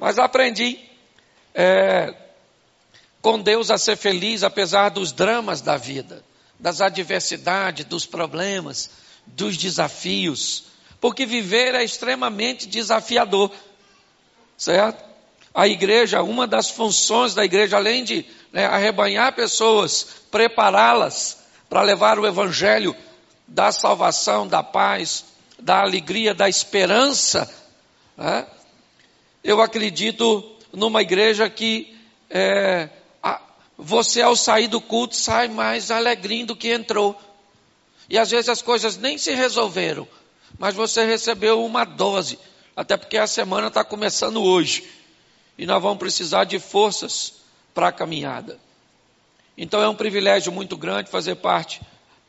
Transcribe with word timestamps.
Mas 0.00 0.18
aprendi 0.18 0.78
é, 1.54 2.14
com 3.20 3.38
Deus 3.38 3.70
a 3.70 3.76
ser 3.76 3.96
feliz 3.96 4.42
apesar 4.42 4.88
dos 4.88 5.12
dramas 5.12 5.60
da 5.60 5.76
vida, 5.76 6.24
das 6.58 6.80
adversidades, 6.80 7.84
dos 7.84 8.06
problemas, 8.06 8.90
dos 9.26 9.58
desafios, 9.58 10.64
porque 11.02 11.26
viver 11.26 11.74
é 11.74 11.84
extremamente 11.84 12.66
desafiador, 12.66 13.52
certo? 14.56 15.04
A 15.52 15.68
igreja, 15.68 16.22
uma 16.22 16.46
das 16.46 16.70
funções 16.70 17.34
da 17.34 17.44
igreja, 17.44 17.76
além 17.76 18.02
de 18.02 18.24
né, 18.52 18.64
arrebanhar 18.64 19.34
pessoas, 19.34 20.06
prepará-las 20.30 21.40
para 21.68 21.82
levar 21.82 22.18
o 22.18 22.26
evangelho 22.26 22.96
da 23.46 23.70
salvação, 23.70 24.48
da 24.48 24.62
paz, 24.62 25.26
da 25.58 25.80
alegria, 25.80 26.32
da 26.32 26.48
esperança, 26.48 27.52
né? 28.16 28.46
Eu 29.42 29.60
acredito 29.60 30.56
numa 30.72 31.02
igreja 31.02 31.48
que 31.48 31.96
é, 32.28 32.88
a, 33.22 33.40
você 33.76 34.22
ao 34.22 34.36
sair 34.36 34.68
do 34.68 34.80
culto 34.80 35.16
sai 35.16 35.48
mais 35.48 35.90
alegrinho 35.90 36.46
do 36.46 36.56
que 36.56 36.72
entrou. 36.72 37.18
E 38.08 38.18
às 38.18 38.30
vezes 38.30 38.48
as 38.48 38.62
coisas 38.62 38.96
nem 38.96 39.16
se 39.16 39.32
resolveram, 39.34 40.06
mas 40.58 40.74
você 40.74 41.04
recebeu 41.04 41.64
uma 41.64 41.84
dose, 41.84 42.38
até 42.74 42.96
porque 42.96 43.16
a 43.16 43.26
semana 43.26 43.68
está 43.68 43.84
começando 43.84 44.42
hoje. 44.42 44.88
E 45.56 45.66
nós 45.66 45.82
vamos 45.82 45.98
precisar 45.98 46.44
de 46.44 46.58
forças 46.58 47.34
para 47.74 47.88
a 47.88 47.92
caminhada. 47.92 48.58
Então 49.56 49.82
é 49.82 49.88
um 49.88 49.94
privilégio 49.94 50.50
muito 50.50 50.76
grande 50.76 51.10
fazer 51.10 51.36
parte 51.36 51.80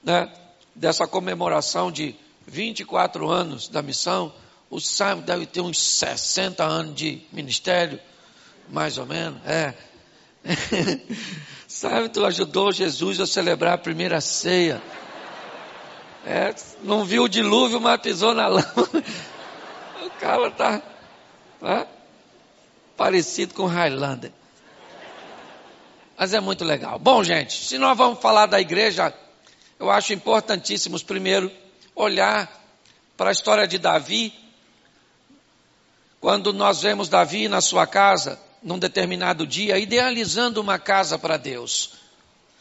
né, 0.03 0.31
dessa 0.75 1.07
comemoração 1.07 1.91
de 1.91 2.15
24 2.45 3.29
anos 3.29 3.67
da 3.67 3.81
missão. 3.81 4.33
O 4.71 4.79
Simon 4.79 5.19
deve 5.19 5.45
ter 5.45 5.59
uns 5.59 5.77
60 5.97 6.63
anos 6.63 6.95
de 6.95 7.21
ministério, 7.33 7.99
mais 8.69 8.97
ou 8.97 9.05
menos. 9.05 9.37
É. 9.45 9.73
Sabe, 11.67 12.07
tu 12.07 12.25
ajudou 12.25 12.71
Jesus 12.71 13.19
a 13.19 13.27
celebrar 13.27 13.73
a 13.73 13.77
primeira 13.77 14.21
ceia. 14.21 14.81
É, 16.25 16.55
não 16.83 17.03
viu 17.03 17.23
o 17.23 17.27
dilúvio, 17.27 17.81
mas 17.81 17.99
pisou 17.99 18.33
na 18.33 18.47
lama. 18.49 18.87
O 20.05 20.09
cara 20.21 20.47
está 20.47 20.81
tá 21.59 21.87
parecido 22.95 23.53
com 23.53 23.65
Highlander. 23.65 24.31
Mas 26.17 26.33
é 26.33 26.39
muito 26.39 26.63
legal. 26.63 26.97
Bom, 26.97 27.21
gente, 27.25 27.65
se 27.65 27.77
nós 27.77 27.97
vamos 27.97 28.21
falar 28.21 28.45
da 28.45 28.61
igreja, 28.61 29.13
eu 29.77 29.91
acho 29.91 30.13
importantíssimo, 30.13 30.97
primeiro, 31.03 31.51
olhar 31.93 32.49
para 33.17 33.31
a 33.31 33.33
história 33.33 33.67
de 33.67 33.77
Davi. 33.77 34.40
Quando 36.21 36.53
nós 36.53 36.83
vemos 36.83 37.09
Davi 37.09 37.47
na 37.47 37.61
sua 37.61 37.87
casa, 37.87 38.39
num 38.61 38.77
determinado 38.77 39.47
dia, 39.47 39.79
idealizando 39.79 40.61
uma 40.61 40.77
casa 40.77 41.17
para 41.17 41.35
Deus. 41.35 41.93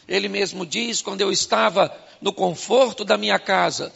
Ele 0.08 0.30
mesmo 0.30 0.64
diz: 0.64 1.02
quando 1.02 1.20
eu 1.20 1.30
estava 1.30 1.94
no 2.22 2.32
conforto 2.32 3.04
da 3.04 3.18
minha 3.18 3.38
casa, 3.38 3.92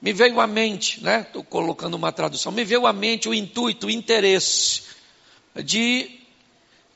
me 0.00 0.12
veio 0.12 0.40
à 0.40 0.46
mente, 0.46 1.02
né? 1.02 1.22
Estou 1.26 1.42
colocando 1.42 1.94
uma 1.94 2.12
tradução, 2.12 2.52
me 2.52 2.64
veio 2.64 2.86
à 2.86 2.92
mente 2.92 3.28
o 3.28 3.34
intuito, 3.34 3.88
o 3.88 3.90
interesse 3.90 4.82
de 5.64 6.20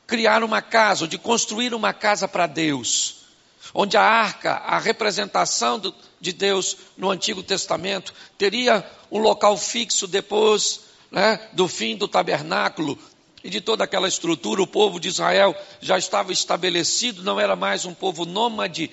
criar 0.07 0.45
uma 0.45 0.61
casa, 0.61 1.05
de 1.05 1.17
construir 1.17 1.73
uma 1.73 1.91
casa 1.91 2.29
para 2.29 2.47
Deus, 2.47 3.25
onde 3.73 3.97
a 3.97 4.03
arca, 4.03 4.53
a 4.53 4.79
representação 4.79 5.77
do, 5.77 5.93
de 6.17 6.31
Deus 6.31 6.77
no 6.97 7.09
Antigo 7.09 7.43
Testamento, 7.43 8.13
teria 8.37 8.89
um 9.11 9.19
local 9.19 9.57
fixo 9.57 10.07
depois 10.07 10.90
né, 11.11 11.49
do 11.51 11.67
fim 11.67 11.97
do 11.97 12.07
tabernáculo 12.07 12.97
e 13.43 13.49
de 13.49 13.59
toda 13.59 13.83
aquela 13.83 14.07
estrutura. 14.07 14.61
O 14.61 14.67
povo 14.67 14.99
de 14.99 15.09
Israel 15.09 15.55
já 15.81 15.97
estava 15.97 16.31
estabelecido, 16.31 17.21
não 17.21 17.39
era 17.39 17.55
mais 17.55 17.85
um 17.85 17.93
povo 17.93 18.25
nômade. 18.25 18.89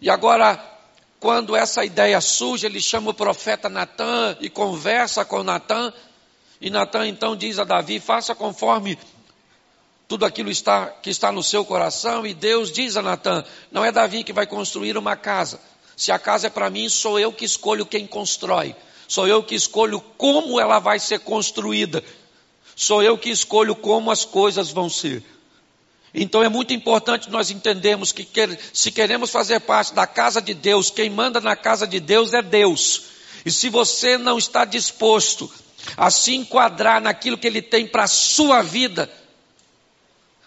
E 0.00 0.08
agora, 0.08 0.58
quando 1.20 1.54
essa 1.54 1.84
ideia 1.84 2.20
surge, 2.20 2.66
ele 2.66 2.80
chama 2.80 3.10
o 3.10 3.14
profeta 3.14 3.68
Natã 3.68 4.36
e 4.40 4.48
conversa 4.48 5.24
com 5.24 5.42
Natã. 5.42 5.92
E 6.60 6.70
Natã 6.70 7.06
então 7.06 7.36
diz 7.36 7.58
a 7.58 7.64
Davi: 7.64 8.00
faça 8.00 8.34
conforme 8.34 8.98
tudo 10.08 10.26
aquilo 10.26 10.50
está, 10.50 10.88
que 10.88 11.10
está 11.10 11.32
no 11.32 11.42
seu 11.42 11.64
coração, 11.64 12.26
e 12.26 12.34
Deus 12.34 12.70
diz 12.70 12.96
a 12.96 13.02
Natan: 13.02 13.44
não 13.70 13.84
é 13.84 13.92
Davi 13.92 14.24
que 14.24 14.32
vai 14.32 14.46
construir 14.46 14.96
uma 14.96 15.16
casa. 15.16 15.60
Se 15.96 16.10
a 16.10 16.18
casa 16.18 16.48
é 16.48 16.50
para 16.50 16.70
mim, 16.70 16.88
sou 16.88 17.18
eu 17.18 17.32
que 17.32 17.44
escolho 17.44 17.86
quem 17.86 18.06
constrói. 18.06 18.74
Sou 19.12 19.28
eu 19.28 19.42
que 19.42 19.54
escolho 19.54 20.00
como 20.16 20.58
ela 20.58 20.78
vai 20.78 20.98
ser 20.98 21.18
construída. 21.18 22.02
Sou 22.74 23.02
eu 23.02 23.18
que 23.18 23.28
escolho 23.28 23.76
como 23.76 24.10
as 24.10 24.24
coisas 24.24 24.70
vão 24.70 24.88
ser. 24.88 25.22
Então 26.14 26.42
é 26.42 26.48
muito 26.48 26.72
importante 26.72 27.28
nós 27.28 27.50
entendermos 27.50 28.10
que 28.10 28.26
se 28.72 28.90
queremos 28.90 29.28
fazer 29.28 29.60
parte 29.60 29.92
da 29.92 30.06
casa 30.06 30.40
de 30.40 30.54
Deus, 30.54 30.88
quem 30.88 31.10
manda 31.10 31.42
na 31.42 31.54
casa 31.54 31.86
de 31.86 32.00
Deus 32.00 32.32
é 32.32 32.40
Deus. 32.40 33.02
E 33.44 33.52
se 33.52 33.68
você 33.68 34.16
não 34.16 34.38
está 34.38 34.64
disposto 34.64 35.52
a 35.94 36.10
se 36.10 36.34
enquadrar 36.34 36.98
naquilo 36.98 37.36
que 37.36 37.46
Ele 37.46 37.60
tem 37.60 37.86
para 37.86 38.04
a 38.04 38.08
sua 38.08 38.62
vida, 38.62 39.12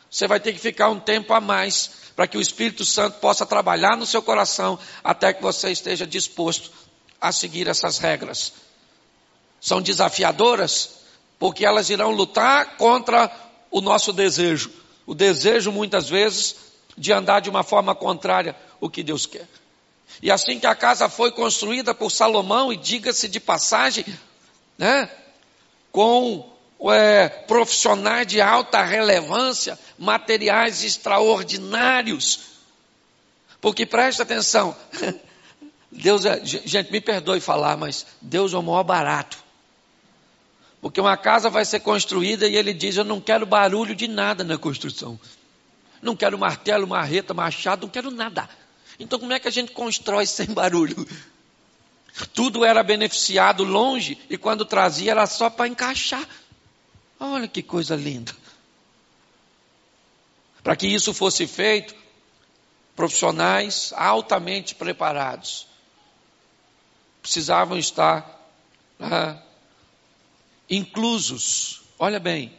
você 0.09 0.27
vai 0.27 0.39
ter 0.39 0.53
que 0.53 0.59
ficar 0.59 0.89
um 0.89 0.99
tempo 0.99 1.35
a 1.35 1.39
mais 1.39 1.91
para 2.15 2.25
que 2.25 2.35
o 2.35 2.41
Espírito 2.41 2.83
Santo 2.83 3.19
possa 3.19 3.45
trabalhar 3.45 3.95
no 3.95 4.07
seu 4.07 4.23
coração 4.23 4.79
até 5.03 5.31
que 5.31 5.43
você 5.43 5.69
esteja 5.69 6.07
disposto 6.07 6.71
a 7.19 7.31
seguir 7.31 7.67
essas 7.67 7.97
regras. 7.97 8.53
São 9.59 9.81
desafiadoras 9.81 10.95
porque 11.39 11.65
elas 11.65 11.89
irão 11.89 12.11
lutar 12.11 12.77
contra 12.77 13.31
o 13.69 13.81
nosso 13.81 14.13
desejo. 14.13 14.71
O 15.05 15.13
desejo, 15.13 15.71
muitas 15.71 16.09
vezes, 16.09 16.55
de 16.97 17.11
andar 17.11 17.41
de 17.41 17.49
uma 17.49 17.63
forma 17.63 17.93
contrária 17.93 18.55
o 18.79 18.89
que 18.89 19.03
Deus 19.03 19.25
quer. 19.25 19.47
E 20.21 20.31
assim 20.31 20.59
que 20.59 20.67
a 20.67 20.75
casa 20.75 21.09
foi 21.09 21.31
construída 21.31 21.93
por 21.93 22.11
Salomão, 22.11 22.71
e 22.71 22.77
diga-se 22.77 23.27
de 23.27 23.39
passagem, 23.39 24.05
né, 24.77 25.09
com 25.91 26.49
é, 26.91 27.27
profissionais 27.27 28.27
de 28.27 28.41
alta 28.41 28.83
relevância, 28.83 29.77
materiais 29.97 30.83
extraordinários. 30.83 32.39
Porque 33.59 33.85
presta 33.85 34.23
atenção, 34.23 34.75
Deus 35.95 36.25
é, 36.25 36.43
gente, 36.45 36.91
me 36.91 36.99
perdoe 36.99 37.39
falar, 37.39 37.77
mas 37.77 38.05
Deus 38.21 38.53
é 38.53 38.57
o 38.57 38.63
maior 38.63 38.83
barato. 38.83 39.43
Porque 40.81 40.99
uma 40.99 41.15
casa 41.15 41.49
vai 41.49 41.63
ser 41.63 41.79
construída 41.79 42.47
e 42.47 42.55
ele 42.55 42.73
diz: 42.73 42.97
Eu 42.97 43.05
não 43.05 43.21
quero 43.21 43.45
barulho 43.45 43.95
de 43.95 44.07
nada 44.07 44.43
na 44.43 44.57
construção. 44.57 45.19
Não 46.01 46.15
quero 46.15 46.37
martelo, 46.37 46.85
marreta, 46.85 47.33
machado, 47.33 47.83
não 47.83 47.89
quero 47.89 48.11
nada. 48.11 48.47
Então, 48.99 49.17
como 49.17 49.33
é 49.33 49.39
que 49.39 49.47
a 49.47 49.51
gente 49.51 49.71
constrói 49.71 50.25
sem 50.25 50.47
barulho? 50.47 51.07
Tudo 52.33 52.63
era 52.63 52.83
beneficiado 52.83 53.63
longe 53.63 54.17
e 54.29 54.37
quando 54.37 54.65
trazia 54.65 55.11
era 55.11 55.25
só 55.25 55.49
para 55.49 55.67
encaixar. 55.67 56.27
Olha 57.19 57.47
que 57.47 57.63
coisa 57.63 57.95
linda. 57.95 58.33
Para 60.61 60.75
que 60.75 60.87
isso 60.87 61.13
fosse 61.13 61.47
feito, 61.47 61.95
profissionais 62.95 63.93
altamente 63.95 64.75
preparados 64.75 65.67
precisavam 67.25 67.75
estar 67.75 68.39
ah, 68.99 69.41
inclusos, 70.69 71.81
olha 71.97 72.19
bem, 72.19 72.55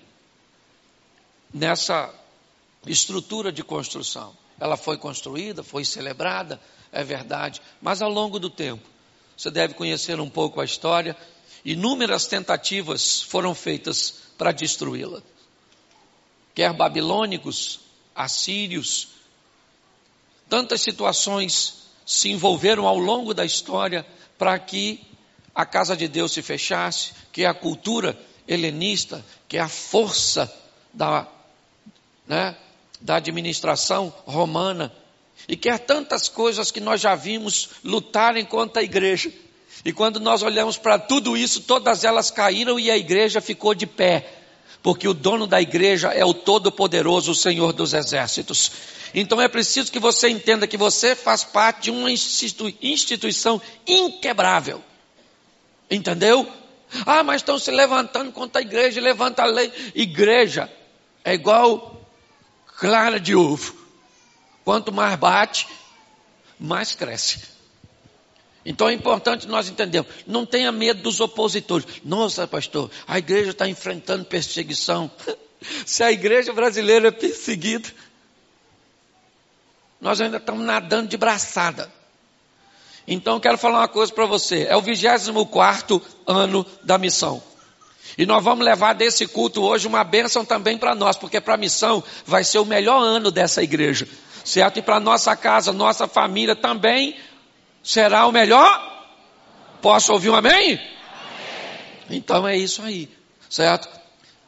nessa 1.55 2.13
estrutura 2.85 3.53
de 3.53 3.63
construção. 3.63 4.37
Ela 4.59 4.77
foi 4.77 4.99
construída, 4.99 5.63
foi 5.63 5.85
celebrada, 5.85 6.61
é 6.91 7.05
verdade, 7.05 7.63
mas 7.81 8.03
ao 8.03 8.11
longo 8.11 8.41
do 8.41 8.51
tempo, 8.51 8.83
você 9.37 9.53
deve 9.53 9.75
conhecer 9.75 10.19
um 10.19 10.29
pouco 10.29 10.61
a 10.61 10.65
história, 10.65 11.17
inúmeras 11.65 12.27
tentativas 12.27 13.23
foram 13.23 13.55
feitas 13.55 14.15
para 14.37 14.51
destruí-la. 14.51 15.23
Quer 16.57 16.73
babilônicos, 16.73 17.79
assírios, 18.17 19.11
tantas 20.49 20.81
situações 20.81 21.85
se 22.05 22.31
envolveram 22.31 22.85
ao 22.85 22.99
longo 22.99 23.33
da 23.33 23.45
história 23.45 24.05
para 24.39 24.59
que 24.59 25.01
a 25.55 25.65
casa 25.65 25.97
de 25.97 26.07
Deus 26.09 26.33
se 26.33 26.43
fechasse, 26.43 27.13
que 27.33 27.45
a 27.45 27.55
cultura 27.55 28.19
helenista, 28.47 29.25
que 29.49 29.59
a 29.59 29.69
força 29.69 30.53
da, 30.93 31.27
né, 32.27 32.57
da 33.01 33.17
administração 33.17 34.13
romana, 34.27 34.93
e 35.49 35.57
quer 35.57 35.79
tantas 35.79 36.29
coisas 36.29 36.71
que 36.71 36.81
nós 36.81 37.01
já 37.01 37.15
vimos 37.15 37.71
lutarem 37.85 38.45
contra 38.45 38.81
a 38.81 38.85
igreja. 38.85 39.31
E 39.85 39.93
quando 39.93 40.19
nós 40.19 40.43
olhamos 40.43 40.77
para 40.77 40.99
tudo 40.99 41.37
isso, 41.37 41.61
todas 41.61 42.05
elas 42.05 42.31
caíram 42.31 42.81
e 42.81 42.91
a 42.91 42.97
igreja 42.97 43.41
ficou 43.41 43.75
de 43.75 43.87
pé. 43.87 44.33
Porque 44.83 45.07
o 45.07 45.15
dono 45.15 45.47
da 45.47 45.61
igreja 45.61 46.09
é 46.09 46.25
o 46.25 46.35
Todo-Poderoso, 46.35 47.33
o 47.33 47.35
Senhor 47.35 47.73
dos 47.73 47.93
Exércitos. 47.93 48.73
Então 49.15 49.41
é 49.41 49.49
preciso 49.49 49.91
que 49.91 49.99
você 49.99 50.29
entenda 50.29 50.67
que 50.67 50.77
você 50.77 51.15
faz 51.15 51.45
parte 51.45 51.85
de 51.85 51.91
uma 51.91 52.11
instituição 52.11 53.61
inquebrável. 53.87 54.83
Entendeu? 55.91 56.51
Ah, 57.05 57.23
mas 57.23 57.43
estão 57.43 57.59
se 57.59 57.71
levantando 57.71 58.33
contra 58.33 58.61
a 58.61 58.65
igreja, 58.65 59.01
levanta 59.01 59.43
a 59.43 59.47
lei. 59.47 59.73
Igreja 59.95 60.71
é 61.25 61.35
igual 61.35 62.01
clara 62.79 63.19
de 63.19 63.35
ovo. 63.35 63.75
Quanto 64.65 64.93
mais 64.93 65.17
bate, 65.17 65.67
mais 66.59 66.95
cresce. 66.95 67.57
Então 68.65 68.89
é 68.89 68.93
importante 68.93 69.47
nós 69.47 69.69
entendermos. 69.69 70.13
Não 70.27 70.45
tenha 70.45 70.73
medo 70.73 71.03
dos 71.03 71.21
opositores. 71.21 71.87
Nossa, 72.05 72.49
pastor, 72.49 72.91
a 73.07 73.17
igreja 73.17 73.51
está 73.51 73.69
enfrentando 73.69 74.25
perseguição. 74.25 75.11
Se 75.87 76.03
a 76.03 76.13
igreja 76.13 76.53
brasileira 76.53 77.09
é 77.09 77.13
perseguida, 77.13 77.89
nós 80.01 80.21
ainda 80.21 80.37
estamos 80.37 80.65
nadando 80.65 81.09
de 81.09 81.17
braçada. 81.17 81.91
Então 83.07 83.39
quero 83.39 83.57
falar 83.57 83.81
uma 83.81 83.89
coisa 83.89 84.13
para 84.13 84.27
você. 84.27 84.67
É 84.69 84.77
o 84.77 84.83
24 84.83 86.03
ano 86.27 86.67
da 86.83 86.99
missão. 86.99 87.43
E 88.19 88.25
nós 88.25 88.43
vamos 88.43 88.65
levar 88.65 88.95
desse 88.95 89.27
culto 89.27 89.63
hoje 89.63 89.87
uma 89.87 90.03
bênção 90.03 90.45
também 90.45 90.79
para 90.79 90.95
nós, 90.95 91.17
porque 91.17 91.41
para 91.41 91.55
a 91.55 91.59
missão 91.59 92.03
vai 92.25 92.45
ser 92.45 92.59
o 92.59 92.65
melhor 92.65 93.01
ano 93.01 93.31
dessa 93.31 93.63
igreja. 93.63 94.09
Certo? 94.45 94.79
E 94.79 94.83
para 94.83 95.01
nossa 95.01 95.35
casa, 95.37 95.73
nossa 95.73 96.07
família 96.07 96.55
também 96.55 97.17
será 97.83 98.27
o 98.27 98.33
melhor. 98.33 98.95
Posso 99.83 100.13
ouvir 100.13 100.31
um 100.31 100.35
amém? 100.35 100.55
amém? 100.55 100.81
Então 102.11 102.47
é 102.47 102.57
isso 102.57 102.83
aí. 102.83 103.09
Certo? 103.51 103.89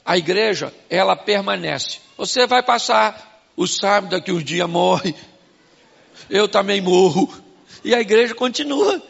A 0.04 0.16
igreja, 0.16 0.72
ela 0.88 1.14
permanece. 1.14 1.98
Você 2.16 2.46
vai 2.46 2.62
passar 2.62 3.42
o 3.56 3.66
sábado 3.66 4.10
daqui 4.10 4.32
uns 4.32 4.44
dias 4.44 4.68
morre. 4.68 5.14
Eu 6.28 6.48
também 6.48 6.80
morro. 6.80 7.32
E 7.84 7.94
a 7.94 8.00
igreja 8.00 8.34
continua. 8.34 9.02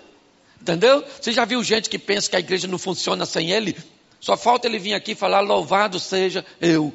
Entendeu? 0.61 1.05
Você 1.21 1.33
já 1.33 1.45
viu 1.45 1.63
gente 1.63 1.89
que 1.89 1.99
pensa 1.99 2.29
que 2.29 2.37
a 2.37 2.41
igreja 2.41 2.67
não 2.67 2.79
funciona 2.79 3.25
sem 3.25 3.51
ele? 3.51 3.77
Só 4.21 4.37
falta 4.37 4.67
ele 4.67 4.79
vir 4.79 4.95
aqui 4.95 5.15
falar: 5.15 5.41
louvado 5.41 5.99
seja 5.99 6.45
eu. 6.61 6.93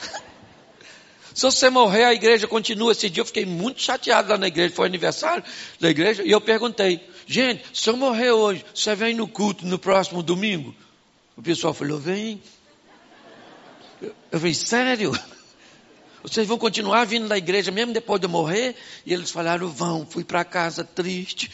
Se 1.34 1.42
você 1.42 1.70
morrer, 1.70 2.04
a 2.04 2.14
igreja 2.14 2.46
continua. 2.46 2.92
Esse 2.92 3.08
dia 3.08 3.22
eu 3.22 3.26
fiquei 3.26 3.46
muito 3.46 3.80
chateado 3.80 4.28
lá 4.28 4.38
na 4.38 4.48
igreja, 4.48 4.74
foi 4.74 4.86
aniversário 4.86 5.42
da 5.78 5.88
igreja, 5.88 6.22
e 6.22 6.30
eu 6.30 6.40
perguntei: 6.40 7.00
gente, 7.26 7.64
se 7.72 7.88
eu 7.88 7.96
morrer 7.96 8.32
hoje, 8.32 8.64
você 8.74 8.94
vem 8.94 9.14
no 9.14 9.26
culto 9.26 9.66
no 9.66 9.78
próximo 9.78 10.22
domingo? 10.22 10.74
O 11.36 11.42
pessoal 11.42 11.72
falou: 11.72 11.98
vem. 11.98 12.42
Eu 14.02 14.38
falei: 14.38 14.54
sério? 14.54 15.12
Vocês 16.22 16.46
vão 16.46 16.58
continuar 16.58 17.04
vindo 17.04 17.28
da 17.28 17.38
igreja 17.38 17.70
mesmo 17.70 17.92
depois 17.92 18.20
de 18.20 18.26
eu 18.26 18.30
morrer? 18.30 18.76
E 19.06 19.12
eles 19.12 19.30
falaram: 19.30 19.68
vão. 19.68 20.06
Fui 20.06 20.24
para 20.24 20.44
casa 20.44 20.84
triste. 20.84 21.50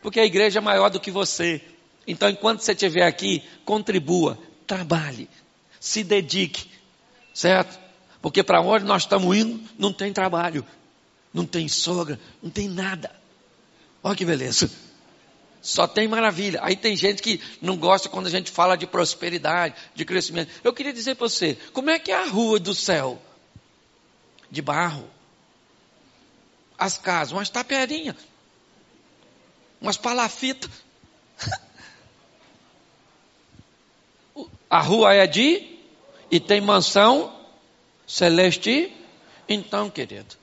Porque 0.00 0.20
a 0.20 0.24
igreja 0.24 0.58
é 0.58 0.62
maior 0.62 0.90
do 0.90 1.00
que 1.00 1.10
você. 1.10 1.60
Então, 2.06 2.28
enquanto 2.28 2.60
você 2.60 2.72
estiver 2.72 3.06
aqui, 3.06 3.42
contribua, 3.64 4.38
trabalhe, 4.66 5.28
se 5.78 6.02
dedique, 6.02 6.68
certo? 7.32 7.78
Porque 8.20 8.42
para 8.42 8.60
onde 8.60 8.84
nós 8.84 9.02
estamos 9.02 9.36
indo, 9.36 9.60
não 9.78 9.92
tem 9.92 10.12
trabalho, 10.12 10.66
não 11.32 11.46
tem 11.46 11.68
sogra, 11.68 12.18
não 12.42 12.50
tem 12.50 12.68
nada. 12.68 13.10
Olha 14.02 14.16
que 14.16 14.24
beleza. 14.24 14.70
Só 15.62 15.86
tem 15.86 16.08
maravilha. 16.08 16.58
Aí 16.60 16.74
tem 16.74 16.96
gente 16.96 17.22
que 17.22 17.40
não 17.60 17.76
gosta 17.76 18.08
quando 18.08 18.26
a 18.26 18.30
gente 18.30 18.50
fala 18.50 18.76
de 18.76 18.84
prosperidade, 18.84 19.76
de 19.94 20.04
crescimento. 20.04 20.50
Eu 20.64 20.72
queria 20.72 20.92
dizer 20.92 21.14
para 21.14 21.28
você, 21.28 21.56
como 21.72 21.88
é 21.88 22.00
que 22.00 22.10
é 22.10 22.16
a 22.16 22.26
rua 22.26 22.58
do 22.58 22.74
céu? 22.74 23.22
De 24.50 24.60
barro. 24.60 25.08
As 26.76 26.98
casas, 26.98 27.30
umas 27.30 27.48
taperinhas. 27.48 28.16
Umas 29.80 29.96
palafitas. 29.96 30.70
A 34.68 34.80
rua 34.80 35.12
é 35.12 35.26
de 35.26 35.78
e 36.30 36.40
tem 36.40 36.58
mansão 36.60 37.38
celeste. 38.06 38.90
Então, 39.46 39.90
querido, 39.90 40.34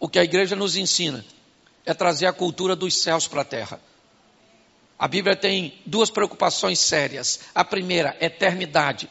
o 0.00 0.08
que 0.08 0.18
a 0.18 0.24
igreja 0.24 0.56
nos 0.56 0.74
ensina 0.74 1.22
é 1.84 1.92
trazer 1.92 2.26
a 2.26 2.32
cultura 2.32 2.74
dos 2.74 2.96
céus 2.96 3.26
para 3.26 3.42
a 3.42 3.44
terra. 3.44 3.80
A 4.98 5.08
Bíblia 5.08 5.36
tem 5.36 5.80
duas 5.84 6.10
preocupações 6.10 6.78
sérias. 6.78 7.40
A 7.54 7.64
primeira, 7.64 8.16
eternidade. 8.20 9.08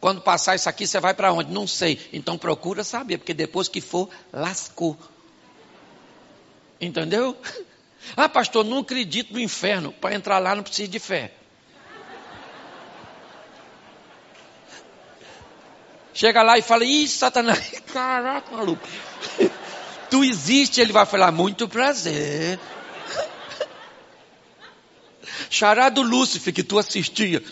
Quando 0.00 0.20
passar 0.20 0.54
isso 0.54 0.68
aqui, 0.68 0.86
você 0.86 0.98
vai 0.98 1.14
para 1.14 1.32
onde? 1.32 1.52
Não 1.52 1.66
sei. 1.66 2.08
Então 2.12 2.38
procura 2.38 2.82
saber, 2.82 3.18
porque 3.18 3.34
depois 3.34 3.68
que 3.68 3.80
for, 3.80 4.08
lascou. 4.32 4.96
Entendeu? 6.80 7.36
Ah, 8.16 8.28
pastor, 8.28 8.64
não 8.64 8.78
acredito 8.78 9.32
no 9.32 9.40
inferno. 9.40 9.90
Para 9.92 10.14
entrar 10.14 10.38
lá 10.38 10.54
não 10.54 10.62
precisa 10.62 10.86
de 10.86 11.00
fé. 11.00 11.32
Chega 16.14 16.40
lá 16.40 16.56
e 16.56 16.62
fala, 16.62 16.84
ih, 16.84 17.08
Satanás, 17.08 17.82
caraca, 17.92 18.54
maluco. 18.54 18.86
Tu 20.10 20.24
existe, 20.24 20.80
ele 20.80 20.92
vai 20.92 21.06
falar, 21.06 21.32
muito 21.32 21.68
prazer. 21.68 22.58
Chará 25.50 25.88
do 25.88 26.02
Lúcifer 26.02 26.52
que 26.52 26.62
tu 26.62 26.78
assistia. 26.78 27.42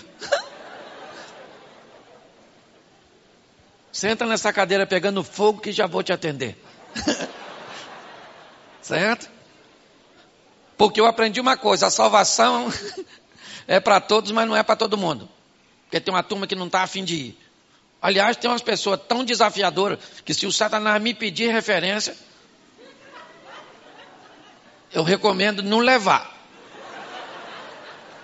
Senta 3.92 4.26
nessa 4.26 4.52
cadeira 4.52 4.86
pegando 4.86 5.22
fogo 5.22 5.60
que 5.60 5.72
já 5.72 5.86
vou 5.86 6.02
te 6.02 6.12
atender. 6.12 6.58
certo? 8.82 9.30
Porque 10.76 11.00
eu 11.00 11.06
aprendi 11.06 11.40
uma 11.40 11.56
coisa, 11.56 11.86
a 11.86 11.90
salvação 11.90 12.72
é 13.66 13.78
para 13.80 14.00
todos, 14.00 14.30
mas 14.32 14.48
não 14.48 14.56
é 14.56 14.62
para 14.62 14.76
todo 14.76 14.98
mundo. 14.98 15.28
Porque 15.84 16.00
tem 16.00 16.12
uma 16.12 16.22
turma 16.22 16.46
que 16.46 16.54
não 16.54 16.66
está 16.66 16.82
afim 16.82 17.04
de 17.04 17.14
ir. 17.14 17.38
Aliás, 18.02 18.36
tem 18.36 18.50
umas 18.50 18.62
pessoas 18.62 19.00
tão 19.08 19.24
desafiadoras 19.24 19.98
que 20.24 20.34
se 20.34 20.46
o 20.46 20.52
Satanás 20.52 21.00
me 21.00 21.14
pedir 21.14 21.50
referência, 21.50 22.16
eu 24.94 25.02
recomendo 25.02 25.62
não 25.62 25.80
levar. 25.80 26.32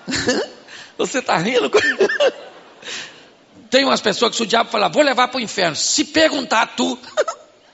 Você 0.96 1.18
está 1.18 1.36
rindo? 1.36 1.70
Tem 3.68 3.84
umas 3.84 4.00
pessoas 4.00 4.30
que 4.30 4.36
se 4.36 4.42
o 4.42 4.46
diabo 4.46 4.70
falar, 4.70 4.88
vou 4.88 5.02
levar 5.02 5.28
para 5.28 5.38
o 5.38 5.40
inferno. 5.40 5.76
Se 5.76 6.04
perguntar 6.04 6.74
tu, 6.74 6.98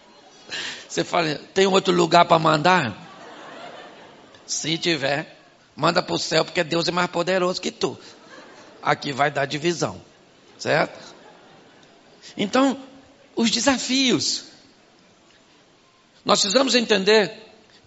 você 0.87 1.03
fala, 1.03 1.41
tem 1.55 1.67
outro 1.67 1.95
lugar 1.95 2.27
para 2.27 2.39
mandar? 2.39 2.95
Se 4.47 4.77
tiver, 4.77 5.39
manda 5.75 6.03
para 6.03 6.15
o 6.15 6.19
céu, 6.19 6.45
porque 6.45 6.63
Deus 6.63 6.87
é 6.87 6.91
mais 6.91 7.09
poderoso 7.11 7.63
que 7.63 7.71
tu. 7.71 7.99
Aqui 8.83 9.11
vai 9.11 9.31
dar 9.31 9.47
divisão, 9.47 9.99
certo? 10.59 10.99
Então, 12.37 12.79
os 13.35 13.51
desafios. 13.51 14.45
Nós 16.27 16.41
precisamos 16.43 16.75
entender 16.75 17.33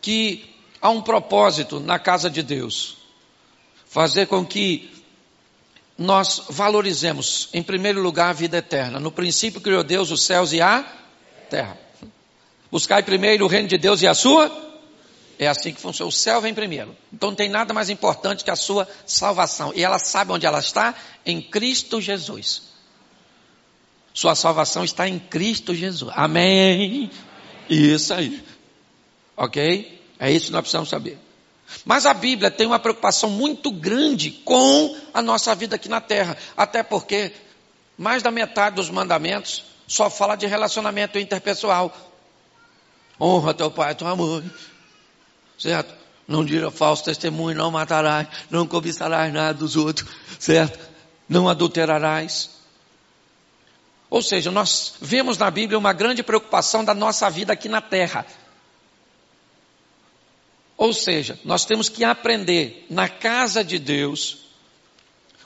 que 0.01 0.58
há 0.81 0.89
um 0.89 1.01
propósito 1.01 1.79
na 1.79 1.99
casa 1.99 2.29
de 2.29 2.43
Deus. 2.43 2.97
Fazer 3.87 4.27
com 4.27 4.45
que 4.45 4.89
nós 5.97 6.43
valorizemos, 6.49 7.49
em 7.53 7.61
primeiro 7.61 8.01
lugar, 8.01 8.29
a 8.29 8.33
vida 8.33 8.57
eterna. 8.57 8.99
No 8.99 9.11
princípio 9.11 9.59
criou 9.59 9.83
Deus 9.83 10.11
os 10.11 10.23
céus 10.23 10.53
e 10.53 10.61
a 10.61 10.85
terra. 11.49 11.77
Buscai 12.71 13.03
primeiro 13.03 13.45
o 13.45 13.47
reino 13.47 13.67
de 13.67 13.77
Deus 13.77 14.01
e 14.01 14.07
a 14.07 14.13
sua. 14.13 14.49
É 15.37 15.47
assim 15.47 15.73
que 15.73 15.81
funciona. 15.81 16.07
O 16.07 16.11
céu 16.11 16.39
vem 16.39 16.53
primeiro. 16.53 16.95
Então 17.11 17.29
não 17.29 17.35
tem 17.35 17.49
nada 17.49 17.73
mais 17.73 17.89
importante 17.89 18.43
que 18.43 18.51
a 18.51 18.55
sua 18.55 18.87
salvação. 19.05 19.73
E 19.75 19.83
ela 19.83 19.99
sabe 19.99 20.31
onde 20.31 20.45
ela 20.45 20.59
está? 20.59 20.93
Em 21.25 21.41
Cristo 21.41 21.99
Jesus. 21.99 22.69
Sua 24.13 24.35
salvação 24.35 24.83
está 24.83 25.07
em 25.07 25.17
Cristo 25.17 25.73
Jesus. 25.73 26.11
Amém. 26.15 27.09
Isso 27.69 28.13
aí. 28.13 28.43
Ok? 29.35 29.98
É 30.19 30.29
isso 30.29 30.47
que 30.47 30.51
nós 30.51 30.61
precisamos 30.61 30.89
saber. 30.89 31.17
Mas 31.85 32.05
a 32.05 32.13
Bíblia 32.13 32.51
tem 32.51 32.67
uma 32.67 32.79
preocupação 32.79 33.29
muito 33.29 33.71
grande 33.71 34.31
com 34.31 34.95
a 35.13 35.21
nossa 35.21 35.55
vida 35.55 35.75
aqui 35.75 35.87
na 35.87 36.01
terra. 36.01 36.37
Até 36.57 36.83
porque 36.83 37.31
mais 37.97 38.21
da 38.21 38.31
metade 38.31 38.75
dos 38.75 38.89
mandamentos 38.89 39.63
só 39.87 40.09
fala 40.09 40.35
de 40.35 40.45
relacionamento 40.45 41.17
interpessoal. 41.17 41.95
Honra 43.19 43.53
teu 43.53 43.71
pai 43.71 43.95
tua 43.95 44.15
mãe. 44.15 44.49
Certo? 45.57 45.93
Não 46.27 46.45
dirá 46.45 46.69
falso 46.69 47.03
testemunho, 47.03 47.57
não 47.57 47.71
matarás, 47.71 48.27
não 48.49 48.67
cobiçarás 48.67 49.33
nada 49.33 49.57
dos 49.57 49.75
outros. 49.75 50.09
Certo? 50.37 50.79
Não 51.27 51.47
adulterarás. 51.47 52.49
Ou 54.09 54.21
seja, 54.21 54.51
nós 54.51 54.95
vemos 54.99 55.37
na 55.37 55.51
Bíblia 55.51 55.77
uma 55.77 55.93
grande 55.93 56.23
preocupação 56.23 56.83
da 56.83 56.93
nossa 56.93 57.29
vida 57.29 57.53
aqui 57.53 57.69
na 57.69 57.81
terra. 57.81 58.25
Ou 60.79 60.93
seja, 60.93 61.37
nós 61.43 61.65
temos 61.65 61.89
que 61.89 62.05
aprender 62.05 62.85
na 62.89 63.09
casa 63.09 63.65
de 63.65 63.77
Deus 63.77 64.37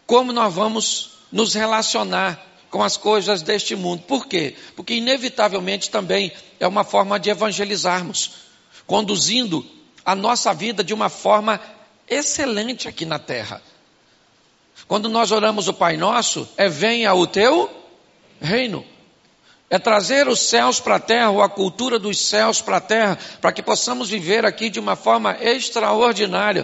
como 0.05 0.31
nós 0.31 0.53
vamos 0.53 1.13
nos 1.31 1.55
relacionar 1.55 2.39
com 2.69 2.83
as 2.83 2.97
coisas 2.97 3.41
deste 3.41 3.75
mundo. 3.75 4.03
Por 4.03 4.27
quê? 4.27 4.55
Porque 4.75 4.93
inevitavelmente 4.93 5.89
também 5.89 6.31
é 6.59 6.67
uma 6.67 6.83
forma 6.83 7.19
de 7.19 7.31
evangelizarmos, 7.31 8.33
conduzindo 8.85 9.65
a 10.05 10.13
nossa 10.13 10.53
vida 10.53 10.83
de 10.83 10.93
uma 10.93 11.09
forma 11.09 11.59
excelente 12.07 12.87
aqui 12.87 13.03
na 13.03 13.17
terra. 13.17 13.59
Quando 14.87 15.09
nós 15.09 15.31
oramos 15.31 15.67
o 15.67 15.73
Pai 15.73 15.97
Nosso, 15.97 16.47
é 16.55 16.69
venha 16.69 17.11
o 17.11 17.25
teu 17.25 17.71
reino. 18.39 18.85
É 19.73 19.79
trazer 19.79 20.27
os 20.27 20.39
céus 20.39 20.79
para 20.79 20.97
a 20.97 20.99
terra, 20.99 21.31
ou 21.31 21.41
a 21.41 21.49
cultura 21.49 21.97
dos 21.97 22.19
céus 22.19 22.61
para 22.61 22.77
a 22.77 22.79
terra, 22.79 23.17
para 23.41 23.51
que 23.51 23.63
possamos 23.63 24.07
viver 24.07 24.45
aqui 24.45 24.69
de 24.69 24.79
uma 24.79 24.95
forma 24.95 25.35
extraordinária. 25.41 26.63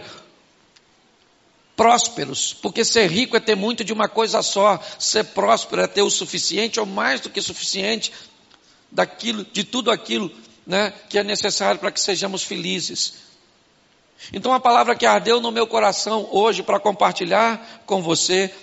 Prósperos, 1.75 2.53
porque 2.53 2.85
ser 2.85 3.07
rico 3.07 3.35
é 3.35 3.39
ter 3.39 3.55
muito 3.55 3.83
de 3.83 3.91
uma 3.91 4.07
coisa 4.07 4.43
só, 4.43 4.79
ser 4.99 5.23
próspero 5.23 5.81
é 5.81 5.87
ter 5.87 6.03
o 6.03 6.09
suficiente 6.11 6.79
ou 6.79 6.85
mais 6.85 7.19
do 7.19 7.31
que 7.31 7.41
suficiente 7.41 8.13
daquilo, 8.91 9.43
de 9.43 9.63
tudo 9.63 9.89
aquilo 9.89 10.31
né, 10.67 10.93
que 11.09 11.17
é 11.17 11.23
necessário 11.23 11.79
para 11.79 11.91
que 11.91 11.99
sejamos 11.99 12.43
felizes. 12.43 13.15
Então 14.31 14.53
a 14.53 14.59
palavra 14.59 14.95
que 14.95 15.07
ardeu 15.07 15.41
no 15.41 15.51
meu 15.51 15.65
coração 15.65 16.29
hoje 16.31 16.61
para 16.61 16.79
compartilhar 16.79 17.81
com 17.87 18.03
você 18.03 18.53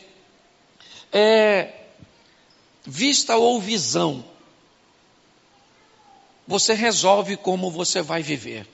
é 1.13 1.73
vista 2.85 3.37
ou 3.37 3.61
visão. 3.61 4.36
Você 6.47 6.75
resolve 6.75 7.37
como 7.37 7.71
você 7.71 8.03
vai 8.03 8.23
viver. 8.23 8.67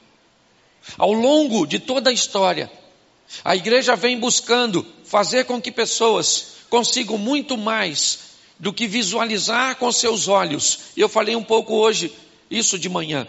Ao 0.98 1.12
longo 1.12 1.66
de 1.66 1.78
toda 1.78 2.10
a 2.10 2.12
história, 2.12 2.70
a 3.44 3.56
igreja 3.56 3.96
vem 3.96 4.18
buscando 4.18 4.86
fazer 5.04 5.44
com 5.44 5.60
que 5.60 5.72
pessoas 5.72 6.52
consigam 6.68 7.16
muito 7.16 7.56
mais 7.56 8.32
do 8.58 8.72
que 8.72 8.86
visualizar 8.86 9.76
com 9.76 9.90
seus 9.90 10.28
olhos. 10.28 10.78
Eu 10.96 11.08
falei 11.08 11.34
um 11.34 11.42
pouco 11.42 11.74
hoje 11.74 12.14
isso 12.50 12.78
de 12.78 12.88
manhã. 12.88 13.26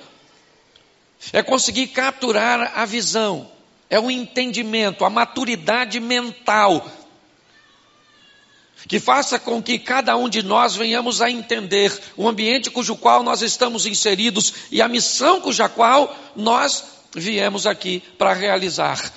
É 1.32 1.42
conseguir 1.42 1.88
capturar 1.88 2.74
a 2.76 2.86
visão, 2.86 3.50
é 3.90 4.00
o 4.00 4.12
entendimento, 4.12 5.06
a 5.06 5.10
maturidade 5.10 6.00
mental, 6.00 6.86
que 8.88 9.00
faça 9.00 9.40
com 9.40 9.62
que 9.62 9.80
cada 9.80 10.16
um 10.18 10.28
de 10.28 10.44
nós 10.44 10.75
venhamos 10.75 11.22
a 11.22 11.30
entender 11.30 11.98
o 12.18 12.28
ambiente 12.28 12.70
cujo 12.70 12.96
qual 12.96 13.24
nós 13.24 13.42
estamos 13.42 13.86
inseridos 13.86 14.54
e 14.72 14.82
a 14.82 14.88
missão 14.88 15.40
cuja 15.40 15.70
qual 15.70 16.16
nós 16.36 16.84
viemos 17.16 17.66
aqui 17.66 18.02
para 18.18 18.34
realizar. 18.34 19.12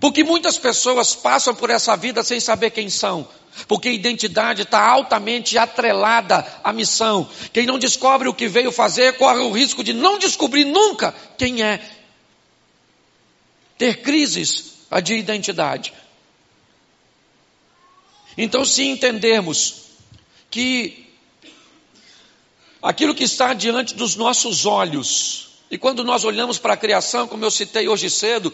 Porque 0.00 0.24
muitas 0.24 0.58
pessoas 0.58 1.14
passam 1.14 1.54
por 1.54 1.70
essa 1.70 1.96
vida 1.96 2.22
sem 2.22 2.40
saber 2.40 2.70
quem 2.70 2.90
são, 2.90 3.26
porque 3.68 3.88
a 3.88 3.92
identidade 3.92 4.62
está 4.62 4.84
altamente 4.84 5.56
atrelada 5.56 6.44
à 6.64 6.72
missão. 6.72 7.28
Quem 7.52 7.66
não 7.66 7.78
descobre 7.78 8.28
o 8.28 8.34
que 8.34 8.48
veio 8.48 8.72
fazer 8.72 9.16
corre 9.16 9.40
o 9.40 9.52
risco 9.52 9.84
de 9.84 9.92
não 9.92 10.18
descobrir 10.18 10.64
nunca 10.64 11.14
quem 11.38 11.62
é. 11.62 11.80
Ter 13.78 14.02
crises 14.02 14.72
de 15.02 15.14
identidade. 15.14 15.92
Então, 18.36 18.64
se 18.64 18.84
entendermos 18.84 19.82
que 20.50 21.08
aquilo 22.82 23.14
que 23.14 23.24
está 23.24 23.54
diante 23.54 23.94
dos 23.94 24.16
nossos 24.16 24.66
olhos, 24.66 25.48
e 25.70 25.78
quando 25.78 26.04
nós 26.04 26.24
olhamos 26.24 26.58
para 26.58 26.74
a 26.74 26.76
criação, 26.76 27.28
como 27.28 27.44
eu 27.44 27.50
citei 27.50 27.88
hoje 27.88 28.10
cedo, 28.10 28.52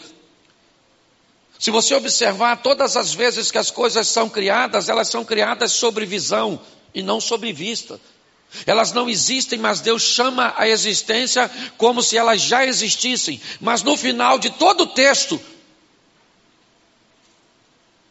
se 1.58 1.70
você 1.70 1.94
observar, 1.94 2.62
todas 2.62 2.96
as 2.96 3.12
vezes 3.12 3.50
que 3.50 3.58
as 3.58 3.70
coisas 3.70 4.06
são 4.06 4.28
criadas, 4.28 4.88
elas 4.88 5.08
são 5.08 5.24
criadas 5.24 5.72
sobre 5.72 6.06
visão 6.06 6.60
e 6.94 7.02
não 7.02 7.20
sobre 7.20 7.52
vista. 7.52 8.00
Elas 8.64 8.92
não 8.92 9.10
existem, 9.10 9.58
mas 9.58 9.80
Deus 9.80 10.02
chama 10.02 10.54
a 10.56 10.68
existência 10.68 11.50
como 11.76 12.02
se 12.02 12.16
elas 12.16 12.40
já 12.40 12.64
existissem. 12.64 13.40
Mas 13.60 13.82
no 13.82 13.96
final 13.96 14.38
de 14.38 14.50
todo 14.50 14.82
o 14.82 14.86
texto, 14.86 15.40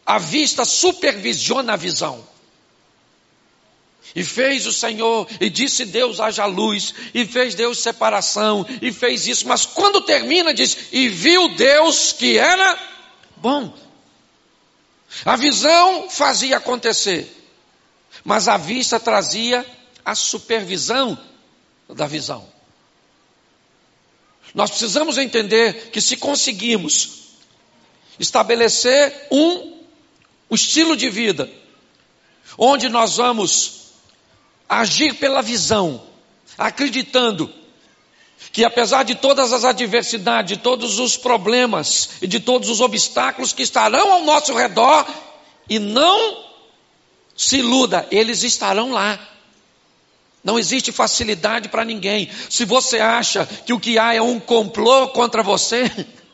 a 0.07 0.17
vista 0.17 0.63
supervisiona 0.63 1.73
a 1.73 1.75
visão. 1.75 2.25
E 4.15 4.23
fez 4.23 4.65
o 4.65 4.71
Senhor, 4.71 5.27
e 5.41 5.49
disse 5.49 5.83
Deus: 5.83 6.21
haja 6.21 6.45
luz, 6.45 6.93
e 7.13 7.25
fez 7.25 7.53
Deus 7.53 7.79
separação, 7.79 8.65
e 8.81 8.89
fez 8.93 9.27
isso. 9.27 9.45
Mas 9.45 9.65
quando 9.65 9.99
termina, 10.01 10.53
diz: 10.53 10.87
e 10.93 11.09
viu 11.09 11.49
Deus 11.49 12.13
que 12.13 12.37
era 12.37 12.79
bom. 13.35 13.77
A 15.25 15.35
visão 15.35 16.09
fazia 16.09 16.55
acontecer, 16.55 17.29
mas 18.23 18.47
a 18.47 18.55
vista 18.55 18.97
trazia 18.99 19.65
a 20.05 20.15
supervisão 20.15 21.19
da 21.89 22.07
visão. 22.07 22.47
Nós 24.53 24.69
precisamos 24.69 25.17
entender 25.17 25.89
que 25.91 25.99
se 25.99 26.15
conseguirmos 26.15 27.27
estabelecer 28.17 29.27
um, 29.29 29.76
um 30.49 30.55
estilo 30.55 30.95
de 30.95 31.09
vida, 31.09 31.49
onde 32.57 32.89
nós 32.89 33.17
vamos 33.17 33.91
agir 34.67 35.15
pela 35.15 35.41
visão, 35.41 36.01
acreditando 36.57 37.53
que 38.51 38.63
apesar 38.63 39.03
de 39.03 39.15
todas 39.15 39.51
as 39.51 39.65
adversidades, 39.65 40.57
de 40.57 40.63
todos 40.63 40.99
os 40.99 41.17
problemas 41.17 42.09
e 42.21 42.27
de 42.27 42.39
todos 42.39 42.69
os 42.69 42.81
obstáculos 42.81 43.53
que 43.53 43.63
estarão 43.63 44.11
ao 44.11 44.23
nosso 44.23 44.53
redor, 44.53 45.05
e 45.69 45.79
não 45.79 46.45
se 47.35 47.57
iluda, 47.57 48.07
eles 48.09 48.43
estarão 48.43 48.91
lá. 48.91 49.19
Não 50.43 50.57
existe 50.57 50.91
facilidade 50.91 51.67
para 51.67 51.83
ninguém. 51.83 52.29
Se 52.49 52.63
você 52.63 52.99
acha 52.99 53.45
que 53.45 53.73
o 53.73 53.79
que 53.79 53.99
há 53.99 54.13
é 54.13 54.21
um 54.21 54.39
complô 54.39 55.09
contra 55.09 55.43
você, 55.43 55.83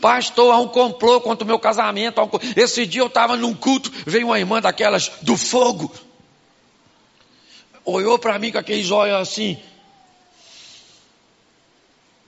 pastor, 0.00 0.52
há 0.52 0.58
um 0.58 0.68
complô 0.68 1.20
contra 1.20 1.44
o 1.44 1.46
meu 1.46 1.58
casamento. 1.58 2.20
Um... 2.20 2.28
Esse 2.56 2.86
dia 2.86 3.02
eu 3.02 3.06
estava 3.06 3.36
num 3.36 3.54
culto, 3.54 3.90
veio 4.06 4.26
uma 4.26 4.38
irmã 4.38 4.60
daquelas 4.60 5.10
do 5.22 5.36
fogo, 5.36 5.92
olhou 7.84 8.18
para 8.18 8.38
mim 8.38 8.52
com 8.52 8.58
aqueles 8.58 8.90
olhos 8.90 9.16
assim, 9.16 9.58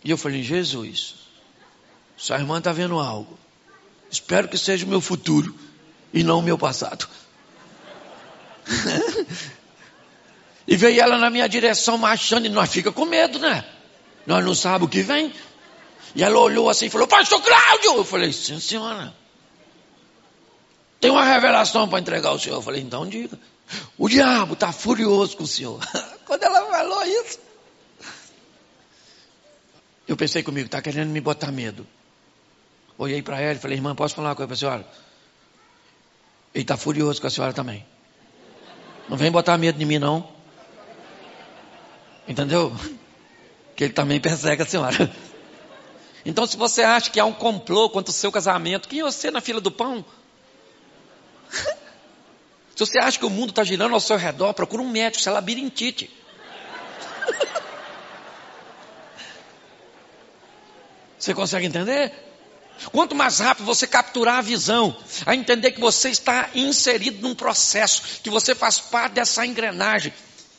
e 0.05 0.11
eu 0.11 0.19
falei, 0.19 0.43
Jesus, 0.43 1.15
sua 2.17 2.39
irmã 2.39 2.59
está 2.59 2.73
vendo 2.73 2.99
algo. 2.99 3.39
Espero 4.11 4.49
que 4.49 4.59
seja 4.59 4.85
o 4.85 4.89
meu 4.89 5.01
futuro 5.01 5.55
e 6.13 6.25
não 6.25 6.41
o 6.41 6.43
meu 6.43 6.59
passado. 6.59 7.09
e 10.67 10.77
veio 10.77 11.01
ela 11.01 11.17
na 11.19 11.31
minha 11.31 11.49
direção 11.49 11.97
marchando 11.97 12.47
e 12.47 12.49
nós 12.49 12.71
fica 12.71 12.91
com 12.91 13.05
medo, 13.05 13.39
né? 13.39 13.65
Nós 14.27 14.45
não 14.45 14.55
sabemos 14.55 14.89
o 14.89 14.91
que 14.91 15.03
vem. 15.03 15.33
E 16.15 16.23
ela 16.23 16.39
olhou 16.39 16.69
assim 16.69 16.87
e 16.87 16.91
falou, 16.91 17.07
pastor 17.07 17.43
Cláudio! 17.43 17.97
Eu 17.97 18.05
falei, 18.05 18.33
sim 18.33 18.61
senhora. 18.61 19.15
Tem 21.01 21.11
uma 21.11 21.25
revelação 21.25 21.89
para 21.89 21.99
entregar 21.99 22.29
ao 22.29 22.39
senhor. 22.39 22.57
Eu 22.57 22.63
falei, 22.63 22.81
então 22.81 23.09
diga. 23.09 23.39
O 23.97 24.09
diabo 24.09 24.55
está 24.55 24.73
furioso 24.73 25.37
com 25.37 25.45
o 25.45 25.47
senhor. 25.47 25.81
Quando 26.27 26.43
ela 26.43 26.67
falou 26.71 27.05
isso, 27.05 27.39
eu 30.07 30.17
pensei 30.17 30.43
comigo, 30.43 30.67
está 30.67 30.83
querendo 30.83 31.11
me 31.11 31.21
botar 31.21 31.51
medo. 31.51 31.87
Olhei 32.99 33.23
para 33.23 33.41
ela 33.41 33.55
e 33.55 33.59
falei, 33.59 33.79
irmã, 33.79 33.95
posso 33.95 34.15
falar 34.15 34.31
uma 34.31 34.35
coisa 34.37 34.47
para 34.47 34.55
a 34.55 34.59
senhora? 34.59 34.87
Ele 36.55 36.63
está 36.63 36.77
furioso 36.77 37.21
com 37.21 37.27
a 37.27 37.31
senhora 37.31 37.53
também. 37.53 37.85
Não 39.09 39.17
vem 39.17 39.31
botar 39.31 39.57
medo 39.57 39.83
em 39.83 39.87
mim, 39.87 39.99
não. 39.99 40.29
Entendeu? 42.29 42.73
Que 43.75 43.85
ele 43.85 43.95
também 43.95 44.21
persegue 44.21 44.63
a 44.63 44.67
senhora. 44.67 45.11
Então, 46.25 46.47
se 46.47 46.57
você 46.57 46.83
acha 46.83 47.11
que 47.11 47.19
há 47.19 47.25
um 47.25 47.33
complô 47.33 47.91
contra 47.91 48.11
o 48.11 48.15
seu 48.15 48.31
casamento, 48.31 48.89
quem 48.89 49.01
é 49.01 49.03
você 49.03 49.31
na 49.31 49.41
fila 49.41 49.61
do 49.61 49.71
pão? 49.71 50.05
Se 52.75 52.87
você 52.87 52.99
acha 52.99 53.19
que 53.19 53.27
o 53.27 53.31
mundo 53.31 53.51
está 53.51 53.63
girando 53.63 53.93
ao 53.93 54.01
seu 54.01 54.17
redor, 54.17 54.55
procura 54.55 54.83
um 54.83 54.89
médico, 54.91 55.21
isso 55.21 55.29
é 55.29 55.33
labirintite. 55.33 56.11
Você 61.19 61.35
consegue 61.35 61.67
entender? 61.67 62.13
Quanto 62.91 63.15
mais 63.15 63.39
rápido 63.39 63.67
você 63.67 63.87
capturar 63.87 64.39
a 64.39 64.41
visão, 64.41 64.97
a 65.25 65.37
entender 65.37 65.71
que 65.73 65.81
você 65.81 66.09
está 66.09 66.49
inserido 66.55 67.21
num 67.23 67.35
processo, 67.35 68.03
que 68.23 68.31
você 68.31 68.55
faz 68.55 68.81
parte 68.81 69.13
dessa 69.13 69.47
engrenagem, 69.47 70.13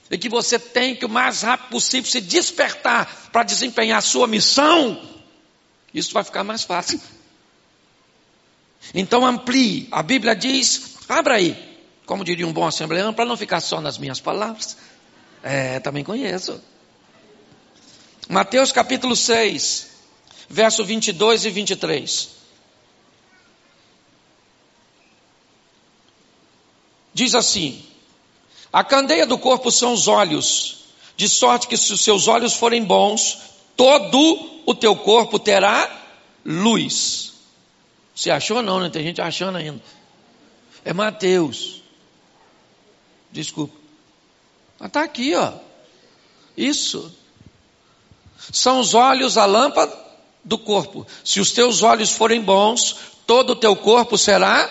e 0.09 0.17
que 0.17 0.29
você 0.29 0.57
tem 0.59 0.95
que 0.95 1.05
o 1.05 1.09
mais 1.09 1.41
rápido 1.41 1.69
possível 1.69 2.09
se 2.09 2.21
despertar 2.21 3.29
para 3.31 3.43
desempenhar 3.43 3.97
a 3.97 4.01
sua 4.01 4.27
missão, 4.27 5.01
isso 5.93 6.13
vai 6.13 6.23
ficar 6.23 6.43
mais 6.43 6.63
fácil. 6.63 6.99
Então 8.93 9.25
amplie. 9.25 9.87
A 9.91 10.01
Bíblia 10.03 10.35
diz, 10.35 10.95
abra 11.07 11.35
aí, 11.35 11.79
como 12.05 12.23
diria 12.23 12.47
um 12.47 12.53
bom 12.53 12.65
assembleano, 12.65 13.13
para 13.13 13.25
não 13.25 13.37
ficar 13.37 13.61
só 13.61 13.79
nas 13.79 13.97
minhas 13.97 14.19
palavras. 14.19 14.77
É, 15.41 15.79
também 15.79 16.03
conheço. 16.03 16.61
Mateus 18.29 18.71
capítulo 18.71 19.15
6 19.15 19.93
verso 20.49 20.83
22 20.83 21.45
e 21.45 21.49
23. 21.49 22.29
Diz 27.13 27.35
assim: 27.35 27.83
A 28.71 28.83
candeia 28.83 29.25
do 29.25 29.37
corpo 29.37 29.71
são 29.71 29.93
os 29.93 30.07
olhos, 30.07 30.85
de 31.15 31.27
sorte 31.27 31.67
que 31.67 31.77
se 31.77 31.93
os 31.93 32.01
seus 32.01 32.27
olhos 32.27 32.53
forem 32.53 32.83
bons, 32.83 33.52
todo 33.75 34.61
o 34.65 34.73
teu 34.73 34.95
corpo 34.95 35.39
terá 35.39 35.89
luz. 36.45 37.33
Você 38.15 38.29
achou 38.29 38.61
não, 38.61 38.79
né? 38.79 38.89
Tem 38.89 39.03
gente 39.03 39.21
achando 39.21 39.57
ainda. 39.57 39.81
É 40.85 40.93
Mateus. 40.93 41.81
Desculpa. 43.31 43.75
Mas 44.79 44.87
está 44.87 45.03
aqui, 45.03 45.33
ó. 45.35 45.53
Isso. 46.55 47.11
São 48.51 48.79
os 48.79 48.93
olhos 48.93 49.37
a 49.37 49.45
lâmpada 49.45 49.97
do 50.43 50.57
corpo. 50.57 51.07
Se 51.23 51.39
os 51.39 51.51
teus 51.51 51.81
olhos 51.81 52.11
forem 52.11 52.41
bons, 52.41 52.95
todo 53.25 53.51
o 53.51 53.55
teu 53.55 53.75
corpo 53.75 54.17
será. 54.17 54.69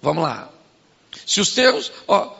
Vamos 0.00 0.22
lá. 0.22 0.48
Se 1.26 1.40
os 1.40 1.52
teus, 1.52 1.90
ó, 2.06 2.32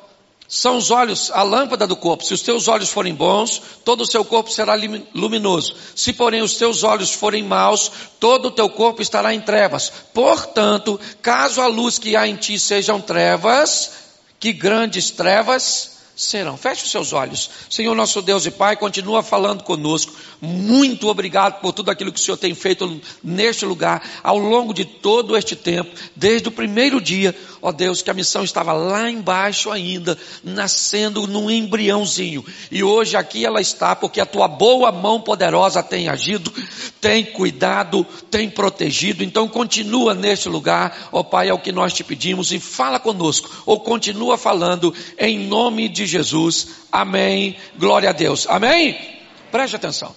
são 0.49 0.78
os 0.78 0.90
olhos 0.90 1.31
a 1.31 1.43
lâmpada 1.43 1.87
do 1.87 1.95
corpo. 1.95 2.25
Se 2.25 2.33
os 2.33 2.40
teus 2.40 2.69
olhos 2.69 2.88
forem 2.88 3.14
bons, 3.14 3.61
todo 3.85 4.00
o 4.00 4.07
seu 4.07 4.25
corpo 4.25 4.50
será 4.50 4.75
luminoso. 5.14 5.76
Se 5.95 6.11
porém 6.11 6.40
os 6.40 6.55
teus 6.55 6.83
olhos 6.83 7.12
forem 7.12 7.43
maus, 7.43 7.93
todo 8.19 8.47
o 8.47 8.50
teu 8.50 8.71
corpo 8.71 9.02
estará 9.02 9.35
em 9.35 9.43
trevas. 9.43 9.93
Portanto, 10.14 10.99
caso 11.21 11.61
a 11.61 11.67
luz 11.67 11.99
que 11.99 12.17
há 12.17 12.26
em 12.26 12.35
ti 12.35 12.59
sejam 12.59 12.99
trevas, 12.99 13.93
que 14.40 14.50
grandes 14.55 15.11
trevas 15.11 15.98
serão. 16.19 16.57
Feche 16.57 16.85
os 16.85 16.91
seus 16.91 17.13
olhos. 17.13 17.49
Senhor 17.71 17.95
nosso 17.95 18.21
Deus 18.21 18.45
e 18.45 18.51
Pai, 18.51 18.77
continua 18.77 19.23
falando 19.23 19.63
conosco. 19.63 20.13
Muito 20.41 21.09
obrigado 21.09 21.61
por 21.61 21.73
tudo 21.73 21.93
aquilo 21.93 22.13
que 22.13 22.21
o 22.21 22.23
Senhor 22.23 22.37
tem 22.37 22.55
feito 22.55 23.01
neste 23.23 23.65
lugar, 23.65 24.03
ao 24.23 24.37
longo 24.37 24.75
de 24.75 24.85
todo 24.85 25.37
este 25.37 25.55
tempo, 25.55 25.95
desde 26.17 26.49
o 26.49 26.53
primeiro 26.53 27.01
dia, 27.01 27.35
ó 27.63 27.71
Deus, 27.71 28.03
que 28.03 28.11
a 28.11 28.15
missão 28.15 28.43
estava 28.43 28.73
lá 28.73 29.09
embaixo 29.09 29.71
ainda, 29.71 30.19
nascendo 30.43 31.27
num 31.29 31.49
embriãozinho. 31.49 32.45
E 32.71 32.83
hoje 32.83 33.17
aqui 33.17 33.47
ela 33.47 33.61
está, 33.61 33.95
porque 33.95 34.21
a 34.21 34.27
tua 34.27 34.49
boa 34.49 34.91
mão 34.91 35.21
poderosa 35.21 35.83
tem 35.85 36.09
agido, 36.09 36.53
tem 37.01 37.25
cuidado, 37.25 38.05
tem 38.29 38.51
protegido. 38.51 39.23
Então 39.23 39.47
continua 39.47 40.15
neste 40.15 40.49
lugar, 40.49 41.09
ó 41.13 41.23
Pai, 41.23 41.49
é 41.49 41.55
o 41.55 41.59
que 41.59 41.71
nós 41.71 41.93
te 41.93 42.03
pedimos 42.03 42.51
e 42.51 42.59
fala 42.59 42.99
conosco, 42.99 43.51
ou 43.65 43.79
continua 43.81 44.37
falando 44.37 44.93
em 45.17 45.39
nome 45.39 45.89
de 45.89 46.08
Jesus. 46.09 46.69
Amém. 46.91 47.57
Glória 47.79 48.11
a 48.11 48.12
Deus. 48.12 48.47
Amém? 48.49 49.19
Preste 49.50 49.77
atenção. 49.77 50.15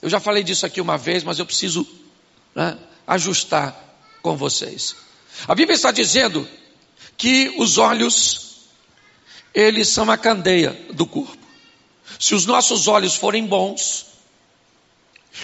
Eu 0.00 0.08
já 0.08 0.18
falei 0.18 0.42
disso 0.42 0.64
aqui 0.64 0.80
uma 0.80 0.96
vez, 0.96 1.22
mas 1.22 1.38
eu 1.38 1.46
preciso 1.46 1.86
né, 2.54 2.78
ajustar 3.06 3.76
com 4.22 4.36
vocês. 4.36 4.96
A 5.46 5.54
Bíblia 5.54 5.76
está 5.76 5.90
dizendo 5.90 6.48
que 7.16 7.54
os 7.58 7.76
olhos, 7.76 8.68
eles 9.52 9.88
são 9.88 10.10
a 10.10 10.16
candeia 10.16 10.70
do 10.92 11.06
corpo. 11.06 11.36
Se 12.18 12.34
os 12.34 12.46
nossos 12.46 12.88
olhos 12.88 13.14
forem 13.14 13.46
bons, 13.46 14.06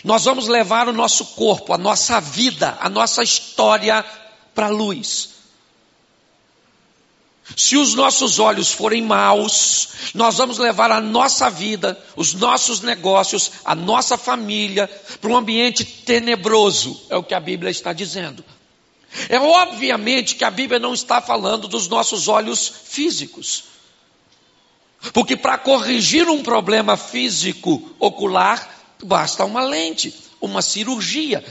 nós 0.02 0.24
vamos 0.24 0.48
levar 0.48 0.88
o 0.88 0.92
nosso 0.92 1.24
corpo, 1.26 1.72
a 1.72 1.78
nossa 1.78 2.20
vida, 2.20 2.76
a 2.80 2.88
nossa 2.88 3.22
história 3.22 4.04
para 4.54 4.66
a 4.66 4.70
luz. 4.70 5.35
Se 7.54 7.76
os 7.76 7.94
nossos 7.94 8.38
olhos 8.38 8.72
forem 8.72 9.02
maus, 9.02 9.88
nós 10.14 10.38
vamos 10.38 10.58
levar 10.58 10.90
a 10.90 11.00
nossa 11.00 11.48
vida, 11.48 11.98
os 12.16 12.34
nossos 12.34 12.80
negócios, 12.80 13.52
a 13.64 13.74
nossa 13.74 14.16
família 14.18 14.88
para 15.20 15.30
um 15.30 15.36
ambiente 15.36 15.84
tenebroso, 15.84 17.00
é 17.08 17.16
o 17.16 17.22
que 17.22 17.34
a 17.34 17.40
Bíblia 17.40 17.70
está 17.70 17.92
dizendo. 17.92 18.44
É 19.28 19.38
obviamente 19.38 20.34
que 20.34 20.44
a 20.44 20.50
Bíblia 20.50 20.80
não 20.80 20.92
está 20.92 21.20
falando 21.22 21.68
dos 21.68 21.88
nossos 21.88 22.26
olhos 22.26 22.68
físicos. 22.84 23.64
Porque 25.12 25.36
para 25.36 25.56
corrigir 25.56 26.28
um 26.28 26.42
problema 26.42 26.96
físico 26.96 27.94
ocular, 28.00 28.68
basta 29.04 29.44
uma 29.44 29.62
lente, 29.62 30.12
uma 30.40 30.60
cirurgia. 30.62 31.44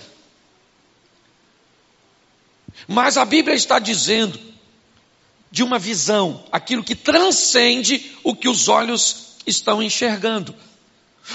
Mas 2.86 3.18
a 3.18 3.24
Bíblia 3.24 3.56
está 3.56 3.80
dizendo 3.80 4.55
de 5.56 5.64
uma 5.64 5.80
visão, 5.80 6.44
aquilo 6.52 6.84
que 6.84 6.94
transcende 6.94 8.12
o 8.26 8.36
que 8.36 8.50
os 8.50 8.68
olhos 8.68 9.38
estão 9.48 9.82
enxergando. 9.82 10.54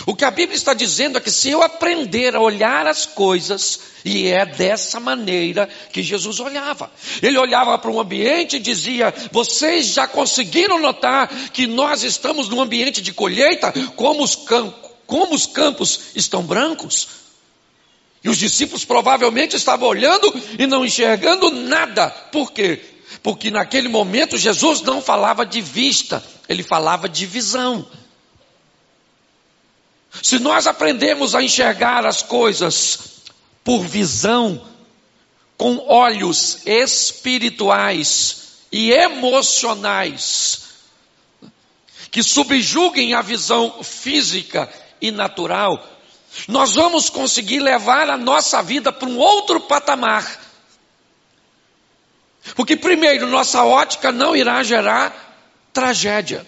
O 0.04 0.14
que 0.14 0.26
a 0.26 0.30
Bíblia 0.30 0.54
está 0.54 0.74
dizendo 0.74 1.16
é 1.16 1.22
que 1.22 1.30
se 1.30 1.48
eu 1.48 1.62
aprender 1.62 2.36
a 2.36 2.40
olhar 2.40 2.86
as 2.86 3.06
coisas, 3.06 3.80
e 4.04 4.26
é 4.26 4.44
dessa 4.44 5.00
maneira 5.00 5.66
que 5.90 6.02
Jesus 6.02 6.38
olhava. 6.38 6.92
Ele 7.22 7.38
olhava 7.38 7.78
para 7.78 7.90
um 7.90 7.98
ambiente 7.98 8.56
e 8.56 8.60
dizia: 8.60 9.14
Vocês 9.32 9.86
já 9.86 10.06
conseguiram 10.06 10.78
notar 10.78 11.26
que 11.50 11.66
nós 11.66 12.02
estamos 12.02 12.46
num 12.46 12.60
ambiente 12.60 13.00
de 13.00 13.14
colheita, 13.14 13.72
como 13.96 14.22
os, 14.22 14.36
como 15.06 15.34
os 15.34 15.46
campos 15.46 15.98
estão 16.14 16.42
brancos? 16.42 17.08
E 18.22 18.28
os 18.28 18.36
discípulos 18.36 18.84
provavelmente 18.84 19.56
estavam 19.56 19.88
olhando 19.88 20.30
e 20.58 20.66
não 20.66 20.84
enxergando 20.84 21.50
nada. 21.50 22.10
Por 22.10 22.52
quê? 22.52 22.89
Porque 23.22 23.50
naquele 23.50 23.88
momento 23.88 24.38
Jesus 24.38 24.80
não 24.82 25.02
falava 25.02 25.44
de 25.44 25.60
vista, 25.60 26.24
ele 26.48 26.62
falava 26.62 27.08
de 27.08 27.26
visão. 27.26 27.86
Se 30.22 30.38
nós 30.38 30.66
aprendemos 30.66 31.34
a 31.34 31.42
enxergar 31.42 32.06
as 32.06 32.22
coisas 32.22 32.98
por 33.62 33.80
visão, 33.80 34.66
com 35.56 35.78
olhos 35.86 36.66
espirituais 36.66 38.36
e 38.72 38.90
emocionais, 38.90 40.62
que 42.10 42.22
subjuguem 42.22 43.14
a 43.14 43.22
visão 43.22 43.82
física 43.84 44.72
e 45.00 45.10
natural, 45.10 45.86
nós 46.48 46.74
vamos 46.74 47.10
conseguir 47.10 47.60
levar 47.60 48.08
a 48.08 48.16
nossa 48.16 48.62
vida 48.62 48.92
para 48.92 49.08
um 49.08 49.18
outro 49.18 49.60
patamar 49.60 50.49
porque, 52.54 52.76
primeiro, 52.76 53.26
nossa 53.26 53.64
ótica 53.64 54.10
não 54.10 54.34
irá 54.34 54.62
gerar 54.62 55.30
tragédia. 55.72 56.46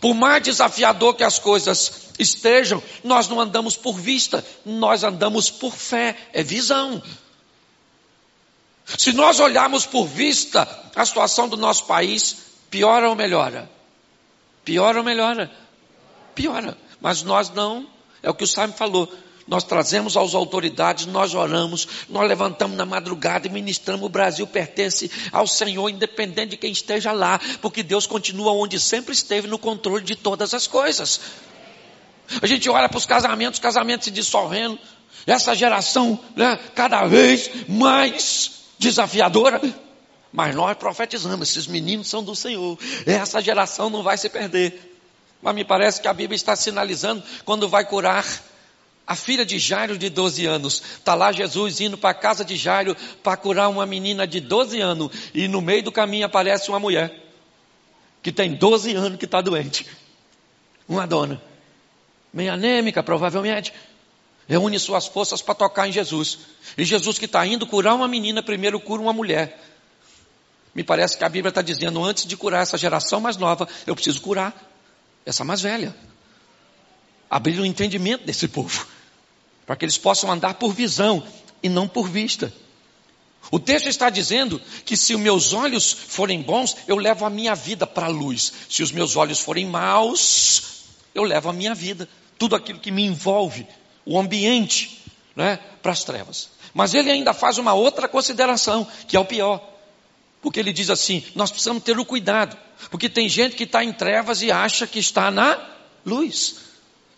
Por 0.00 0.14
mais 0.14 0.42
desafiador 0.42 1.14
que 1.14 1.24
as 1.24 1.38
coisas 1.38 2.10
estejam, 2.18 2.82
nós 3.02 3.28
não 3.28 3.40
andamos 3.40 3.76
por 3.76 3.94
vista, 3.94 4.44
nós 4.64 5.02
andamos 5.04 5.50
por 5.50 5.74
fé, 5.74 6.16
é 6.32 6.42
visão. 6.42 7.02
Se 8.98 9.12
nós 9.12 9.40
olharmos 9.40 9.86
por 9.86 10.06
vista, 10.06 10.68
a 10.94 11.04
situação 11.04 11.48
do 11.48 11.56
nosso 11.56 11.86
país 11.86 12.36
piora 12.70 13.08
ou 13.08 13.14
melhora? 13.14 13.70
Piora 14.64 14.98
ou 14.98 15.04
melhora? 15.04 15.50
Piora. 16.34 16.76
Mas 17.00 17.22
nós 17.22 17.50
não, 17.50 17.86
é 18.22 18.28
o 18.28 18.34
que 18.34 18.44
o 18.44 18.46
Simon 18.46 18.72
falou, 18.72 19.10
nós 19.46 19.64
trazemos 19.64 20.16
às 20.16 20.34
autoridades, 20.34 21.06
nós 21.06 21.34
oramos, 21.34 21.86
nós 22.08 22.28
levantamos 22.28 22.76
na 22.76 22.86
madrugada 22.86 23.46
e 23.46 23.50
ministramos. 23.50 24.06
O 24.06 24.08
Brasil 24.08 24.46
pertence 24.46 25.10
ao 25.32 25.46
Senhor, 25.46 25.88
independente 25.88 26.50
de 26.50 26.56
quem 26.56 26.70
esteja 26.70 27.12
lá, 27.12 27.40
porque 27.60 27.82
Deus 27.82 28.06
continua 28.06 28.52
onde 28.52 28.78
sempre 28.78 29.12
esteve, 29.12 29.48
no 29.48 29.58
controle 29.58 30.04
de 30.04 30.14
todas 30.14 30.54
as 30.54 30.66
coisas. 30.66 31.20
A 32.40 32.46
gente 32.46 32.68
olha 32.68 32.88
para 32.88 32.98
os 32.98 33.06
casamentos, 33.06 33.58
os 33.58 33.62
casamentos 33.62 34.04
se 34.04 34.10
dissolvendo, 34.10 34.78
essa 35.26 35.54
geração 35.54 36.18
né, 36.36 36.58
cada 36.74 37.06
vez 37.06 37.50
mais 37.68 38.52
desafiadora. 38.78 39.60
Mas 40.32 40.54
nós 40.54 40.76
profetizamos, 40.76 41.50
esses 41.50 41.66
meninos 41.66 42.08
são 42.08 42.22
do 42.22 42.36
Senhor, 42.36 42.78
essa 43.04 43.40
geração 43.40 43.90
não 43.90 44.02
vai 44.02 44.16
se 44.16 44.28
perder. 44.28 44.98
Mas 45.42 45.54
me 45.54 45.64
parece 45.64 46.00
que 46.00 46.06
a 46.06 46.14
Bíblia 46.14 46.36
está 46.36 46.54
sinalizando 46.54 47.22
quando 47.44 47.68
vai 47.68 47.84
curar 47.84 48.24
a 49.06 49.16
filha 49.16 49.44
de 49.44 49.58
Jairo 49.58 49.98
de 49.98 50.08
12 50.08 50.46
anos. 50.46 50.82
Está 50.98 51.14
lá 51.14 51.32
Jesus 51.32 51.80
indo 51.80 51.98
para 51.98 52.10
a 52.10 52.14
casa 52.14 52.44
de 52.44 52.56
Jairo 52.56 52.96
para 53.22 53.36
curar 53.36 53.68
uma 53.68 53.84
menina 53.84 54.26
de 54.26 54.40
12 54.40 54.80
anos. 54.80 55.10
E 55.34 55.48
no 55.48 55.60
meio 55.60 55.82
do 55.82 55.90
caminho 55.90 56.26
aparece 56.26 56.68
uma 56.68 56.78
mulher 56.78 57.12
que 58.22 58.30
tem 58.30 58.54
12 58.54 58.94
anos 58.94 59.18
que 59.18 59.24
está 59.24 59.40
doente. 59.40 59.86
Uma 60.88 61.06
dona. 61.06 61.42
Meio 62.32 62.52
anêmica, 62.52 63.02
provavelmente. 63.02 63.72
Reúne 64.48 64.78
suas 64.78 65.06
forças 65.06 65.42
para 65.42 65.54
tocar 65.54 65.88
em 65.88 65.92
Jesus. 65.92 66.38
E 66.76 66.84
Jesus 66.84 67.18
que 67.18 67.24
está 67.24 67.44
indo 67.46 67.66
curar 67.66 67.94
uma 67.94 68.06
menina, 68.06 68.42
primeiro 68.42 68.78
cura 68.78 69.02
uma 69.02 69.12
mulher. 69.12 69.60
Me 70.74 70.84
parece 70.84 71.18
que 71.18 71.24
a 71.24 71.28
Bíblia 71.28 71.48
está 71.48 71.62
dizendo, 71.62 72.04
antes 72.04 72.26
de 72.26 72.36
curar 72.36 72.62
essa 72.62 72.78
geração 72.78 73.20
mais 73.20 73.36
nova, 73.36 73.68
eu 73.86 73.94
preciso 73.94 74.20
curar 74.20 74.54
essa 75.26 75.42
mais 75.44 75.60
velha. 75.60 75.94
Abrir 77.28 77.58
o 77.58 77.66
entendimento 77.66 78.24
desse 78.24 78.46
povo 78.46 78.86
para 79.70 79.76
que 79.76 79.84
eles 79.84 79.96
possam 79.96 80.28
andar 80.32 80.54
por 80.54 80.74
visão 80.74 81.22
e 81.62 81.68
não 81.68 81.86
por 81.86 82.08
vista. 82.08 82.52
O 83.52 83.60
texto 83.60 83.86
está 83.86 84.10
dizendo 84.10 84.60
que 84.84 84.96
se 84.96 85.14
os 85.14 85.20
meus 85.20 85.52
olhos 85.52 85.92
forem 85.92 86.42
bons, 86.42 86.76
eu 86.88 86.96
levo 86.96 87.24
a 87.24 87.30
minha 87.30 87.54
vida 87.54 87.86
para 87.86 88.06
a 88.06 88.08
luz. 88.08 88.52
Se 88.68 88.82
os 88.82 88.90
meus 88.90 89.14
olhos 89.14 89.38
forem 89.38 89.66
maus, 89.66 90.86
eu 91.14 91.22
levo 91.22 91.48
a 91.48 91.52
minha 91.52 91.72
vida, 91.72 92.08
tudo 92.36 92.56
aquilo 92.56 92.80
que 92.80 92.90
me 92.90 93.04
envolve, 93.04 93.64
o 94.04 94.18
ambiente, 94.18 95.04
né, 95.36 95.60
para 95.80 95.92
as 95.92 96.02
trevas. 96.02 96.50
Mas 96.74 96.92
ele 96.92 97.08
ainda 97.08 97.32
faz 97.32 97.56
uma 97.56 97.72
outra 97.72 98.08
consideração, 98.08 98.84
que 99.06 99.16
é 99.16 99.20
o 99.20 99.24
pior. 99.24 99.64
Porque 100.42 100.58
ele 100.58 100.72
diz 100.72 100.90
assim: 100.90 101.22
nós 101.36 101.52
precisamos 101.52 101.84
ter 101.84 101.96
o 101.96 102.04
cuidado, 102.04 102.58
porque 102.90 103.08
tem 103.08 103.28
gente 103.28 103.54
que 103.54 103.62
está 103.62 103.84
em 103.84 103.92
trevas 103.92 104.42
e 104.42 104.50
acha 104.50 104.84
que 104.84 104.98
está 104.98 105.30
na 105.30 105.64
luz. 106.04 106.69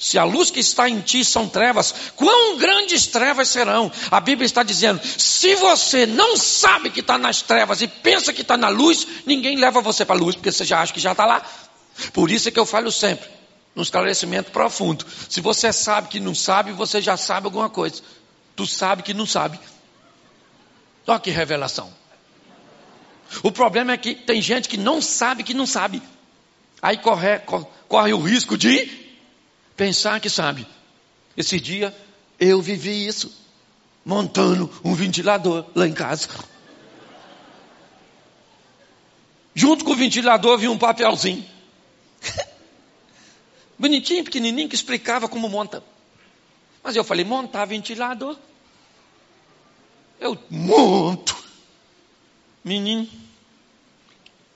Se 0.02 0.18
a 0.18 0.24
luz 0.24 0.50
que 0.50 0.58
está 0.58 0.88
em 0.88 1.00
ti 1.00 1.24
são 1.24 1.48
trevas, 1.48 1.94
quão 2.16 2.58
grandes 2.58 3.06
trevas 3.06 3.46
serão? 3.46 3.88
A 4.10 4.18
Bíblia 4.18 4.44
está 4.44 4.64
dizendo: 4.64 5.00
se 5.04 5.54
você 5.54 6.06
não 6.06 6.36
sabe 6.36 6.90
que 6.90 6.98
está 6.98 7.16
nas 7.16 7.40
trevas 7.40 7.80
e 7.82 7.86
pensa 7.86 8.32
que 8.32 8.42
está 8.42 8.56
na 8.56 8.68
luz, 8.68 9.06
ninguém 9.24 9.56
leva 9.56 9.80
você 9.80 10.04
para 10.04 10.16
a 10.16 10.18
luz, 10.18 10.34
porque 10.34 10.50
você 10.50 10.64
já 10.64 10.80
acha 10.80 10.92
que 10.92 10.98
já 10.98 11.12
está 11.12 11.24
lá. 11.24 11.40
Por 12.12 12.32
isso 12.32 12.48
é 12.48 12.50
que 12.50 12.58
eu 12.58 12.66
falo 12.66 12.90
sempre, 12.90 13.30
no 13.76 13.82
esclarecimento 13.84 14.50
profundo. 14.50 15.06
Se 15.28 15.40
você 15.40 15.72
sabe 15.72 16.08
que 16.08 16.18
não 16.18 16.34
sabe, 16.34 16.72
você 16.72 17.00
já 17.00 17.16
sabe 17.16 17.46
alguma 17.46 17.70
coisa. 17.70 18.02
Tu 18.56 18.66
sabe 18.66 19.04
que 19.04 19.14
não 19.14 19.24
sabe. 19.24 19.60
Olha 21.06 21.20
que 21.20 21.30
revelação. 21.30 21.94
O 23.44 23.52
problema 23.52 23.92
é 23.92 23.96
que 23.96 24.16
tem 24.16 24.42
gente 24.42 24.68
que 24.68 24.76
não 24.76 25.00
sabe 25.00 25.44
que 25.44 25.54
não 25.54 25.64
sabe. 25.64 26.02
Aí 26.82 26.96
corre, 26.96 27.38
corre, 27.38 27.66
corre 27.86 28.12
o 28.12 28.20
risco 28.20 28.58
de 28.58 29.01
pensar 29.82 30.20
que 30.20 30.30
sabe. 30.30 30.64
Esse 31.36 31.58
dia 31.58 31.92
eu 32.38 32.62
vivi 32.62 33.04
isso, 33.04 33.36
montando 34.04 34.70
um 34.84 34.94
ventilador 34.94 35.66
lá 35.74 35.88
em 35.88 35.92
casa. 35.92 36.28
Junto 39.52 39.84
com 39.84 39.90
o 39.90 39.96
ventilador 39.96 40.56
vi 40.56 40.68
um 40.68 40.78
papelzinho. 40.78 41.44
Bonitinho, 43.76 44.22
pequenininho, 44.22 44.68
que 44.68 44.76
explicava 44.76 45.28
como 45.28 45.48
monta. 45.48 45.82
Mas 46.80 46.94
eu 46.94 47.02
falei, 47.02 47.24
montar 47.24 47.64
ventilador? 47.64 48.38
Eu 50.20 50.38
monto. 50.48 51.36
Menino, 52.62 53.08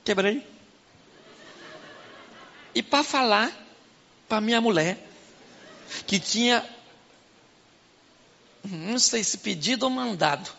quebrei. 0.05 0.41
E 2.73 2.81
para 2.81 3.03
falar 3.03 3.51
para 4.29 4.39
minha 4.39 4.61
mulher, 4.61 5.06
que 6.05 6.19
tinha, 6.19 6.67
não 8.63 8.99
sei 8.99 9.23
se 9.23 9.37
pedido 9.37 9.83
ou 9.83 9.89
mandado, 9.89 10.49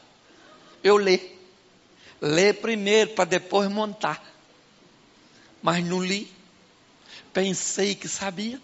eu 0.83 0.97
ler. 0.97 1.37
Ler 2.21 2.55
primeiro 2.55 3.11
para 3.11 3.25
depois 3.25 3.71
montar. 3.71 4.23
Mas 5.63 5.85
não 5.85 6.03
li. 6.03 6.33
Pensei 7.33 7.95
que 7.95 8.09
sabia. 8.09 8.61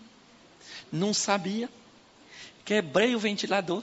Não 0.91 1.15
sabia. 1.15 1.69
Quebrei 2.65 3.15
o 3.15 3.19
ventilador. 3.19 3.83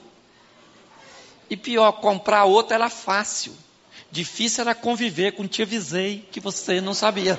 E 1.48 1.56
pior, 1.56 1.92
comprar 1.92 2.44
outro 2.44 2.74
era 2.74 2.90
fácil. 2.90 3.56
Difícil 4.10 4.62
era 4.62 4.74
conviver 4.74 5.32
com 5.32 5.46
te 5.46 5.62
avisei 5.62 6.26
que 6.30 6.40
você 6.40 6.80
não 6.80 6.92
sabia. 6.92 7.38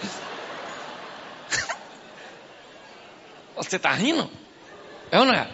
você 3.55 3.75
está 3.75 3.91
rindo? 3.93 4.29
É 5.13 5.19
ou 5.19 5.25
não 5.25 5.33
é? 5.35 5.47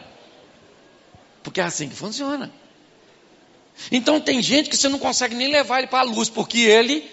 Porque 1.44 1.60
é 1.60 1.66
assim 1.66 1.90
que 1.90 1.96
funciona. 1.96 2.50
Então 3.92 4.22
tem 4.22 4.42
gente 4.42 4.70
que 4.70 4.78
você 4.78 4.88
não 4.88 4.98
consegue 4.98 5.36
nem 5.36 5.52
levar 5.52 5.80
ele 5.80 5.88
para 5.88 6.00
a 6.00 6.04
luz, 6.04 6.30
porque 6.30 6.60
ele 6.60 7.06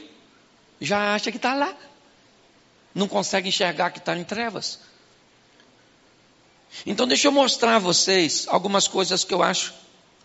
já 0.81 1.13
acha 1.13 1.33
que 1.33 1.39
está 1.39 1.55
lá. 1.55 1.77
Não 2.95 3.09
consegue 3.09 3.49
enxergar 3.49 3.91
que 3.91 3.99
está 3.99 4.17
em 4.17 4.23
trevas. 4.23 4.79
Então 6.87 7.05
deixa 7.05 7.27
eu 7.27 7.33
mostrar 7.33 7.75
a 7.75 7.79
vocês 7.81 8.47
algumas 8.49 8.87
coisas 8.87 9.25
que 9.25 9.35
eu 9.35 9.43
acho 9.43 9.75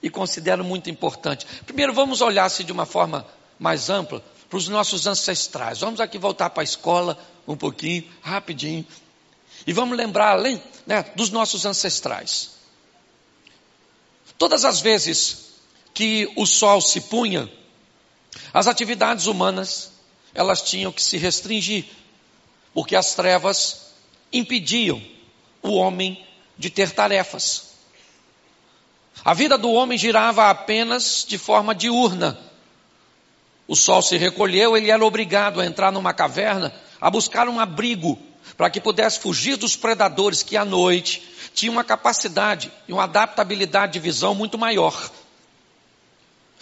e 0.03 0.07
considero 0.07 0.63
muito 0.63 0.91
importante. 0.91 1.47
Primeiro 1.65 1.91
vamos 1.91 2.21
olhar 2.21 2.47
se 2.49 2.63
de 2.63 2.71
uma 2.71 2.85
forma 2.85 3.25
mais 3.57 3.89
ampla 3.89 4.23
para 4.47 4.57
os 4.57 4.67
nossos 4.67 5.07
ancestrais. 5.07 5.79
Vamos 5.79 5.99
aqui 5.99 6.19
voltar 6.19 6.51
para 6.51 6.61
a 6.61 6.63
escola 6.63 7.17
um 7.47 7.57
pouquinho, 7.57 8.07
rapidinho. 8.21 8.85
E 9.65 9.73
vamos 9.73 9.97
lembrar, 9.97 10.31
além 10.31 10.61
né, 10.85 11.03
dos 11.15 11.29
nossos 11.29 11.65
ancestrais. 11.65 12.51
Todas 14.37 14.65
as 14.65 14.81
vezes 14.81 15.51
que 15.93 16.31
o 16.35 16.45
sol 16.45 16.81
se 16.81 17.01
punha, 17.01 17.51
as 18.53 18.67
atividades 18.67 19.27
humanas, 19.27 19.91
elas 20.33 20.61
tinham 20.61 20.91
que 20.91 21.03
se 21.03 21.17
restringir, 21.17 21.85
porque 22.73 22.95
as 22.95 23.13
trevas 23.13 23.91
impediam 24.31 25.01
o 25.61 25.73
homem 25.73 26.25
de 26.57 26.69
ter 26.69 26.91
tarefas. 26.91 27.71
A 29.23 29.33
vida 29.33 29.57
do 29.57 29.71
homem 29.71 29.97
girava 29.97 30.49
apenas 30.49 31.25
de 31.27 31.37
forma 31.37 31.75
diurna. 31.75 32.39
O 33.67 33.75
sol 33.75 34.01
se 34.01 34.17
recolheu, 34.17 34.75
ele 34.75 34.89
era 34.89 35.05
obrigado 35.05 35.61
a 35.61 35.65
entrar 35.65 35.91
numa 35.91 36.13
caverna, 36.13 36.73
a 36.99 37.09
buscar 37.09 37.47
um 37.47 37.59
abrigo 37.59 38.17
para 38.57 38.69
que 38.69 38.79
pudesse 38.79 39.19
fugir 39.19 39.57
dos 39.57 39.75
predadores 39.75 40.43
que 40.43 40.57
à 40.57 40.65
noite 40.65 41.21
tinham 41.53 41.73
uma 41.73 41.83
capacidade 41.83 42.71
e 42.87 42.93
uma 42.93 43.03
adaptabilidade 43.03 43.93
de 43.93 43.99
visão 43.99 44.33
muito 44.33 44.57
maior. 44.57 45.11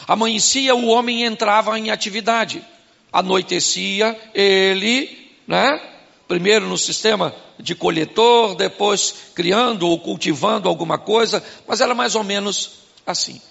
Amanhecia, 0.07 0.75
o 0.75 0.87
homem 0.87 1.23
entrava 1.23 1.77
em 1.77 1.91
atividade. 1.91 2.65
Anoitecia, 3.11 4.19
ele, 4.33 5.33
né? 5.47 5.81
Primeiro 6.27 6.67
no 6.67 6.77
sistema 6.77 7.35
de 7.59 7.75
coletor, 7.75 8.55
depois 8.55 9.13
criando 9.33 9.87
ou 9.87 9.99
cultivando 9.99 10.69
alguma 10.69 10.97
coisa, 10.97 11.43
mas 11.67 11.81
era 11.81 11.93
mais 11.95 12.15
ou 12.15 12.23
menos 12.23 12.71
assim. 13.05 13.41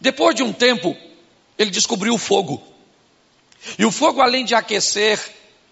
Depois 0.00 0.34
de 0.34 0.42
um 0.42 0.52
tempo, 0.52 0.96
ele 1.58 1.70
descobriu 1.70 2.14
o 2.14 2.18
fogo. 2.18 2.62
E 3.78 3.84
o 3.84 3.90
fogo, 3.90 4.20
além 4.20 4.44
de 4.44 4.54
aquecer 4.54 5.18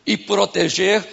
e 0.07 0.17
proteger, 0.17 1.07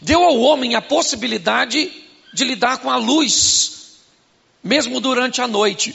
deu 0.00 0.22
ao 0.22 0.38
homem 0.40 0.74
a 0.74 0.82
possibilidade 0.82 1.92
de 2.32 2.44
lidar 2.44 2.78
com 2.78 2.90
a 2.90 2.96
luz, 2.96 3.98
mesmo 4.62 5.00
durante 5.00 5.40
a 5.40 5.48
noite. 5.48 5.94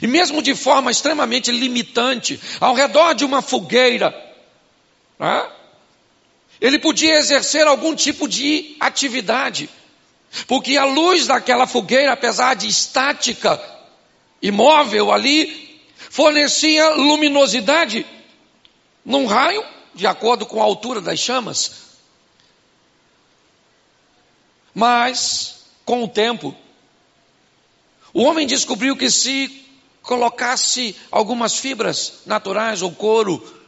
E 0.00 0.06
mesmo 0.06 0.42
de 0.42 0.54
forma 0.54 0.90
extremamente 0.90 1.50
limitante, 1.50 2.40
ao 2.60 2.74
redor 2.74 3.14
de 3.14 3.24
uma 3.24 3.42
fogueira, 3.42 4.14
né? 5.18 5.48
ele 6.60 6.78
podia 6.78 7.16
exercer 7.16 7.66
algum 7.66 7.94
tipo 7.94 8.28
de 8.28 8.76
atividade, 8.78 9.68
porque 10.46 10.76
a 10.76 10.84
luz 10.84 11.26
daquela 11.26 11.66
fogueira, 11.66 12.12
apesar 12.12 12.54
de 12.54 12.68
estática, 12.68 13.60
imóvel 14.40 15.12
ali, 15.12 15.80
fornecia 16.10 16.90
luminosidade 16.90 18.06
num 19.04 19.26
raio, 19.26 19.64
de 19.94 20.06
acordo 20.06 20.46
com 20.46 20.60
a 20.60 20.64
altura 20.64 21.00
das 21.00 21.18
chamas. 21.18 21.91
Mas, 24.74 25.66
com 25.84 26.04
o 26.04 26.08
tempo, 26.08 26.54
o 28.12 28.22
homem 28.22 28.46
descobriu 28.46 28.96
que 28.96 29.10
se 29.10 29.64
colocasse 30.02 30.96
algumas 31.10 31.56
fibras 31.56 32.22
naturais 32.26 32.82
ou 32.82 32.92
couro 32.92 33.60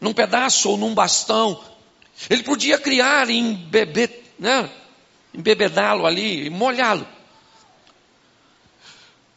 num 0.00 0.12
pedaço 0.12 0.70
ou 0.70 0.76
num 0.76 0.94
bastão, 0.94 1.62
ele 2.28 2.42
podia 2.42 2.78
criar 2.78 3.28
e 3.28 3.36
embeber, 3.36 4.22
né? 4.38 4.70
embebedá-lo 5.32 6.06
ali, 6.06 6.48
molhá-lo. 6.48 7.06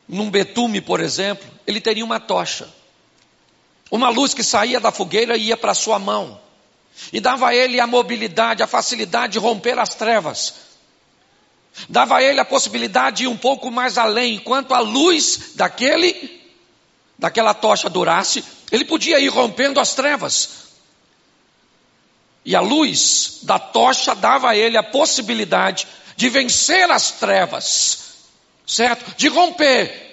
Num 0.08 0.30
betume, 0.30 0.80
por 0.80 1.00
exemplo, 1.00 1.48
ele 1.66 1.82
teria 1.82 2.06
uma 2.06 2.20
tocha. 2.20 2.70
Uma 3.90 4.10
luz 4.10 4.34
que 4.34 4.44
saía 4.44 4.80
da 4.80 4.92
fogueira 4.92 5.36
e 5.36 5.48
ia 5.48 5.58
para 5.58 5.74
sua 5.74 6.00
mão. 6.00 6.40
E 7.12 7.20
dava 7.20 7.50
a 7.50 7.56
ele 7.56 7.80
a 7.80 7.88
mobilidade, 7.88 8.64
a 8.64 8.68
facilidade 8.68 9.34
de 9.34 9.40
romper 9.40 9.78
as 9.78 9.90
trevas 9.96 10.67
dava 11.90 12.18
a 12.18 12.24
ele 12.24 12.40
a 12.40 12.46
possibilidade 12.46 13.18
de 13.18 13.24
ir 13.24 13.28
um 13.28 13.38
pouco 13.38 13.70
mais 13.72 13.98
além, 13.98 14.36
enquanto 14.36 14.74
a 14.74 14.80
luz 14.80 15.54
daquele, 15.56 16.42
daquela 17.18 17.54
tocha 17.54 17.90
durasse, 17.90 18.44
ele 18.72 18.86
podia 18.86 19.20
ir 19.20 19.28
rompendo 19.28 19.80
as 19.80 19.94
trevas. 19.94 20.68
E 22.44 22.56
a 22.56 22.62
luz 22.62 23.40
da 23.44 23.60
tocha 23.60 24.16
dava 24.16 24.50
a 24.50 24.56
ele 24.56 24.78
a 24.78 24.84
possibilidade 24.84 25.88
de 26.16 26.30
vencer 26.30 26.90
as 26.90 27.12
trevas, 27.12 28.00
certo? 28.66 29.16
De 29.18 29.28
romper. 29.28 30.06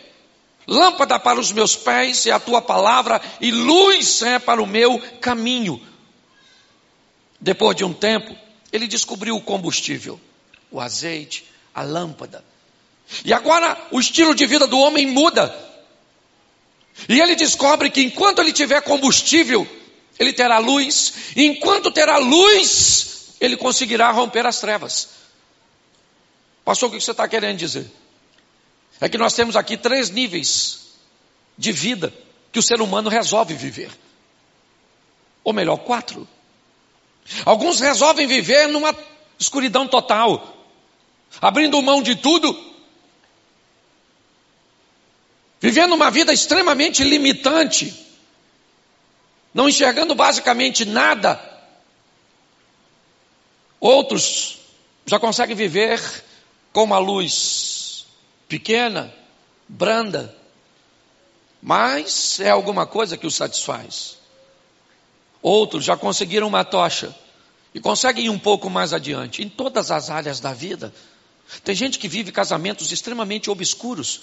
Lâmpada 0.67 1.19
para 1.19 1.39
os 1.39 1.53
meus 1.53 1.77
pés 1.77 2.27
é 2.27 2.31
a 2.31 2.41
tua 2.41 2.61
palavra, 2.61 3.21
e 3.41 3.51
luz 3.51 4.23
é 4.23 4.39
para 4.39 4.63
o 4.63 4.67
meu 4.67 4.99
caminho. 5.21 5.81
Depois 7.41 7.77
de 7.77 7.85
um 7.85 7.93
tempo, 7.93 8.35
ele 8.73 8.87
descobriu 8.89 9.37
o 9.37 9.43
combustível, 9.43 10.21
o 10.71 10.81
azeite, 10.81 11.45
a 11.75 11.83
lâmpada. 11.83 12.45
E 13.25 13.33
agora 13.33 13.77
o 13.91 14.01
estilo 14.01 14.35
de 14.35 14.47
vida 14.47 14.67
do 14.67 14.79
homem 14.79 15.07
muda. 15.07 15.55
E 17.09 17.21
ele 17.21 17.35
descobre 17.35 17.91
que 17.91 18.03
enquanto 18.03 18.41
ele 18.41 18.53
tiver 18.53 18.81
combustível, 18.83 19.67
ele 20.19 20.33
terá 20.33 20.59
luz, 20.59 21.15
e 21.35 21.45
enquanto 21.45 21.91
terá 21.91 22.19
luz, 22.19 23.35
ele 23.41 23.57
conseguirá 23.57 24.11
romper 24.11 24.47
as 24.47 24.61
trevas. 24.61 25.09
Pastor, 26.65 26.89
o 26.89 26.93
que 26.93 27.01
você 27.01 27.11
está 27.11 27.27
querendo 27.29 27.59
dizer? 27.59 27.91
É 29.01 29.09
que 29.09 29.19
nós 29.19 29.35
temos 29.35 29.57
aqui 29.57 29.77
três 29.77 30.09
níveis 30.11 30.85
de 31.59 31.73
vida 31.73 32.15
que 32.53 32.59
o 32.59 32.63
ser 32.63 32.81
humano 32.81 33.11
resolve 33.11 33.55
viver. 33.55 33.91
Ou 35.43 35.53
melhor, 35.53 35.79
quatro. 35.79 36.27
Alguns 37.45 37.81
resolvem 37.81 38.27
viver 38.27 38.69
numa 38.69 38.97
escuridão 39.39 39.87
total, 39.87 40.54
abrindo 41.41 41.81
mão 41.83 42.03
de 42.03 42.17
tudo, 42.17 42.57
vivendo 45.61 45.95
uma 45.95 46.11
vida 46.11 46.33
extremamente 46.33 47.03
limitante, 47.03 47.95
não 49.53 49.69
enxergando 49.69 50.15
basicamente 50.15 50.85
nada. 50.85 51.41
Outros 53.81 54.59
já 55.07 55.19
conseguem 55.19 55.55
viver 55.55 56.01
com 56.73 56.85
uma 56.85 56.99
luz 56.99 58.07
pequena, 58.49 59.15
branda, 59.69 60.35
mas 61.63 62.41
é 62.41 62.51
alguma 62.51 62.87
coisa 62.87 63.17
que 63.17 63.27
os 63.27 63.35
satisfaz. 63.35 64.19
Outros 65.41 65.85
já 65.85 65.97
conseguiram 65.97 66.47
uma 66.47 66.65
tocha 66.65 67.15
e 67.75 67.81
conseguem 67.81 68.27
ir 68.27 68.31
um 68.31 68.39
pouco 68.39 68.71
mais 68.71 68.93
adiante 68.93 69.43
em 69.43 69.49
todas 69.49 69.91
as 69.91 70.09
áreas 70.09 70.41
da 70.41 70.53
vida. 70.53 70.93
Tem 71.63 71.75
gente 71.75 71.99
que 71.99 72.09
vive 72.09 72.33
casamentos 72.33 72.91
extremamente 72.91 73.51
obscuros. 73.51 74.23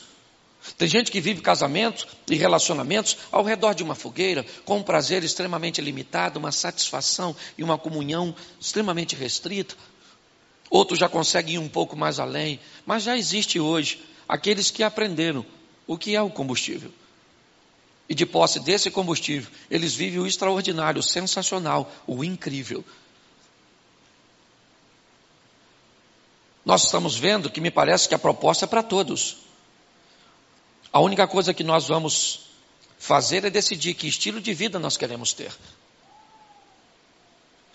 Tem 0.77 0.87
gente 0.87 1.11
que 1.11 1.19
vive 1.19 1.41
casamentos 1.41 2.05
e 2.29 2.35
relacionamentos 2.35 3.17
ao 3.31 3.43
redor 3.43 3.73
de 3.73 3.83
uma 3.83 3.95
fogueira, 3.95 4.45
com 4.63 4.77
um 4.77 4.83
prazer 4.83 5.23
extremamente 5.23 5.81
limitado, 5.81 6.39
uma 6.39 6.51
satisfação 6.51 7.35
e 7.57 7.63
uma 7.63 7.77
comunhão 7.77 8.35
extremamente 8.59 9.15
restrita. 9.15 9.75
Outros 10.69 10.99
já 10.99 11.09
conseguem 11.09 11.55
ir 11.55 11.57
um 11.57 11.67
pouco 11.67 11.97
mais 11.97 12.19
além, 12.19 12.59
mas 12.85 13.03
já 13.03 13.17
existe 13.17 13.59
hoje 13.59 14.01
aqueles 14.27 14.71
que 14.71 14.83
aprenderam 14.83 15.45
o 15.87 15.97
que 15.97 16.15
é 16.15 16.21
o 16.21 16.29
combustível. 16.29 16.91
E 18.07 18.13
de 18.13 18.25
posse 18.25 18.59
desse 18.59 18.91
combustível, 18.91 19.49
eles 19.69 19.95
vivem 19.95 20.19
o 20.19 20.27
extraordinário, 20.27 20.99
o 20.99 21.03
sensacional, 21.03 21.91
o 22.05 22.23
incrível. 22.23 22.85
Nós 26.65 26.85
estamos 26.85 27.17
vendo 27.17 27.49
que 27.49 27.61
me 27.61 27.71
parece 27.71 28.07
que 28.07 28.15
a 28.15 28.19
proposta 28.19 28.65
é 28.65 28.67
para 28.67 28.83
todos. 28.83 29.37
A 30.93 30.99
única 30.99 31.27
coisa 31.27 31.53
que 31.53 31.63
nós 31.63 31.87
vamos 31.87 32.41
fazer 32.99 33.43
é 33.45 33.49
decidir 33.49 33.93
que 33.95 34.07
estilo 34.07 34.39
de 34.39 34.53
vida 34.53 34.77
nós 34.77 34.97
queremos 34.97 35.33
ter. 35.33 35.51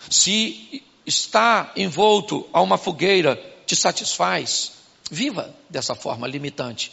Se 0.09 0.83
está 1.05 1.71
envolto 1.75 2.47
a 2.53 2.61
uma 2.61 2.77
fogueira 2.77 3.35
te 3.65 3.75
satisfaz, 3.75 4.73
viva 5.11 5.53
dessa 5.69 5.95
forma 5.95 6.27
limitante. 6.27 6.91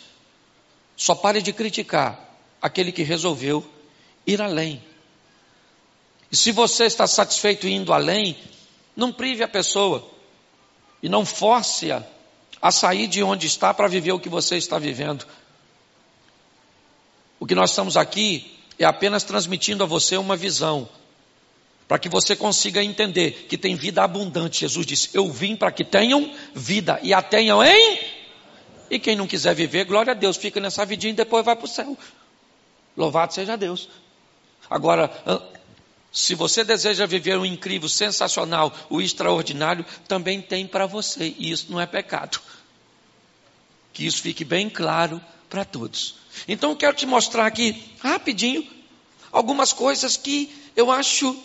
Só 0.97 1.15
pare 1.15 1.41
de 1.43 1.53
criticar 1.53 2.37
aquele 2.61 2.91
que 2.91 3.03
resolveu 3.03 3.69
ir 4.27 4.41
além. 4.41 4.83
E 6.31 6.37
se 6.37 6.51
você 6.51 6.87
está 6.87 7.07
satisfeito 7.07 7.69
indo 7.69 7.93
além, 7.93 8.37
não 8.97 9.13
prive 9.13 9.45
a 9.45 9.49
pessoa 9.49 10.14
e 11.05 11.09
não 11.11 11.27
force-a 11.27 12.03
a 12.63 12.71
sair 12.73 13.07
de 13.07 13.23
onde 13.23 13.47
está 13.47 13.75
para 13.75 13.87
viver 13.87 14.13
o 14.13 14.19
que 14.19 14.31
você 14.31 14.57
está 14.57 14.79
vivendo. 14.79 15.27
O 17.39 17.45
que 17.45 17.55
nós 17.55 17.69
estamos 17.69 17.95
aqui 17.95 18.59
é 18.79 18.87
apenas 18.87 19.23
transmitindo 19.23 19.85
a 19.85 19.87
você 19.87 20.17
uma 20.17 20.35
visão, 20.35 20.89
para 21.87 21.99
que 21.99 22.09
você 22.09 22.35
consiga 22.35 22.83
entender 22.83 23.47
que 23.51 23.59
tem 23.59 23.77
vida 23.77 24.03
abundante. 24.03 24.61
Jesus 24.61 24.87
disse: 24.87 25.11
Eu 25.13 25.31
vim 25.31 25.55
para 25.55 25.71
que 25.71 25.85
tenham 25.85 26.35
vida 26.55 26.99
e 27.03 27.13
a 27.13 27.21
tenham 27.21 27.63
em. 27.63 27.99
E 28.91 28.99
quem 28.99 29.15
não 29.15 29.27
quiser 29.27 29.55
viver, 29.55 29.85
glória 29.85 30.13
a 30.13 30.15
Deus, 30.15 30.39
fica 30.39 30.59
nessa 30.59 30.87
vidinha 30.87 31.13
e 31.13 31.17
depois 31.17 31.45
vai 31.45 31.55
para 31.55 31.67
o 31.67 31.69
céu. 31.69 31.99
Louvado 32.97 33.35
seja 33.35 33.59
Deus. 33.59 33.91
Agora, 34.71 35.11
se 36.15 36.37
você 36.37 36.63
deseja 36.63 37.07
viver 37.07 37.37
um 37.37 37.45
incrível, 37.45 37.89
sensacional, 37.89 38.73
o 38.89 39.01
extraordinário, 39.01 39.85
também 40.07 40.41
tem 40.41 40.65
para 40.65 40.87
você. 40.87 41.35
E 41.37 41.51
isso 41.51 41.67
não 41.71 41.81
é 41.81 41.87
pecado. 41.87 42.41
Que 43.93 44.07
isso 44.07 44.23
fique 44.23 44.45
bem 44.45 44.71
claro 44.71 45.21
para 45.51 45.65
todos. 45.65 46.15
Então 46.47 46.71
eu 46.71 46.77
quero 46.77 46.97
te 46.97 47.05
mostrar 47.05 47.47
aqui, 47.47 47.93
rapidinho, 47.99 48.65
algumas 49.33 49.73
coisas 49.73 50.17
que 50.17 50.55
eu 50.77 50.89
acho 50.89 51.37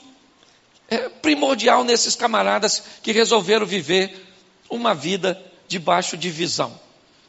é, 0.88 1.10
primordial 1.10 1.84
nesses 1.84 2.16
camaradas 2.16 2.84
que 3.02 3.12
resolveram 3.12 3.66
viver 3.66 4.24
uma 4.70 4.94
vida 4.94 5.44
debaixo 5.68 6.16
de 6.16 6.30
visão. 6.30 6.80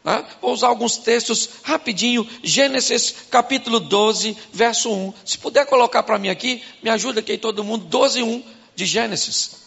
Né? 0.04 0.24
Vou 0.40 0.52
usar 0.52 0.68
alguns 0.68 0.96
textos 0.96 1.48
rapidinho. 1.62 2.28
Gênesis 2.42 3.14
capítulo 3.30 3.80
12, 3.80 4.36
verso 4.52 4.92
1. 4.92 5.14
Se 5.24 5.38
puder 5.38 5.66
colocar 5.66 6.02
para 6.02 6.18
mim 6.18 6.28
aqui, 6.28 6.62
me 6.82 6.90
ajuda 6.90 7.20
aqui 7.20 7.36
todo 7.36 7.64
mundo. 7.64 7.84
12, 7.86 8.22
1 8.22 8.44
de 8.74 8.86
Gênesis. 8.86 9.60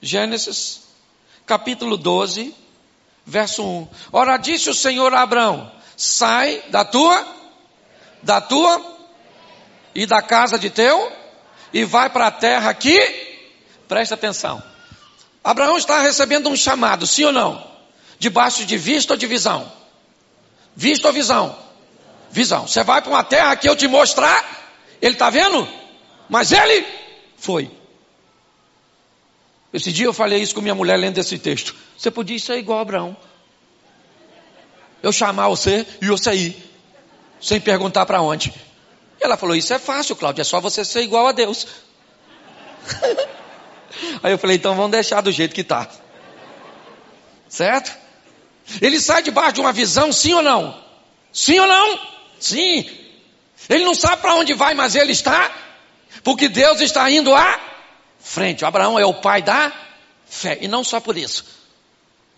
Gênesis 0.00 0.82
capítulo 1.46 1.96
12, 1.96 2.54
verso 3.26 3.64
1. 3.64 3.88
Ora 4.12 4.36
disse 4.36 4.70
o 4.70 4.74
Senhor 4.74 5.12
a 5.14 5.22
Abraão: 5.22 5.72
Sai 5.96 6.62
da 6.68 6.84
tua, 6.84 7.26
da 8.22 8.40
tua 8.40 8.94
e 9.94 10.06
da 10.06 10.22
casa 10.22 10.58
de 10.58 10.70
teu 10.70 11.10
e 11.72 11.84
vai 11.84 12.08
para 12.10 12.28
a 12.28 12.30
terra 12.30 12.70
aqui. 12.70 12.98
Presta 13.88 14.14
atenção 14.14 14.73
Abraão 15.44 15.76
está 15.76 16.00
recebendo 16.00 16.48
um 16.48 16.56
chamado, 16.56 17.06
sim 17.06 17.24
ou 17.24 17.32
não? 17.32 17.62
Debaixo 18.18 18.64
de 18.64 18.78
vista 18.78 19.12
ou 19.12 19.16
de 19.18 19.26
visão? 19.26 19.70
Vista 20.74 21.08
ou 21.08 21.12
visão? 21.12 21.54
Visão. 22.30 22.66
Você 22.66 22.82
vai 22.82 23.02
para 23.02 23.10
uma 23.10 23.22
terra 23.22 23.54
que 23.54 23.68
eu 23.68 23.76
te 23.76 23.86
mostrar, 23.86 24.42
ele 25.02 25.12
está 25.12 25.28
vendo? 25.28 25.68
Mas 26.30 26.50
ele 26.50 26.86
foi. 27.36 27.70
Esse 29.70 29.92
dia 29.92 30.06
eu 30.06 30.14
falei 30.14 30.40
isso 30.40 30.54
com 30.54 30.62
minha 30.62 30.74
mulher 30.74 30.96
lendo 30.96 31.18
esse 31.18 31.38
texto. 31.38 31.74
Você 31.98 32.10
podia 32.10 32.38
ser 32.38 32.56
igual 32.56 32.78
a 32.78 32.82
Abraão. 32.82 33.16
Eu 35.02 35.12
chamar 35.12 35.48
você 35.48 35.86
e 36.00 36.06
você 36.06 36.32
ir, 36.32 36.70
sem 37.38 37.60
perguntar 37.60 38.06
para 38.06 38.22
onde. 38.22 38.54
E 39.20 39.24
ela 39.24 39.36
falou: 39.36 39.54
Isso 39.54 39.74
é 39.74 39.78
fácil, 39.78 40.16
Cláudio, 40.16 40.40
é 40.40 40.44
só 40.44 40.58
você 40.58 40.84
ser 40.86 41.02
igual 41.02 41.26
a 41.26 41.32
Deus. 41.32 41.66
Aí 44.22 44.32
eu 44.32 44.38
falei, 44.38 44.56
então 44.56 44.74
vamos 44.74 44.90
deixar 44.90 45.20
do 45.20 45.30
jeito 45.30 45.54
que 45.54 45.60
está. 45.60 45.88
Certo? 47.48 47.96
Ele 48.80 48.98
sai 48.98 49.22
debaixo 49.22 49.54
de 49.54 49.60
uma 49.60 49.72
visão, 49.72 50.12
sim 50.12 50.32
ou 50.34 50.42
não? 50.42 50.82
Sim 51.32 51.58
ou 51.58 51.66
não? 51.66 52.00
Sim. 52.40 52.88
Ele 53.68 53.84
não 53.84 53.94
sabe 53.94 54.22
para 54.22 54.34
onde 54.34 54.54
vai, 54.54 54.74
mas 54.74 54.94
ele 54.94 55.12
está, 55.12 55.50
porque 56.22 56.48
Deus 56.48 56.80
está 56.80 57.10
indo 57.10 57.34
à 57.34 57.60
frente. 58.20 58.64
Abraão 58.64 58.98
é 58.98 59.04
o 59.04 59.14
pai 59.14 59.42
da 59.42 59.72
fé, 60.26 60.58
e 60.60 60.68
não 60.68 60.82
só 60.82 61.00
por 61.00 61.16
isso. 61.16 61.44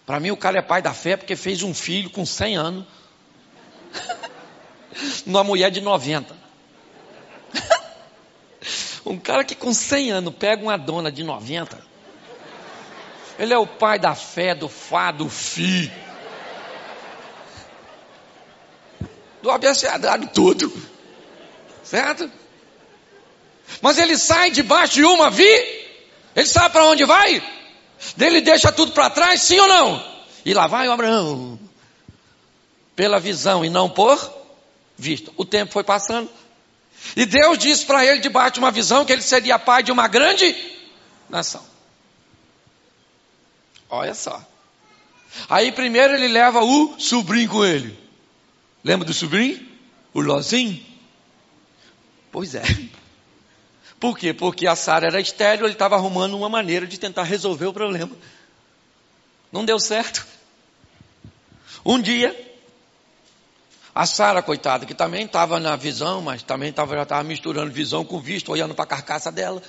Para 0.05 0.21
mim, 0.21 0.31
o 0.31 0.37
cara 0.37 0.59
é 0.59 0.63
pai 0.63 0.81
da 0.81 0.95
fé 0.95 1.17
porque 1.17 1.35
fez 1.35 1.63
um 1.63 1.75
filho 1.75 2.11
com 2.11 2.25
100 2.25 2.57
anos, 2.57 2.85
numa 5.27 5.43
mulher 5.43 5.71
de 5.71 5.81
90. 5.81 6.37
Um 9.07 9.21
cara 9.21 9.45
que 9.45 9.55
com 9.55 9.73
100 9.73 10.11
anos 10.11 10.35
pega 10.35 10.61
uma 10.61 10.77
dona 10.77 11.13
de 11.13 11.23
90. 11.23 11.79
Ele 13.39 13.55
é 13.55 13.59
o 13.59 13.67
pai 13.67 14.01
da 14.01 14.17
fé, 14.17 14.53
do 14.53 14.69
fá, 14.69 15.13
do 15.13 15.29
fi. 15.29 15.93
Do 19.41 19.49
abecedário 19.49 20.29
todo. 20.35 20.73
Certo? 21.85 22.29
Mas 23.81 23.97
ele 23.99 24.19
sai 24.19 24.51
debaixo 24.51 24.95
de 24.95 25.05
uma 25.05 25.31
vi. 25.31 25.87
Ele 26.35 26.47
sabe 26.47 26.71
para 26.71 26.87
onde 26.87 27.05
vai? 27.05 27.41
Ele 28.19 28.41
deixa 28.41 28.73
tudo 28.73 28.91
para 28.91 29.09
trás, 29.09 29.41
sim 29.41 29.61
ou 29.61 29.69
não? 29.69 30.05
E 30.45 30.53
lá 30.53 30.67
vai 30.67 30.89
o 30.89 30.93
Abraão. 30.93 31.61
Pela 32.97 33.21
visão 33.21 33.65
e 33.65 33.71
não 33.71 33.89
por 33.89 34.19
vista. 34.97 35.31
O 35.37 35.45
tempo 35.45 35.73
foi 35.73 35.85
passando. 35.85 36.29
E 37.15 37.27
Deus 37.27 37.59
disse 37.59 37.85
para 37.85 38.05
ele, 38.05 38.21
debaixo 38.21 38.55
de 38.55 38.59
uma 38.59 38.71
visão, 38.71 39.05
que 39.05 39.13
ele 39.13 39.23
seria 39.23 39.59
pai 39.59 39.83
de 39.83 39.93
uma 39.93 40.09
grande 40.09 40.55
nação. 41.29 41.65
Olha 43.89 44.15
só. 44.15 44.45
Aí 45.49 45.71
primeiro 45.71 46.15
ele 46.15 46.29
leva 46.29 46.63
o 46.63 46.99
sobrinho 46.99 47.49
com 47.49 47.65
ele. 47.65 47.99
Lembra 48.83 49.07
do 49.07 49.13
sobrinho? 49.13 49.65
O 50.15 50.21
Lozinho? 50.21 50.85
Pois 52.33 52.55
é. 52.55 52.63
Por 53.99 54.19
quê? 54.19 54.33
Porque 54.33 54.67
a 54.67 54.77
Sara 54.77 55.07
era 55.07 55.21
estéreo, 55.21 55.67
ele 55.67 55.73
estava 55.73 55.97
arrumando 55.97 56.37
uma 56.37 56.49
maneira 56.49 56.87
de 56.87 56.99
tentar 56.99 57.23
resolver 57.23 57.67
o 57.67 57.73
problema. 57.73 58.15
Não 59.51 59.65
deu 59.65 59.79
certo. 59.79 60.27
Um 61.85 62.01
dia, 62.01 62.56
a 63.97 64.05
Sara, 64.05 64.43
coitada, 64.43 64.85
que 64.85 64.93
também 64.93 65.25
estava 65.25 65.59
na 65.59 65.75
visão, 65.75 66.21
mas 66.21 66.43
também 66.43 66.71
tava, 66.71 66.95
já 66.95 67.05
estava 67.05 67.25
misturando 67.25 67.73
visão 67.73 68.05
com 68.05 68.21
visto, 68.21 68.53
olhando 68.53 68.75
para 68.75 68.85
a 68.85 68.87
carcaça 68.87 69.33
dela. 69.33 69.63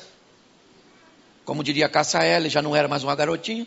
Como 1.45 1.63
diria 1.63 1.87
Caça 1.87 2.19
L, 2.19 2.49
já 2.49 2.61
não 2.61 2.75
era 2.75 2.89
mais 2.89 3.05
uma 3.05 3.15
garotinha. 3.15 3.65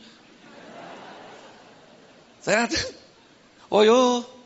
Certo? 2.42 2.94
Olhou. 3.70 4.38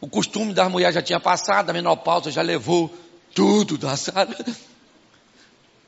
O 0.00 0.06
costume 0.06 0.54
das 0.54 0.70
mulheres 0.70 0.94
já 0.94 1.02
tinha 1.02 1.18
passado, 1.18 1.68
a 1.68 1.72
menopausa 1.72 2.30
já 2.30 2.42
levou 2.42 2.88
tudo 3.34 3.76
da 3.76 3.96
Sara. 3.96 4.28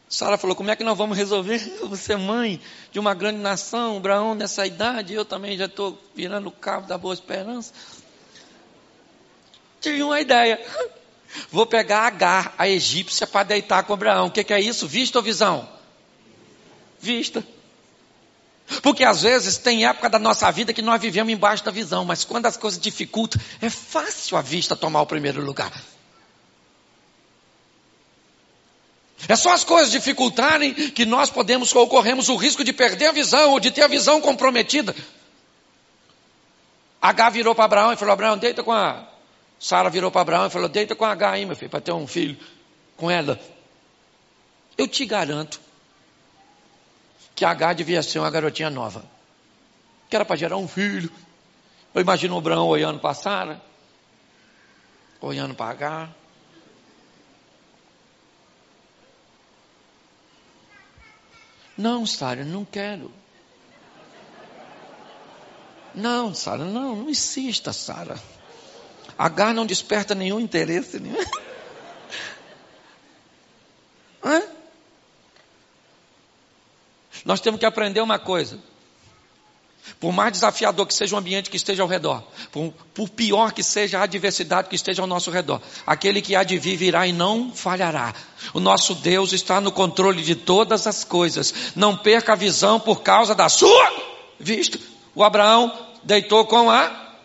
Sara 0.08 0.36
falou: 0.36 0.56
Como 0.56 0.72
é 0.72 0.76
que 0.76 0.82
nós 0.82 0.98
vamos 0.98 1.16
resolver? 1.16 1.60
Você 1.84 2.16
mãe 2.16 2.60
de 2.90 2.98
uma 2.98 3.14
grande 3.14 3.38
nação, 3.38 3.98
Abraão 3.98 4.34
nessa 4.34 4.66
idade, 4.66 5.14
eu 5.14 5.24
também 5.24 5.56
já 5.56 5.66
estou 5.66 5.96
virando 6.16 6.48
o 6.48 6.52
cabo 6.52 6.88
da 6.88 6.98
boa 6.98 7.14
esperança. 7.14 7.72
Tive 9.82 10.02
uma 10.02 10.20
ideia. 10.20 10.64
Vou 11.50 11.66
pegar 11.66 12.06
Agar, 12.06 12.54
a 12.56 12.68
egípcia, 12.68 13.26
para 13.26 13.42
deitar 13.42 13.82
com 13.82 13.92
Abraão. 13.92 14.28
O 14.28 14.30
que, 14.30 14.44
que 14.44 14.54
é 14.54 14.60
isso? 14.60 14.86
Vista 14.86 15.18
ou 15.18 15.24
visão? 15.24 15.68
Vista. 17.00 17.44
Porque 18.80 19.04
às 19.04 19.22
vezes 19.22 19.58
tem 19.58 19.86
época 19.86 20.08
da 20.08 20.18
nossa 20.18 20.50
vida 20.50 20.72
que 20.72 20.80
nós 20.80 21.00
vivemos 21.00 21.32
embaixo 21.32 21.64
da 21.64 21.70
visão, 21.70 22.04
mas 22.04 22.24
quando 22.24 22.46
as 22.46 22.56
coisas 22.56 22.80
dificultam, 22.80 23.40
é 23.60 23.68
fácil 23.68 24.36
a 24.36 24.40
vista 24.40 24.76
tomar 24.76 25.02
o 25.02 25.06
primeiro 25.06 25.42
lugar. 25.42 25.72
É 29.28 29.36
só 29.36 29.52
as 29.52 29.64
coisas 29.64 29.92
dificultarem 29.92 30.72
que 30.72 31.04
nós 31.04 31.30
podemos 31.30 31.74
ou 31.74 31.88
corremos 31.88 32.28
o 32.28 32.36
risco 32.36 32.64
de 32.64 32.72
perder 32.72 33.06
a 33.06 33.12
visão 33.12 33.50
ou 33.50 33.60
de 33.60 33.70
ter 33.70 33.82
a 33.82 33.88
visão 33.88 34.20
comprometida. 34.20 34.94
H 37.00 37.30
virou 37.30 37.54
para 37.54 37.64
Abraão 37.64 37.92
e 37.92 37.96
falou: 37.96 38.12
Abraão, 38.12 38.38
deita 38.38 38.62
com 38.62 38.72
a. 38.72 39.11
Sara 39.62 39.88
virou 39.88 40.10
para 40.10 40.22
Abraão 40.22 40.46
e 40.48 40.50
falou: 40.50 40.68
Deita 40.68 40.96
com 40.96 41.04
a 41.04 41.12
H 41.12 41.30
aí, 41.30 41.46
meu 41.46 41.54
filho, 41.54 41.70
para 41.70 41.80
ter 41.80 41.92
um 41.92 42.04
filho 42.04 42.36
com 42.96 43.08
ela. 43.08 43.38
Eu 44.76 44.88
te 44.88 45.06
garanto 45.06 45.60
que 47.32 47.44
a 47.44 47.50
H 47.50 47.74
devia 47.74 48.02
ser 48.02 48.18
uma 48.18 48.28
garotinha 48.28 48.68
nova, 48.68 49.04
que 50.10 50.16
era 50.16 50.24
para 50.24 50.34
gerar 50.34 50.56
um 50.56 50.66
filho. 50.66 51.12
Eu 51.94 52.00
imagino 52.00 52.34
o 52.34 52.38
Abraão 52.38 52.66
olhando 52.66 52.98
para 52.98 53.14
Sara, 53.14 53.62
olhando 55.20 55.54
para 55.54 55.70
H. 55.70 56.08
Não, 61.78 62.04
Sara, 62.04 62.44
não 62.44 62.64
quero. 62.64 63.12
Não, 65.94 66.34
Sara, 66.34 66.64
não, 66.64 66.96
não 66.96 67.08
insista, 67.08 67.72
Sara. 67.72 68.20
H 69.26 69.54
não 69.54 69.64
desperta 69.64 70.14
nenhum 70.14 70.40
interesse. 70.40 70.98
Nenhum. 70.98 71.16
Hã? 74.24 74.42
Nós 77.24 77.40
temos 77.40 77.60
que 77.60 77.66
aprender 77.66 78.00
uma 78.00 78.18
coisa. 78.18 78.58
Por 79.98 80.12
mais 80.12 80.32
desafiador 80.32 80.86
que 80.86 80.94
seja 80.94 81.14
o 81.14 81.18
ambiente 81.18 81.50
que 81.50 81.56
esteja 81.56 81.82
ao 81.82 81.88
redor, 81.88 82.22
por, 82.52 82.72
por, 82.94 83.08
pior 83.08 83.52
que 83.52 83.64
seja 83.64 83.98
a 83.98 84.04
adversidade 84.04 84.68
que 84.68 84.76
esteja 84.76 85.02
ao 85.02 85.08
nosso 85.08 85.30
redor, 85.30 85.60
aquele 85.86 86.22
que 86.22 86.36
há 86.36 86.44
de 86.44 86.56
vir 86.56 86.76
virá 86.76 87.06
e 87.06 87.12
não 87.12 87.52
falhará. 87.52 88.14
O 88.54 88.60
nosso 88.60 88.94
Deus 88.94 89.32
está 89.32 89.60
no 89.60 89.72
controle 89.72 90.22
de 90.22 90.36
todas 90.36 90.86
as 90.86 91.02
coisas. 91.04 91.72
Não 91.74 91.96
perca 91.96 92.32
a 92.32 92.36
visão 92.36 92.78
por 92.78 93.02
causa 93.02 93.34
da 93.34 93.48
sua 93.48 93.92
vista. 94.38 94.78
O 95.14 95.24
Abraão 95.24 95.72
deitou 96.04 96.44
com 96.46 96.70
a 96.70 97.16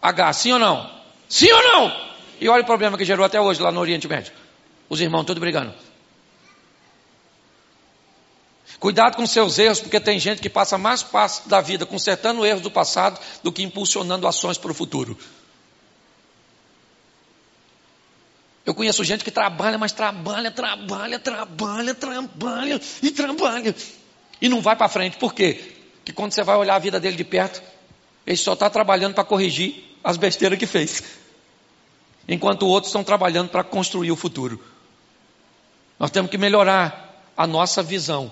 H, 0.00 0.32
sim 0.32 0.52
ou 0.52 0.58
não? 0.58 0.93
Sim 1.28 1.50
ou 1.52 1.62
não? 1.62 2.04
E 2.40 2.48
olha 2.48 2.62
o 2.62 2.66
problema 2.66 2.98
que 2.98 3.04
gerou 3.04 3.24
até 3.24 3.40
hoje 3.40 3.60
lá 3.60 3.70
no 3.72 3.80
Oriente 3.80 4.06
Médio. 4.08 4.32
Os 4.88 5.00
irmãos 5.00 5.24
todos 5.24 5.40
brigando. 5.40 5.72
Cuidado 8.78 9.16
com 9.16 9.26
seus 9.26 9.58
erros, 9.58 9.80
porque 9.80 9.98
tem 9.98 10.18
gente 10.18 10.42
que 10.42 10.50
passa 10.50 10.76
mais 10.76 11.02
parte 11.02 11.48
da 11.48 11.60
vida 11.60 11.86
consertando 11.86 12.44
erros 12.44 12.60
do 12.60 12.70
passado 12.70 13.18
do 13.42 13.50
que 13.50 13.62
impulsionando 13.62 14.26
ações 14.26 14.58
para 14.58 14.70
o 14.70 14.74
futuro. 14.74 15.16
Eu 18.66 18.74
conheço 18.74 19.04
gente 19.04 19.22
que 19.22 19.30
trabalha, 19.30 19.78
mas 19.78 19.92
trabalha, 19.92 20.50
trabalha, 20.50 21.18
trabalha, 21.18 21.94
trabalha 21.94 22.80
e 23.02 23.10
trabalha. 23.10 23.74
E 24.40 24.48
não 24.48 24.60
vai 24.60 24.74
para 24.74 24.88
frente. 24.88 25.16
Por 25.18 25.34
quê? 25.34 25.76
Porque 25.96 26.12
quando 26.12 26.32
você 26.32 26.42
vai 26.42 26.56
olhar 26.56 26.74
a 26.74 26.78
vida 26.78 26.98
dele 26.98 27.16
de 27.16 27.24
perto, 27.24 27.62
ele 28.26 28.36
só 28.36 28.54
está 28.54 28.68
trabalhando 28.68 29.14
para 29.14 29.24
corrigir 29.24 29.93
as 30.04 30.16
besteiras 30.16 30.58
que 30.58 30.66
fez. 30.66 31.02
Enquanto 32.28 32.68
outros 32.68 32.90
estão 32.90 33.02
trabalhando 33.02 33.48
para 33.48 33.64
construir 33.64 34.12
o 34.12 34.16
futuro. 34.16 34.62
Nós 35.98 36.10
temos 36.10 36.30
que 36.30 36.38
melhorar 36.38 37.32
a 37.36 37.46
nossa 37.46 37.82
visão 37.82 38.30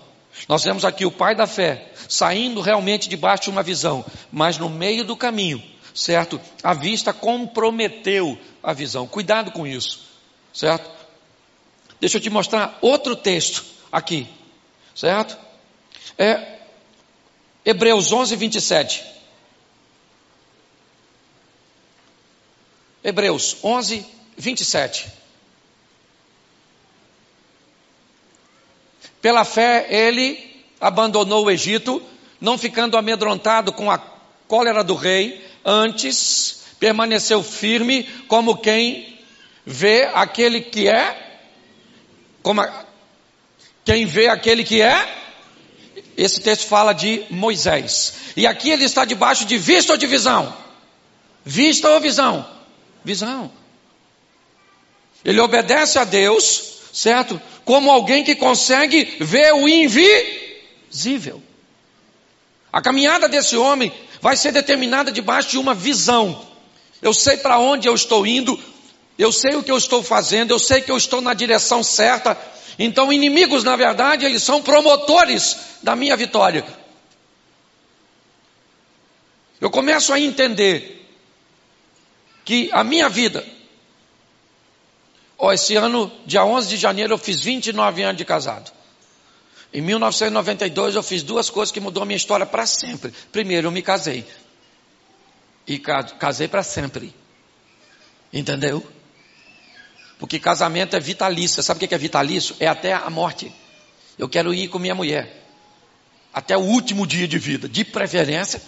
nós 0.49 0.65
vemos 0.65 0.85
aqui 0.85 1.05
o 1.05 1.11
pai 1.11 1.35
da 1.35 1.47
fé 1.47 1.91
saindo 2.09 2.61
realmente 2.61 3.09
debaixo 3.09 3.45
de 3.45 3.51
uma 3.51 3.63
visão, 3.63 4.05
mas 4.31 4.59
no 4.59 4.69
meio 4.69 5.05
do 5.05 5.17
caminho, 5.17 5.63
certo? 5.95 6.41
A 6.63 6.75
vista 6.75 7.13
comprometeu 7.13 8.39
a 8.63 8.73
visão. 8.73 9.07
Cuidado 9.07 9.51
com 9.53 9.67
isso, 9.67 10.09
certo? 10.53 10.91
Deixa 12.01 12.17
eu 12.17 12.21
te 12.21 12.31
mostrar 12.31 12.79
outro 12.81 13.15
texto 13.15 13.65
aqui, 13.91 14.27
certo? 14.95 15.37
É 16.19 16.59
Hebreus 17.65 18.13
11, 18.13 18.35
27. 18.37 19.05
Hebreus 23.05 23.57
11, 23.63 24.07
27. 24.37 25.07
Pela 29.21 29.45
fé, 29.45 29.87
ele 29.89 30.65
abandonou 30.81 31.45
o 31.45 31.51
Egito, 31.51 32.03
não 32.41 32.59
ficando 32.59 32.97
amedrontado 32.97 33.73
com 33.73 33.91
a 33.91 33.99
cólera 34.49 34.83
do 34.83 34.95
rei, 34.95 35.45
antes 35.65 36.65
permaneceu 36.79 37.43
firme 37.43 38.03
como 38.27 38.57
quem 38.57 39.19
vê 39.65 40.11
aquele 40.13 40.61
que 40.61 40.89
é, 40.89 41.41
como 42.43 42.61
a, 42.61 42.85
quem 43.85 44.05
vê 44.05 44.29
aquele 44.29 44.65
que 44.65 44.83
é. 44.83 45.21
Esse 46.17 46.41
texto 46.41 46.67
fala 46.67 46.93
de 46.93 47.25
Moisés. 47.31 48.15
E 48.37 48.47
aqui 48.47 48.71
ele 48.71 48.85
está 48.85 49.05
debaixo 49.05 49.45
de 49.45 49.57
vista 49.57 49.93
ou 49.93 49.99
de 49.99 50.07
visão? 50.07 50.55
Vista 51.45 51.89
ou 51.89 52.01
visão? 52.01 52.47
Visão. 53.05 53.51
Ele 55.25 55.41
obedece 55.41 55.99
a 55.99 56.05
Deus, 56.05 56.81
certo? 56.93 57.41
como 57.65 57.91
alguém 57.91 58.25
que 58.25 58.35
consegue 58.35 59.17
ver 59.21 59.53
o 59.55 59.69
invisível. 59.69 61.43
A 62.73 62.81
caminhada 62.81 63.29
desse 63.29 63.57
homem 63.57 63.93
vai 64.21 64.37
ser 64.37 64.53
determinada 64.53 65.13
debaixo 65.13 65.51
de 65.51 65.59
uma 65.59 65.75
visão. 65.75 66.47
Eu 67.01 67.13
sei 67.13 67.37
para 67.37 67.59
onde 67.59 67.89
eu 67.89 67.95
estou 67.95 68.27
indo, 68.27 68.59
eu 69.19 69.33
sei 69.33 69.55
o 69.57 69.63
que 69.63 69.71
eu 69.71 69.77
estou 69.77 70.03
fazendo, 70.03 70.53
eu 70.53 70.59
sei 70.59 70.81
que 70.81 70.91
eu 70.91 70.97
estou 70.97 71.21
na 71.21 71.35
direção 71.35 71.83
certa. 71.83 72.39
Então, 72.79 73.13
inimigos, 73.13 73.63
na 73.63 73.77
verdade, 73.77 74.25
eles 74.25 74.43
são 74.43 74.63
promotores 74.63 75.57
da 75.83 75.95
minha 75.95 76.17
vitória. 76.17 76.65
Eu 79.61 79.71
começo 79.71 80.13
a 80.13 80.19
entender 80.19 81.02
que 82.45 82.71
a 82.73 82.83
minha 82.83 83.09
vida 83.09 83.45
Oh, 85.45 85.51
esse 85.51 85.75
ano, 85.75 86.09
dia 86.25 86.45
11 86.45 86.69
de 86.69 86.77
janeiro, 86.77 87.15
eu 87.15 87.19
fiz 87.19 87.41
29 87.41 88.01
anos 88.05 88.17
de 88.17 88.25
casado. 88.25 88.71
Em 89.75 89.81
1992 89.81 90.95
eu 90.95 91.03
fiz 91.03 91.25
duas 91.25 91.51
coisas 91.51 91.73
que 91.73 91.81
mudou 91.81 92.05
a 92.05 92.07
minha 92.07 92.17
história 92.17 92.47
para 92.47 92.65
sempre. 92.65 93.13
Primeiro, 93.33 93.67
eu 93.67 93.73
me 93.73 93.83
casei. 93.83 94.25
E 95.67 95.81
casei 95.81 96.47
para 96.47 96.63
sempre. 96.63 97.13
Entendeu? 98.33 98.87
Porque 100.17 100.39
casamento 100.39 100.95
é 100.95 101.01
vitalício. 101.01 101.61
Sabe 101.61 101.85
o 101.85 101.89
que 101.89 101.93
é 101.93 101.99
vitalício? 101.99 102.55
É 102.61 102.69
até 102.69 102.93
a 102.93 103.11
morte. 103.11 103.53
Eu 104.17 104.29
quero 104.29 104.55
ir 104.55 104.69
com 104.69 104.79
minha 104.79 104.95
mulher. 104.95 105.45
Até 106.33 106.57
o 106.57 106.61
último 106.61 107.05
dia 107.05 107.27
de 107.27 107.41
vida. 107.41 107.69
De 107.69 107.85
preferência 107.85 108.63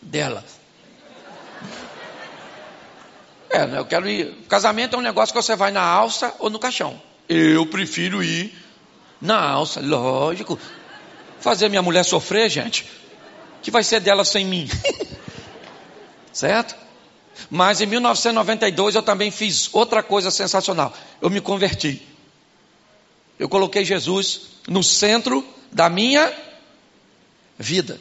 dela. 0.00 0.44
É, 3.52 3.66
né, 3.66 3.78
eu 3.78 3.84
quero 3.84 4.08
ir. 4.08 4.34
Casamento 4.48 4.96
é 4.96 4.98
um 4.98 5.02
negócio 5.02 5.34
que 5.34 5.40
você 5.40 5.54
vai 5.54 5.70
na 5.70 5.82
alça 5.82 6.34
ou 6.38 6.48
no 6.48 6.58
caixão. 6.58 7.00
Eu 7.28 7.66
prefiro 7.66 8.22
ir 8.22 8.52
na 9.20 9.38
alça, 9.38 9.80
lógico. 9.80 10.58
Fazer 11.38 11.68
minha 11.68 11.82
mulher 11.82 12.02
sofrer, 12.04 12.48
gente. 12.48 12.90
Que 13.60 13.70
vai 13.70 13.84
ser 13.84 14.00
dela 14.00 14.24
sem 14.24 14.46
mim. 14.46 14.68
certo? 16.32 16.74
Mas 17.50 17.82
em 17.82 17.86
1992 17.86 18.94
eu 18.94 19.02
também 19.02 19.30
fiz 19.30 19.68
outra 19.72 20.02
coisa 20.02 20.30
sensacional. 20.30 20.94
Eu 21.20 21.28
me 21.28 21.40
converti. 21.40 22.00
Eu 23.38 23.50
coloquei 23.50 23.84
Jesus 23.84 24.42
no 24.66 24.82
centro 24.82 25.46
da 25.70 25.90
minha 25.90 26.32
vida. 27.58 28.00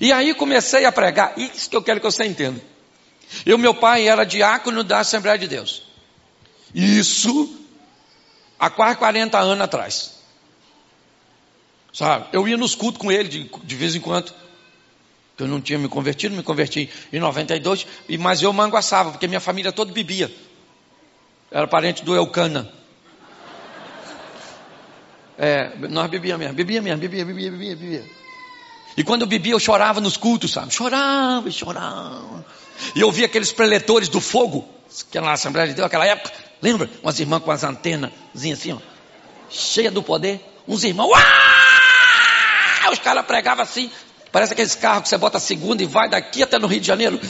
E 0.00 0.12
aí 0.12 0.34
comecei 0.34 0.84
a 0.84 0.92
pregar. 0.92 1.32
Isso 1.38 1.70
que 1.70 1.76
eu 1.76 1.82
quero 1.82 1.98
que 1.98 2.06
você 2.06 2.24
entenda. 2.24 2.60
Eu, 3.44 3.58
meu 3.58 3.74
pai, 3.74 4.08
era 4.08 4.24
diácono 4.24 4.82
da 4.82 5.00
Assembleia 5.00 5.38
de 5.38 5.48
Deus. 5.48 5.82
Isso 6.74 7.58
há 8.58 8.70
quase 8.70 8.96
40 8.96 9.38
anos 9.38 9.64
atrás. 9.64 10.18
Sabe? 11.92 12.26
Eu 12.32 12.46
ia 12.46 12.56
nos 12.56 12.74
cultos 12.74 13.00
com 13.00 13.10
ele 13.10 13.28
de, 13.28 13.50
de 13.64 13.76
vez 13.76 13.94
em 13.94 14.00
quando. 14.00 14.32
Eu 15.38 15.46
não 15.46 15.60
tinha 15.60 15.78
me 15.78 15.88
convertido, 15.88 16.34
me 16.34 16.42
converti 16.42 16.90
em 17.12 17.20
92, 17.20 17.86
mas 18.18 18.42
eu 18.42 18.52
manguaçava, 18.52 19.12
porque 19.12 19.28
minha 19.28 19.40
família 19.40 19.70
toda 19.70 19.92
bebia. 19.92 20.32
Era 21.50 21.66
parente 21.66 22.04
do 22.04 22.14
Eucana. 22.14 22.70
É, 25.38 25.76
nós 25.88 26.10
bebíamos 26.10 26.40
mesmo, 26.40 26.56
bebia 26.56 26.82
mesmo, 26.82 27.00
bebia, 27.00 27.24
bebia, 27.24 27.50
bebia, 27.52 27.76
bebia. 27.76 28.04
E 28.96 29.04
quando 29.04 29.22
eu 29.22 29.28
bebia, 29.28 29.52
eu 29.52 29.60
chorava 29.60 30.00
nos 30.00 30.16
cultos, 30.16 30.50
sabe? 30.50 30.74
Chorava 30.74 31.48
e 31.48 31.52
chorava. 31.52 32.44
E 32.94 33.00
eu 33.00 33.10
via 33.10 33.26
aqueles 33.26 33.52
preletores 33.52 34.08
do 34.08 34.20
fogo, 34.20 34.68
que 35.10 35.18
era 35.18 35.26
na 35.26 35.32
Assembleia 35.32 35.68
de 35.68 35.74
Deus 35.74 35.84
naquela 35.84 36.06
época. 36.06 36.32
Lembra? 36.60 36.88
Umas 37.02 37.18
irmãs 37.20 37.42
com 37.42 37.50
as 37.50 37.64
antenas 37.64 38.10
assim, 38.52 38.72
ó. 38.72 38.78
Cheia 39.50 39.90
do 39.90 40.02
poder. 40.02 40.40
Uns 40.66 40.84
irmãos, 40.84 41.08
uau! 41.08 42.92
Os 42.92 42.98
caras 42.98 43.24
pregavam 43.26 43.62
assim. 43.62 43.90
Parece 44.30 44.52
aqueles 44.52 44.74
carros 44.74 45.04
que 45.04 45.08
você 45.08 45.16
bota 45.16 45.38
a 45.38 45.40
segunda 45.40 45.82
e 45.82 45.86
vai 45.86 46.08
daqui 46.08 46.42
até 46.42 46.58
no 46.58 46.66
Rio 46.66 46.80
de 46.80 46.86
Janeiro. 46.86 47.20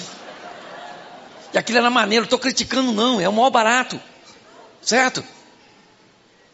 E 1.52 1.58
aquilo 1.58 1.78
era 1.78 1.90
maneiro, 1.90 2.24
estou 2.24 2.38
criticando 2.38 2.92
não, 2.92 3.20
é 3.20 3.28
o 3.28 3.32
maior 3.32 3.50
barato. 3.50 4.00
Certo? 4.82 5.24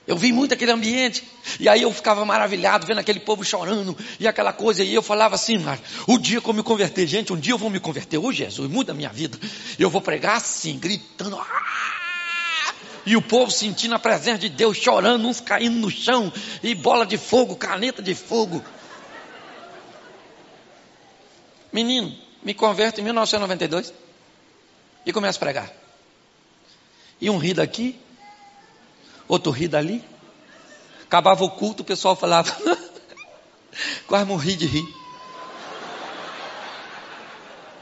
Eu 0.07 0.17
vi 0.17 0.33
muito 0.33 0.53
aquele 0.53 0.71
ambiente. 0.71 1.27
E 1.59 1.69
aí 1.69 1.83
eu 1.83 1.93
ficava 1.93 2.25
maravilhado 2.25 2.87
vendo 2.87 2.99
aquele 2.99 3.21
povo 3.21 3.43
chorando 3.43 3.97
e 4.21 4.29
aquela 4.29 4.53
coisa. 4.53 4.85
E 4.85 4.95
eu 4.95 5.03
falava 5.03 5.35
assim, 5.35 5.59
mas 5.59 5.81
o 6.07 6.19
dia 6.19 6.41
que 6.41 6.49
eu 6.49 6.53
me 6.53 6.63
converter, 6.63 7.07
gente, 7.07 7.33
um 7.33 7.39
dia 7.39 7.55
eu 7.55 7.59
vou 7.59 7.71
me 7.71 7.81
converter. 7.81 8.19
Ô 8.19 8.31
Jesus, 8.31 8.71
muda 8.71 8.93
a 8.93 8.95
minha 8.95 9.09
vida. 9.09 9.39
Eu 9.79 9.89
vou 9.89 10.03
pregar 10.03 10.37
assim, 10.37 10.79
gritando. 10.79 11.39
Ah! 11.39 11.95
E 13.07 13.17
o 13.17 13.23
povo 13.23 13.51
sentindo 13.51 13.95
a 13.95 13.99
presença 13.99 14.39
de 14.39 14.49
Deus, 14.49 14.77
chorando, 14.77 15.27
uns 15.27 15.41
caindo 15.41 15.77
no 15.77 15.91
chão. 15.91 16.33
E 16.63 16.75
bola 16.75 17.07
de 17.07 17.17
fogo, 17.17 17.57
caneta 17.57 18.03
de 18.03 18.15
fogo. 18.15 18.63
Menino, 21.73 22.17
me 22.43 22.55
converto 22.55 23.01
em 23.01 23.05
1992 23.05 23.93
e 25.05 25.13
começo 25.13 25.39
a 25.39 25.41
pregar. 25.41 25.73
E 27.21 27.29
um 27.29 27.37
ri 27.39 27.53
daqui, 27.53 27.99
outro 29.29 29.53
ri 29.53 29.68
dali. 29.68 30.05
Acabava 31.05 31.45
o 31.45 31.51
culto, 31.51 31.83
o 31.83 31.87
pessoal 31.87 32.16
falava, 32.16 32.51
quase 34.07 34.25
morri 34.25 34.57
de 34.57 34.66
rir. 34.66 34.87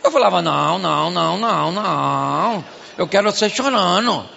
Eu 0.03 0.11
falava, 0.11 0.43
não, 0.43 0.79
não, 0.79 1.11
não, 1.11 1.39
não, 1.39 1.73
não. 1.73 2.65
Eu 2.99 3.07
quero 3.07 3.31
você 3.31 3.49
chorando. 3.49 4.29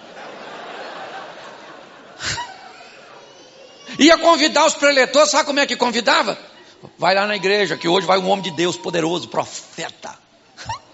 Ia 3.98 4.16
convidar 4.18 4.64
os 4.66 4.74
preletores, 4.74 5.30
sabe 5.30 5.44
como 5.46 5.60
é 5.60 5.66
que 5.66 5.76
convidava? 5.76 6.38
Vai 6.98 7.14
lá 7.14 7.26
na 7.26 7.36
igreja, 7.36 7.76
que 7.76 7.88
hoje 7.88 8.06
vai 8.06 8.18
um 8.18 8.28
homem 8.28 8.44
de 8.44 8.50
Deus 8.52 8.76
poderoso, 8.76 9.28
profeta. 9.28 10.16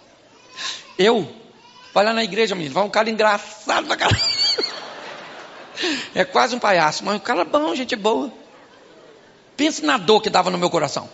Eu, 0.99 1.31
vai 1.93 2.05
lá 2.05 2.13
na 2.13 2.25
igreja, 2.25 2.55
menino, 2.55 2.75
vai 2.75 2.85
um 2.85 2.91
cara 2.91 3.11
engraçado 3.11 3.87
pra 3.87 3.97
caramba. 3.97 4.42
É 6.15 6.25
quase 6.25 6.55
um 6.55 6.59
palhaço, 6.59 7.05
mas 7.05 7.17
um 7.17 7.19
cara 7.19 7.45
bom, 7.45 7.75
gente 7.75 7.97
boa. 7.97 8.33
Pense 9.57 9.85
na 9.85 9.97
dor 9.97 10.21
que 10.21 10.31
dava 10.31 10.51
no 10.51 10.59
meu 10.59 10.71
coração. 10.71 11.09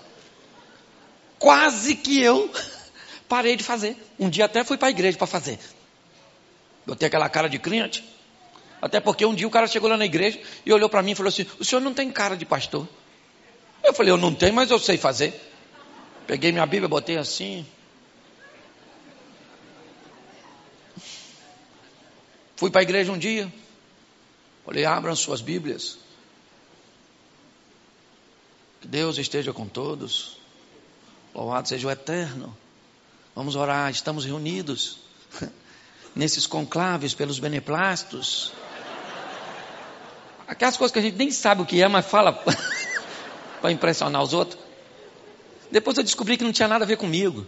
Quase 1.38 1.94
que 1.94 2.20
eu 2.20 2.50
parei 3.28 3.56
de 3.56 3.64
fazer. 3.64 3.96
Um 4.18 4.28
dia 4.28 4.44
até 4.44 4.64
fui 4.64 4.76
para 4.76 4.88
a 4.88 4.90
igreja 4.90 5.16
para 5.16 5.26
fazer. 5.26 5.58
Botei 6.86 7.06
aquela 7.06 7.28
cara 7.28 7.48
de 7.48 7.58
crente. 7.58 8.04
Até 8.80 9.00
porque 9.00 9.26
um 9.26 9.34
dia 9.34 9.46
o 9.46 9.50
cara 9.50 9.66
chegou 9.66 9.90
lá 9.90 9.96
na 9.96 10.06
igreja 10.06 10.40
e 10.64 10.72
olhou 10.72 10.88
para 10.88 11.02
mim 11.02 11.12
e 11.12 11.14
falou 11.14 11.28
assim: 11.28 11.46
O 11.58 11.64
senhor 11.64 11.80
não 11.80 11.92
tem 11.92 12.10
cara 12.10 12.36
de 12.36 12.46
pastor. 12.46 12.88
Eu 13.82 13.92
falei: 13.92 14.12
Eu 14.12 14.16
não 14.16 14.32
tenho, 14.32 14.54
mas 14.54 14.70
eu 14.70 14.78
sei 14.78 14.96
fazer. 14.96 15.34
Peguei 16.26 16.52
minha 16.52 16.66
Bíblia, 16.66 16.88
botei 16.88 17.16
assim. 17.16 17.66
Fui 22.56 22.70
para 22.70 22.80
a 22.80 22.82
igreja 22.82 23.12
um 23.12 23.18
dia. 23.18 23.52
Falei, 24.68 24.84
abram 24.84 25.16
suas 25.16 25.40
Bíblias. 25.40 25.96
Que 28.82 28.86
Deus 28.86 29.16
esteja 29.16 29.50
com 29.50 29.66
todos. 29.66 30.36
Louvado 31.34 31.66
seja 31.66 31.88
o 31.88 31.90
Eterno. 31.90 32.54
Vamos 33.34 33.56
orar, 33.56 33.90
estamos 33.90 34.26
reunidos 34.26 34.98
nesses 36.14 36.46
conclaves 36.46 37.14
pelos 37.14 37.38
beneplastos. 37.38 38.52
Aquelas 40.46 40.76
coisas 40.76 40.92
que 40.92 40.98
a 40.98 41.02
gente 41.02 41.16
nem 41.16 41.30
sabe 41.30 41.62
o 41.62 41.66
que 41.66 41.80
é, 41.80 41.88
mas 41.88 42.04
fala 42.04 42.34
para 43.62 43.72
impressionar 43.72 44.22
os 44.22 44.34
outros. 44.34 44.62
Depois 45.70 45.96
eu 45.96 46.04
descobri 46.04 46.36
que 46.36 46.44
não 46.44 46.52
tinha 46.52 46.68
nada 46.68 46.84
a 46.84 46.86
ver 46.86 46.98
comigo. 46.98 47.46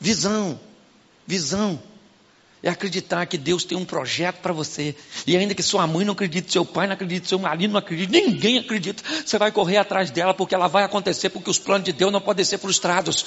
Visão, 0.00 0.58
visão 1.24 1.80
é 2.66 2.70
acreditar 2.70 3.26
que 3.26 3.38
Deus 3.38 3.64
tem 3.64 3.78
um 3.78 3.84
projeto 3.84 4.40
para 4.40 4.52
você. 4.52 4.96
E 5.24 5.36
ainda 5.36 5.54
que 5.54 5.62
sua 5.62 5.86
mãe 5.86 6.04
não 6.04 6.14
acredite, 6.14 6.50
seu 6.50 6.64
pai 6.64 6.88
não 6.88 6.94
acredite, 6.94 7.28
seu 7.28 7.38
marido 7.38 7.70
não 7.70 7.78
acredite, 7.78 8.10
ninguém 8.10 8.58
acredita, 8.58 9.04
você 9.24 9.38
vai 9.38 9.52
correr 9.52 9.76
atrás 9.76 10.10
dela 10.10 10.34
porque 10.34 10.52
ela 10.52 10.66
vai 10.66 10.82
acontecer, 10.82 11.30
porque 11.30 11.48
os 11.48 11.60
planos 11.60 11.84
de 11.84 11.92
Deus 11.92 12.10
não 12.12 12.20
podem 12.20 12.44
ser 12.44 12.58
frustrados. 12.58 13.24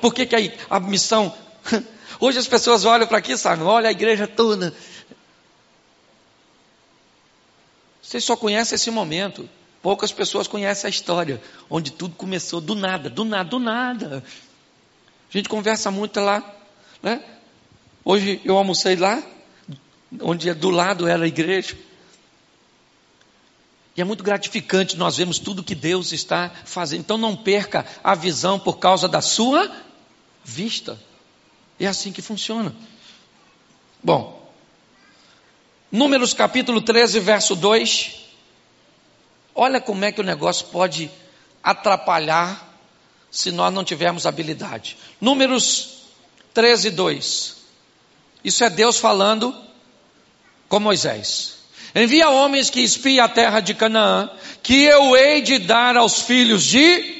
Por 0.00 0.14
que, 0.14 0.26
que 0.26 0.54
a, 0.70 0.78
missão. 0.78 1.34
Hoje 2.20 2.38
as 2.38 2.46
pessoas 2.46 2.84
olham 2.84 3.06
para 3.06 3.18
aqui, 3.18 3.36
sabe? 3.36 3.64
Olha 3.64 3.88
a 3.88 3.92
igreja 3.92 4.28
toda. 4.28 4.72
Vocês 8.00 8.22
só 8.22 8.36
conhecem 8.36 8.76
esse 8.76 8.92
momento. 8.92 9.48
Poucas 9.82 10.12
pessoas 10.12 10.46
conhecem 10.46 10.86
a 10.86 10.90
história, 10.90 11.42
onde 11.68 11.90
tudo 11.90 12.14
começou 12.14 12.60
do 12.60 12.76
nada, 12.76 13.10
do 13.10 13.24
nada, 13.24 13.50
do 13.50 13.58
nada. 13.58 14.24
A 15.28 15.36
gente 15.36 15.48
conversa 15.48 15.90
muito 15.90 16.20
lá, 16.20 16.42
né? 17.02 17.22
Hoje 18.08 18.40
eu 18.44 18.56
almocei 18.56 18.94
lá, 18.94 19.20
onde 20.20 20.54
do 20.54 20.70
lado 20.70 21.08
era 21.08 21.24
a 21.24 21.26
igreja. 21.26 21.76
E 23.96 24.00
é 24.00 24.04
muito 24.04 24.22
gratificante 24.22 24.96
nós 24.96 25.16
vemos 25.16 25.40
tudo 25.40 25.64
que 25.64 25.74
Deus 25.74 26.12
está 26.12 26.52
fazendo. 26.64 27.00
Então 27.00 27.18
não 27.18 27.34
perca 27.34 27.84
a 28.04 28.14
visão 28.14 28.60
por 28.60 28.78
causa 28.78 29.08
da 29.08 29.20
sua 29.20 29.68
vista. 30.44 30.96
É 31.80 31.88
assim 31.88 32.12
que 32.12 32.22
funciona. 32.22 32.72
Bom, 34.00 34.48
Números 35.90 36.32
capítulo 36.32 36.80
13, 36.80 37.18
verso 37.18 37.56
2. 37.56 38.20
Olha 39.52 39.80
como 39.80 40.04
é 40.04 40.12
que 40.12 40.20
o 40.20 40.24
negócio 40.24 40.66
pode 40.66 41.10
atrapalhar 41.60 42.72
se 43.32 43.50
nós 43.50 43.74
não 43.74 43.82
tivermos 43.82 44.26
habilidade. 44.26 44.96
Números 45.20 46.02
13, 46.54 46.90
2. 46.90 47.55
Isso 48.46 48.62
é 48.62 48.70
Deus 48.70 48.96
falando 48.96 49.52
com 50.68 50.78
Moisés. 50.78 51.56
Envia 51.92 52.30
homens 52.30 52.70
que 52.70 52.80
espiem 52.80 53.18
a 53.18 53.28
terra 53.28 53.58
de 53.58 53.74
Canaã, 53.74 54.30
que 54.62 54.84
eu 54.84 55.16
hei 55.16 55.40
de 55.42 55.58
dar 55.58 55.96
aos 55.96 56.22
filhos 56.22 56.62
de 56.62 57.16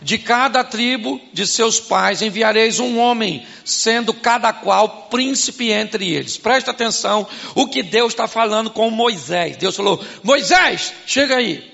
de 0.00 0.18
cada 0.18 0.64
tribo 0.64 1.20
de 1.32 1.46
seus 1.46 1.80
pais 1.80 2.22
enviareis 2.22 2.78
um 2.78 2.98
homem, 2.98 3.46
sendo 3.64 4.14
cada 4.14 4.52
qual 4.52 5.08
príncipe 5.10 5.70
entre 5.70 6.14
eles. 6.14 6.38
Presta 6.38 6.70
atenção 6.70 7.26
o 7.54 7.66
que 7.66 7.82
Deus 7.82 8.12
está 8.14 8.26
falando 8.26 8.70
com 8.70 8.88
Moisés. 8.90 9.58
Deus 9.58 9.76
falou: 9.76 10.02
Moisés, 10.22 10.94
chega 11.06 11.36
aí. 11.36 11.70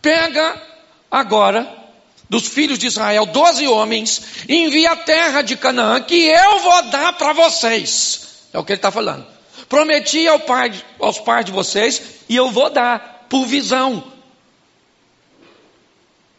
Pega 0.00 0.62
agora 1.10 1.85
dos 2.28 2.48
filhos 2.48 2.78
de 2.78 2.86
Israel, 2.86 3.26
doze 3.26 3.66
homens, 3.68 4.20
envia 4.48 4.92
a 4.92 4.96
terra 4.96 5.42
de 5.42 5.56
Canaã, 5.56 6.00
que 6.00 6.26
eu 6.26 6.58
vou 6.60 6.82
dar 6.90 7.12
para 7.12 7.32
vocês. 7.32 8.48
É 8.52 8.58
o 8.58 8.64
que 8.64 8.72
ele 8.72 8.78
está 8.78 8.90
falando. 8.90 9.26
Prometi 9.68 10.26
ao 10.26 10.40
pai, 10.40 10.72
aos 10.98 11.18
pais 11.18 11.44
de 11.44 11.52
vocês, 11.52 12.02
e 12.28 12.36
eu 12.36 12.50
vou 12.50 12.70
dar, 12.70 13.26
por 13.28 13.46
visão. 13.46 14.12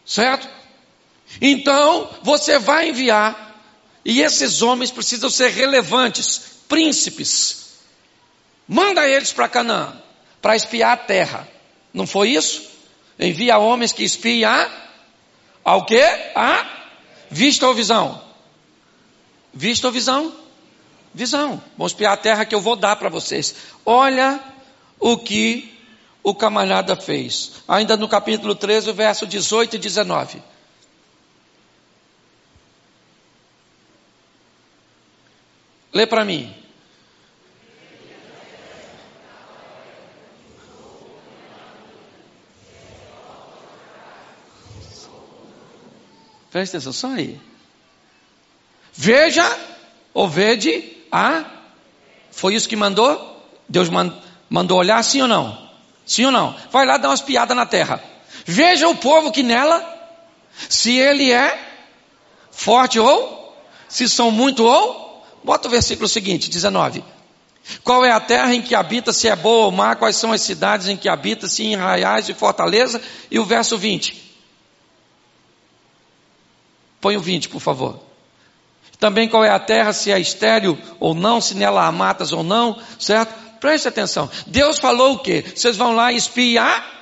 Certo? 0.05 0.47
Então, 1.41 2.09
você 2.23 2.59
vai 2.59 2.89
enviar, 2.89 3.61
e 4.03 4.21
esses 4.21 4.61
homens 4.61 4.91
precisam 4.91 5.29
ser 5.29 5.51
relevantes, 5.51 6.41
príncipes. 6.67 7.67
Manda 8.67 9.07
eles 9.07 9.31
para 9.31 9.49
Canaã, 9.49 10.01
para 10.41 10.55
espiar 10.55 10.93
a 10.93 10.97
terra. 10.97 11.47
Não 11.93 12.05
foi 12.05 12.29
isso? 12.29 12.63
Envia 13.19 13.57
homens 13.57 13.91
que 13.91 14.03
espiem 14.03 14.43
a 14.45 14.86
ao 15.68 15.84
que? 15.84 16.01
A 16.34 16.65
vista 17.30 17.68
ou 17.68 17.74
visão? 17.74 18.24
Vista 19.53 19.88
ou 19.88 19.91
visão? 19.91 20.34
Visão. 21.13 21.61
Vamos 21.78 21.91
espiar 21.91 22.13
a 22.13 22.18
terra 22.18 22.45
que 22.45 22.55
eu 22.55 22.61
vou 22.61 22.78
dar 22.78 22.95
para 22.95 23.09
vocês. 23.09 23.53
Olha 23.86 24.41
o 24.97 25.18
que 25.18 25.78
o 26.24 26.34
camarada 26.34 26.95
fez. 26.95 27.55
Ainda 27.68 27.97
no 27.97 28.07
capítulo 28.07 28.55
13, 28.55 28.93
verso 28.93 29.28
18 29.28 29.76
e 29.76 29.80
19. 29.80 30.41
Lê 35.91 36.07
para 36.07 36.24
mim. 36.24 36.55
Presta 46.51 46.77
atenção, 46.77 46.93
só 46.93 47.07
aí. 47.11 47.39
Veja, 48.93 49.45
ou 50.13 50.27
vede 50.27 50.97
a. 51.11 51.45
Foi 52.31 52.55
isso 52.55 52.67
que 52.67 52.75
mandou? 52.75 53.45
Deus 53.67 53.89
mandou. 54.49 54.77
Olhar 54.77 55.03
sim 55.03 55.21
ou 55.21 55.27
não? 55.27 55.69
Sim 56.05 56.25
ou 56.25 56.31
não? 56.31 56.55
Vai 56.71 56.85
lá 56.85 56.97
dar 56.97 57.09
umas 57.09 57.21
piadas 57.21 57.55
na 57.55 57.65
terra. 57.65 58.01
Veja 58.45 58.87
o 58.87 58.95
povo 58.95 59.31
que 59.31 59.43
nela, 59.43 59.85
se 60.69 60.97
ele 60.97 61.31
é 61.31 61.59
forte 62.49 62.99
ou, 62.99 63.55
se 63.87 64.07
são 64.07 64.31
muito 64.31 64.63
ou. 64.63 65.05
Bota 65.43 65.67
o 65.67 65.71
versículo 65.71 66.07
seguinte, 66.07 66.49
19. 66.49 67.03
Qual 67.83 68.03
é 68.03 68.11
a 68.11 68.19
terra 68.19 68.53
em 68.53 68.61
que 68.61 68.73
habita, 68.73 69.11
se 69.13 69.27
é 69.27 69.35
boa 69.35 69.65
ou 69.65 69.71
má, 69.71 69.95
quais 69.95 70.15
são 70.15 70.31
as 70.31 70.41
cidades 70.41 70.87
em 70.87 70.97
que 70.97 71.09
habita, 71.09 71.47
se 71.47 71.63
em 71.63 71.75
arraiais 71.75 72.29
e 72.29 72.33
fortaleza, 72.33 73.01
e 73.29 73.37
o 73.37 73.45
verso 73.45 73.77
20. 73.77 74.26
Põe 76.99 77.17
o 77.17 77.21
20, 77.21 77.49
por 77.49 77.61
favor. 77.61 77.99
Também 78.99 79.29
qual 79.29 79.45
é 79.45 79.49
a 79.49 79.59
terra, 79.59 79.93
se 79.93 80.11
é 80.11 80.19
estéril 80.19 80.77
ou 80.99 81.13
não, 81.13 81.39
se 81.39 81.55
nela 81.55 81.85
há 81.85 81.91
matas 81.91 82.31
ou 82.31 82.43
não, 82.43 82.79
certo? 82.99 83.33
Preste 83.59 83.87
atenção. 83.87 84.29
Deus 84.47 84.79
falou 84.79 85.13
o 85.13 85.19
quê? 85.19 85.43
Vocês 85.55 85.75
vão 85.77 85.93
lá 85.93 86.11
espiar 86.11 86.97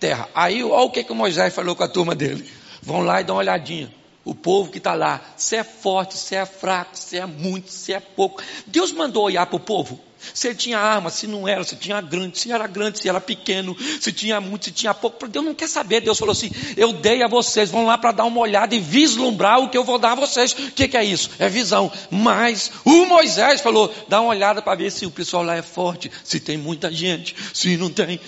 terra. 0.00 0.28
Aí, 0.34 0.62
olha 0.62 0.84
o 0.84 0.90
que, 0.90 1.04
que 1.04 1.12
Moisés 1.12 1.54
falou 1.54 1.74
com 1.74 1.82
a 1.82 1.88
turma 1.88 2.14
dele. 2.14 2.50
Vão 2.82 3.00
lá 3.00 3.20
e 3.20 3.24
dão 3.24 3.36
uma 3.36 3.40
olhadinha. 3.40 3.92
O 4.24 4.34
povo 4.34 4.70
que 4.70 4.78
está 4.78 4.94
lá, 4.94 5.20
se 5.36 5.56
é 5.56 5.64
forte, 5.64 6.14
se 6.14 6.34
é 6.34 6.44
fraco, 6.44 6.90
se 6.94 7.16
é 7.16 7.26
muito, 7.26 7.70
se 7.70 7.92
é 7.92 8.00
pouco. 8.00 8.42
Deus 8.66 8.92
mandou 8.92 9.24
olhar 9.24 9.46
para 9.46 9.56
o 9.56 9.60
povo. 9.60 10.00
Se 10.18 10.48
ele 10.48 10.56
tinha 10.56 10.78
arma, 10.78 11.10
se 11.10 11.26
não 11.26 11.46
era, 11.46 11.62
se 11.62 11.76
tinha 11.76 12.00
grande, 12.00 12.38
se 12.38 12.50
era 12.50 12.66
grande, 12.66 12.98
se 12.98 13.08
era 13.08 13.20
pequeno, 13.20 13.76
se 14.00 14.12
tinha 14.12 14.40
muito, 14.40 14.66
se 14.66 14.70
tinha 14.70 14.94
pouco. 14.94 15.28
Deus 15.28 15.44
não 15.44 15.54
quer 15.54 15.68
saber. 15.68 16.00
Deus 16.00 16.18
falou 16.18 16.32
assim: 16.32 16.50
Eu 16.76 16.92
dei 16.92 17.22
a 17.22 17.28
vocês, 17.28 17.70
vão 17.70 17.86
lá 17.86 17.96
para 17.98 18.12
dar 18.12 18.24
uma 18.24 18.40
olhada 18.40 18.74
e 18.74 18.80
vislumbrar 18.80 19.60
o 19.60 19.68
que 19.68 19.76
eu 19.76 19.84
vou 19.84 19.98
dar 19.98 20.12
a 20.12 20.14
vocês. 20.14 20.52
O 20.52 20.72
que, 20.72 20.88
que 20.88 20.96
é 20.96 21.04
isso? 21.04 21.30
É 21.38 21.48
visão. 21.48 21.92
Mas 22.10 22.72
o 22.84 23.04
Moisés 23.06 23.60
falou: 23.60 23.92
Dá 24.08 24.20
uma 24.20 24.30
olhada 24.30 24.62
para 24.62 24.76
ver 24.76 24.90
se 24.90 25.06
o 25.06 25.10
pessoal 25.10 25.42
lá 25.42 25.56
é 25.56 25.62
forte, 25.62 26.10
se 26.24 26.40
tem 26.40 26.56
muita 26.56 26.90
gente, 26.90 27.36
se 27.52 27.76
não 27.76 27.90
tem. 27.90 28.20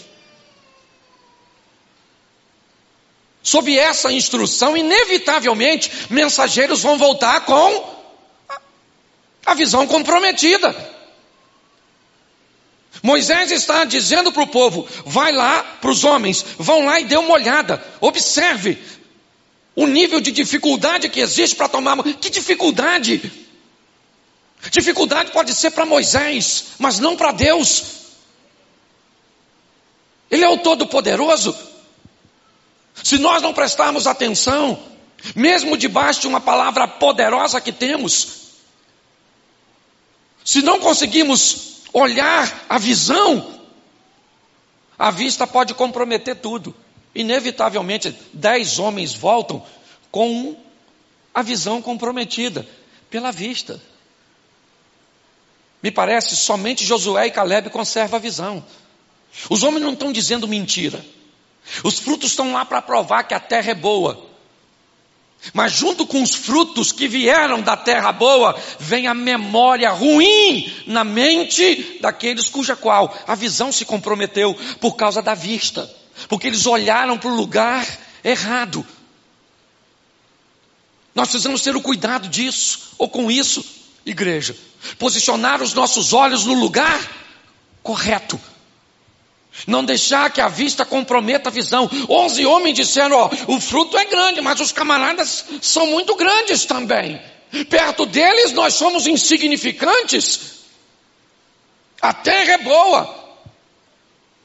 Sob 3.43 3.77
essa 3.79 4.13
instrução, 4.13 4.77
inevitavelmente, 4.77 5.91
mensageiros 6.11 6.83
vão 6.83 6.99
voltar 6.99 7.47
com 7.47 7.99
a 9.47 9.55
visão 9.55 9.87
comprometida. 9.87 10.98
Moisés 13.03 13.51
está 13.51 13.85
dizendo 13.85 14.33
para 14.33 14.43
o 14.43 14.47
povo: 14.47 14.87
vai 15.07 15.33
lá 15.33 15.63
para 15.63 15.91
os 15.91 16.05
homens, 16.05 16.45
vão 16.59 16.85
lá 16.85 17.01
e 17.01 17.05
dê 17.05 17.17
uma 17.17 17.35
olhada, 17.35 17.83
observe 18.01 18.79
o 19.75 19.87
nível 19.87 20.21
de 20.21 20.33
dificuldade 20.33 21.09
que 21.09 21.21
existe 21.21 21.55
para 21.55 21.69
tomar. 21.69 22.03
Que 22.03 22.31
dificuldade? 22.31 23.31
Dificuldade 24.71 25.31
pode 25.31 25.55
ser 25.55 25.71
para 25.71 25.87
Moisés, 25.87 26.73
mas 26.79 26.99
não 26.99 27.17
para 27.17 27.31
Deus. 27.31 27.85
Ele 30.31 30.45
é 30.45 30.49
o 30.49 30.59
Todo-Poderoso. 30.59 31.57
Se 33.03 33.19
nós 33.19 33.41
não 33.41 33.55
prestarmos 33.55 34.07
atenção, 34.07 34.83
mesmo 35.35 35.77
debaixo 35.77 36.23
de 36.23 36.27
uma 36.27 36.41
palavra 36.41 36.89
poderosa 36.89 37.61
que 37.61 37.73
temos, 37.73 38.29
se 40.45 40.63
não 40.63 40.81
conseguimos 40.81 41.78
olhar 41.93 42.65
a 42.69 42.79
visão, 42.79 43.61
a 44.99 45.11
vista 45.11 45.47
pode 45.47 45.75
comprometer 45.75 46.37
tudo. 46.37 46.75
Inevitavelmente, 47.15 48.15
dez 48.33 48.79
homens 48.79 49.15
voltam 49.15 49.65
com 50.11 50.57
a 51.35 51.43
visão 51.43 51.81
comprometida 51.81 52.67
pela 53.11 53.31
vista. 53.31 53.81
Me 55.83 55.91
parece 55.91 56.37
somente 56.37 56.85
Josué 56.85 57.27
e 57.27 57.31
Caleb 57.31 57.71
conservam 57.71 58.17
a 58.17 58.21
visão. 58.21 58.65
Os 59.49 59.63
homens 59.63 59.83
não 59.83 59.93
estão 59.93 60.13
dizendo 60.13 60.49
mentira. 60.49 61.05
Os 61.85 61.99
frutos 61.99 62.31
estão 62.31 62.53
lá 62.53 62.65
para 62.65 62.83
provar 62.83 63.25
que 63.25 63.35
a 63.35 63.41
terra 63.41 63.71
é 63.71 63.75
boa. 63.75 64.28
Mas 65.53 65.73
junto 65.73 66.07
com 66.07 66.23
os 66.23 66.35
frutos 66.35 66.93
que 66.93 67.09
vieram 67.09 67.63
da 67.63 67.77
terra 67.77 68.13
boa, 68.13 68.59
vem 68.79 69.07
a 69.07 69.15
memória 69.15 69.91
ruim 69.91 70.73
na 70.87 71.05
mente 71.05 71.99
daqueles 72.01 72.49
cuja 72.49 72.77
qual 72.77 73.17
a 73.27 73.35
visão 73.35 73.73
se 73.73 73.85
comprometeu 73.85 74.55
por 74.81 74.97
causa 74.97 75.23
da 75.23 75.35
vista, 75.35 75.89
porque 76.29 76.49
eles 76.49 76.67
olharam 76.67 77.17
para 77.17 77.31
o 77.31 77.37
lugar 77.37 77.87
errado. 78.25 78.85
Nós 81.15 81.29
precisamos 81.29 81.63
ter 81.63 81.75
o 81.75 81.81
cuidado 81.81 82.29
disso, 82.29 82.95
ou 82.99 83.09
com 83.09 83.31
isso, 83.31 83.65
igreja, 84.05 84.57
posicionar 84.99 85.63
os 85.63 85.73
nossos 85.73 86.13
olhos 86.13 86.45
no 86.45 86.55
lugar 86.55 87.01
correto, 87.83 88.39
não 89.67 89.85
deixar 89.85 90.31
que 90.31 90.41
a 90.41 90.49
vista 90.49 90.85
comprometa 90.85 91.49
a 91.49 91.53
visão. 91.53 91.91
Onze 92.09 92.47
homens 92.47 92.77
disseram: 92.77 93.17
ó, 93.17 93.31
o 93.47 93.61
fruto 93.61 93.97
é 93.97 94.05
grande, 94.05 94.41
mas 94.41 94.61
os 94.61 94.73
camaradas 94.73 95.45
são 95.61 95.87
muito 95.87 96.15
grandes 96.15 96.65
também. 96.65 97.21
Perto 97.69 98.05
deles 98.07 98.53
nós 98.53 98.75
somos 98.75 99.07
insignificantes. 99.07 100.59
A 102.01 102.13
terra 102.13 102.53
é 102.53 102.59
boa, 102.59 103.19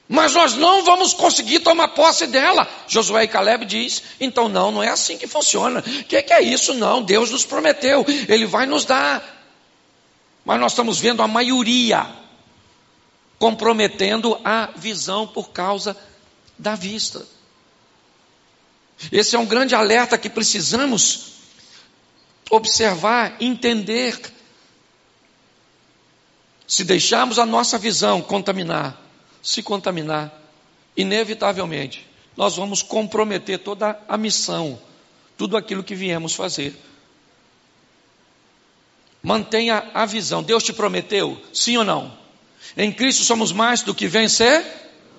mas 0.08 0.34
nós 0.34 0.56
não 0.56 0.84
vamos 0.84 1.14
conseguir 1.14 1.60
tomar 1.60 1.90
posse 1.90 2.26
dela. 2.28 2.68
Josué 2.88 3.24
e 3.24 3.28
Caleb 3.28 3.66
diz: 3.66 4.04
então 4.20 4.50
não, 4.50 4.72
não 4.72 4.84
é 4.84 4.90
assim 4.90 5.18
que 5.18 5.28
funciona. 5.28 5.80
O 5.80 6.04
que, 6.06 6.22
que 6.22 6.34
é 6.34 6.42
isso? 6.42 6.74
Não, 6.74 7.02
Deus 7.02 7.30
nos 7.30 7.46
prometeu, 7.46 8.06
Ele 8.28 8.46
vai 8.46 8.66
nos 8.66 8.86
dar. 8.86 9.42
Mas 10.46 10.60
nós 10.60 10.72
estamos 10.72 11.00
vendo 11.00 11.22
a 11.22 11.28
maioria 11.28 12.23
comprometendo 13.40 14.40
a 14.44 14.72
visão 14.76 15.28
por 15.28 15.50
causa 15.50 15.98
da 16.58 16.76
vista. 16.76 17.26
Esse 19.12 19.36
é 19.36 19.40
um 19.40 19.46
grande 19.46 19.76
alerta 19.76 20.18
que 20.18 20.30
precisamos 20.30 21.34
observar, 22.50 23.36
entender. 23.40 24.20
Se 26.66 26.84
deixarmos 26.84 27.38
a 27.38 27.46
nossa 27.46 27.78
visão 27.78 28.22
contaminar, 28.22 29.00
se 29.42 29.62
contaminar, 29.62 30.32
inevitavelmente, 30.96 32.08
nós 32.36 32.56
vamos 32.56 32.82
comprometer 32.82 33.60
toda 33.60 34.00
a 34.08 34.18
missão, 34.18 34.80
tudo 35.38 35.58
aquilo 35.58 35.84
que 35.84 35.94
viemos 35.94 36.34
fazer. 36.34 36.76
Mantenha 39.22 39.90
a 39.94 40.06
visão. 40.06 40.42
Deus 40.42 40.64
te 40.64 40.74
prometeu, 40.74 41.42
sim 41.54 41.78
ou 41.78 41.84
não? 41.84 42.23
Em 42.78 42.92
Cristo 42.92 43.24
somos 43.24 43.52
mais 43.52 43.82
do 43.82 43.94
que 43.94 44.08
vencer? 44.08 44.66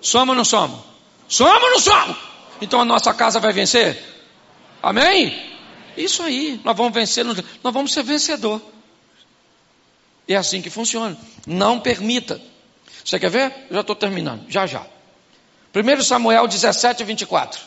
Somos 0.01 0.31
ou 0.31 0.35
não 0.35 0.45
somos? 0.45 0.81
Somos 1.29 1.63
ou 1.63 1.71
não 1.71 1.79
somos? 1.79 2.17
Então 2.61 2.81
a 2.81 2.85
nossa 2.85 3.13
casa 3.15 3.41
vai 3.41 3.53
vencer? 3.53 4.03
Amém? 4.83 5.53
Isso 5.97 6.23
aí, 6.23 6.61
nós 6.65 6.77
vamos 6.77 6.93
vencer, 6.93 7.25
nós 7.25 7.43
vamos 7.63 7.93
ser 7.93 8.03
vencedor. 8.03 8.61
É 10.27 10.37
assim 10.37 10.61
que 10.61 10.71
funciona. 10.71 11.17
Não 11.47 11.79
permita. 11.79 12.41
Você 13.05 13.19
quer 13.19 13.31
ver? 13.31 13.53
Eu 13.69 13.75
já 13.77 13.81
estou 13.81 13.95
terminando, 13.95 14.45
já 14.49 14.67
já. 14.67 14.87
1 15.75 16.03
Samuel 16.03 16.47
17, 16.47 17.05
24. 17.05 17.61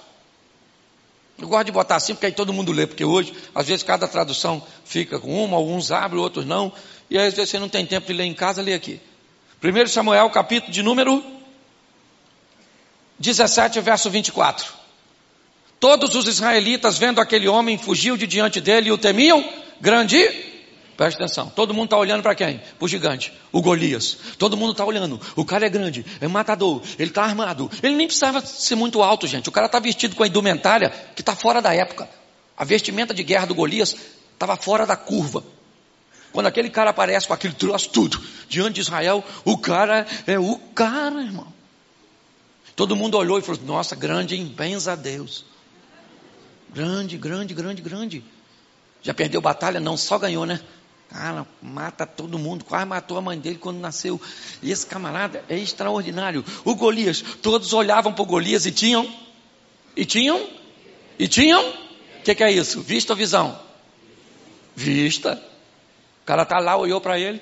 Eu 1.39 1.47
gosto 1.47 1.65
de 1.65 1.71
botar 1.71 1.97
assim, 1.97 2.15
porque 2.15 2.25
aí 2.25 2.31
todo 2.31 2.51
mundo 2.51 2.71
lê, 2.71 2.87
porque 2.87 3.05
hoje, 3.05 3.33
às 3.53 3.67
vezes, 3.67 3.83
cada 3.83 4.07
tradução 4.07 4.65
fica 4.83 5.19
com 5.19 5.43
uma, 5.43 5.55
alguns 5.55 5.91
abrem, 5.91 6.19
outros 6.19 6.45
não, 6.45 6.73
e 7.09 7.17
aí, 7.17 7.27
às 7.27 7.33
vezes 7.35 7.51
você 7.51 7.59
não 7.59 7.69
tem 7.69 7.85
tempo 7.85 8.07
de 8.07 8.13
ler 8.13 8.23
em 8.23 8.33
casa, 8.33 8.61
lê 8.61 8.73
aqui. 8.73 8.99
1 9.63 9.87
Samuel, 9.87 10.29
capítulo 10.29 10.71
de 10.71 10.83
número 10.83 11.23
17, 13.17 13.81
verso 13.81 14.07
24. 14.09 14.71
Todos 15.79 16.13
os 16.13 16.27
israelitas, 16.27 16.99
vendo 16.99 17.19
aquele 17.19 17.47
homem, 17.47 17.77
fugiu 17.77 18.15
de 18.15 18.27
diante 18.27 18.61
dele 18.61 18.89
e 18.89 18.91
o 18.91 18.97
temiam. 18.97 19.43
Grande. 19.81 20.17
Preste 20.95 21.17
atenção. 21.17 21.49
Todo 21.49 21.73
mundo 21.73 21.85
está 21.85 21.97
olhando 21.97 22.21
para 22.21 22.35
quem? 22.35 22.59
Para 22.59 22.85
o 22.85 22.87
gigante, 22.87 23.33
o 23.51 23.61
Golias. 23.61 24.17
Todo 24.37 24.55
mundo 24.55 24.71
está 24.71 24.85
olhando. 24.85 25.19
O 25.35 25.43
cara 25.43 25.65
é 25.65 25.69
grande, 25.69 26.05
é 26.21 26.27
matador, 26.27 26.81
ele 26.97 27.09
está 27.09 27.23
armado. 27.23 27.69
Ele 27.81 27.95
nem 27.95 28.07
precisava 28.07 28.41
ser 28.41 28.75
muito 28.75 29.01
alto, 29.01 29.27
gente. 29.27 29.49
O 29.49 29.51
cara 29.51 29.65
está 29.65 29.79
vestido 29.79 30.15
com 30.15 30.23
a 30.23 30.27
indumentária 30.27 30.91
que 31.15 31.21
está 31.21 31.35
fora 31.35 31.61
da 31.61 31.73
época. 31.73 32.07
A 32.55 32.63
vestimenta 32.63 33.13
de 33.13 33.23
guerra 33.23 33.45
do 33.45 33.55
Golias 33.55 33.95
estava 34.33 34.55
fora 34.55 34.85
da 34.85 34.95
curva. 34.95 35.43
Quando 36.31 36.47
aquele 36.47 36.69
cara 36.69 36.89
aparece 36.89 37.27
com 37.27 37.33
aquele 37.33 37.53
troço 37.53 37.89
tudo 37.89 38.21
diante 38.47 38.75
de 38.75 38.81
Israel, 38.81 39.23
o 39.43 39.57
cara 39.57 40.05
é 40.25 40.37
o 40.37 40.57
cara, 40.75 41.21
irmão. 41.21 41.51
Todo 42.75 42.95
mundo 42.95 43.17
olhou 43.17 43.39
e 43.39 43.41
falou: 43.41 43.61
Nossa, 43.63 43.95
grande, 43.95 44.35
hein? 44.35 44.45
Benza 44.45 44.93
a 44.93 44.95
Deus. 44.95 45.45
Grande, 46.69 47.17
grande, 47.17 47.53
grande, 47.53 47.81
grande. 47.81 48.23
Já 49.01 49.13
perdeu 49.13 49.41
batalha? 49.41 49.79
Não, 49.79 49.97
só 49.97 50.19
ganhou, 50.19 50.45
né? 50.45 50.59
Cara, 51.09 51.47
mata 51.61 52.05
todo 52.05 52.37
mundo, 52.37 52.65
quase 52.65 52.85
matou 52.85 53.17
a 53.17 53.21
mãe 53.21 53.39
dele 53.39 53.57
quando 53.57 53.79
nasceu. 53.79 54.21
E 54.61 54.71
esse 54.71 54.85
camarada 54.85 55.43
é 55.47 55.57
extraordinário. 55.57 56.43
O 56.65 56.75
Golias, 56.75 57.23
todos 57.41 57.71
olhavam 57.71 58.11
para 58.11 58.21
o 58.21 58.25
Golias 58.25 58.65
e 58.65 58.71
tinham, 58.71 59.09
e 59.95 60.05
tinham, 60.05 60.45
e 61.17 61.27
tinham. 61.27 61.67
O 61.69 62.23
que, 62.23 62.35
que 62.35 62.43
é 62.43 62.51
isso? 62.51 62.81
Vista 62.81 63.13
ou 63.13 63.17
visão? 63.17 63.57
Vista 64.75 65.41
cara 66.27 66.43
está 66.43 66.59
lá, 66.59 66.75
olhou 66.75 66.99
para 66.99 67.17
ele. 67.17 67.41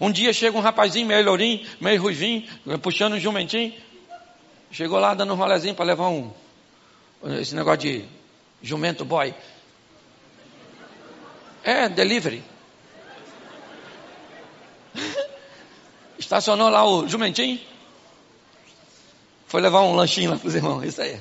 Um 0.00 0.10
dia 0.10 0.32
chega 0.32 0.56
um 0.56 0.60
rapazinho 0.60 1.06
meio 1.06 1.22
lourinho, 1.24 1.68
meio 1.78 2.00
ruivinho, 2.00 2.48
puxando 2.80 3.12
um 3.12 3.20
jumentinho. 3.20 3.74
Chegou 4.70 4.98
lá 4.98 5.12
dando 5.12 5.34
um 5.34 5.36
rolezinho 5.36 5.74
para 5.74 5.84
levar 5.84 6.08
um. 6.08 6.32
Esse 7.38 7.54
negócio 7.54 7.80
de 7.80 8.04
jumento 8.62 9.04
boy. 9.04 9.34
É, 11.62 11.90
delivery. 11.90 12.42
Estacionou 16.18 16.70
lá 16.70 16.84
o 16.88 17.06
jumentinho. 17.06 17.60
Foi 19.46 19.60
levar 19.60 19.82
um 19.82 19.94
lanchinho 19.94 20.30
lá 20.30 20.38
para 20.38 20.48
os 20.48 20.54
irmãos. 20.54 20.82
Isso 20.84 21.02
aí. 21.02 21.20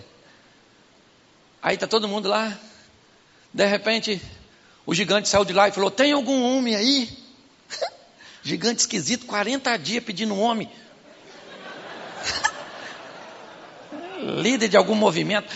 Aí 1.61 1.77
tá 1.77 1.87
todo 1.87 2.07
mundo 2.07 2.29
lá. 2.29 2.57
De 3.53 3.65
repente, 3.65 4.21
o 4.85 4.93
gigante 4.93 5.29
saiu 5.29 5.45
de 5.45 5.53
lá 5.53 5.67
e 5.67 5.71
falou: 5.71 5.91
Tem 5.91 6.11
algum 6.11 6.41
homem 6.43 6.75
aí? 6.75 7.09
gigante 8.41 8.81
esquisito, 8.81 9.25
40 9.25 9.77
dias 9.77 10.03
pedindo 10.03 10.33
um 10.33 10.41
homem. 10.41 10.69
Líder 14.41 14.67
de 14.67 14.77
algum 14.77 14.95
movimento. 14.95 15.51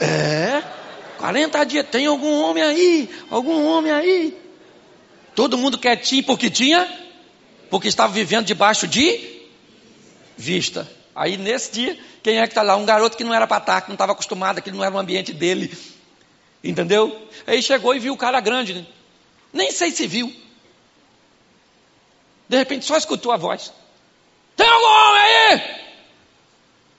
É, 0.00 0.62
40 1.18 1.64
dias, 1.64 1.86
tem 1.90 2.06
algum 2.06 2.40
homem 2.42 2.62
aí? 2.62 3.10
Algum 3.30 3.66
homem 3.66 3.92
aí? 3.92 4.38
Todo 5.34 5.58
mundo 5.58 5.78
quietinho 5.78 6.24
porque 6.24 6.50
tinha? 6.50 6.88
Porque 7.68 7.88
estava 7.88 8.12
vivendo 8.12 8.46
debaixo 8.46 8.86
de 8.86 9.40
vista. 10.36 10.90
Aí 11.14 11.36
nesse 11.36 11.72
dia, 11.72 11.98
quem 12.22 12.38
é 12.38 12.46
que 12.46 12.52
está 12.52 12.62
lá? 12.62 12.76
Um 12.76 12.84
garoto 12.84 13.16
que 13.16 13.24
não 13.24 13.34
era 13.34 13.46
para 13.46 13.58
estar, 13.58 13.80
que 13.82 13.88
não 13.88 13.94
estava 13.94 14.12
acostumado, 14.12 14.62
que 14.62 14.70
não 14.70 14.82
era 14.82 14.94
o 14.94 14.98
ambiente 14.98 15.32
dele. 15.32 15.70
Entendeu? 16.62 17.28
Aí 17.46 17.62
chegou 17.62 17.94
e 17.94 17.98
viu 17.98 18.12
o 18.12 18.18
cara 18.18 18.40
grande. 18.40 18.74
Né? 18.74 18.86
Nem 19.52 19.72
sei 19.72 19.90
se 19.90 20.06
viu. 20.06 20.34
De 22.48 22.56
repente 22.56 22.84
só 22.84 22.96
escutou 22.96 23.32
a 23.32 23.36
voz. 23.36 23.72
Tem 24.56 24.68
algum 24.68 24.86
homem 24.86 25.22
aí? 25.22 25.80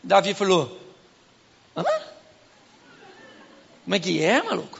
Davi 0.03 0.33
falou: 0.33 0.79
Hã? 1.75 1.83
Como 3.83 3.95
é 3.95 3.99
que 3.99 4.23
é, 4.23 4.41
maluco? 4.41 4.79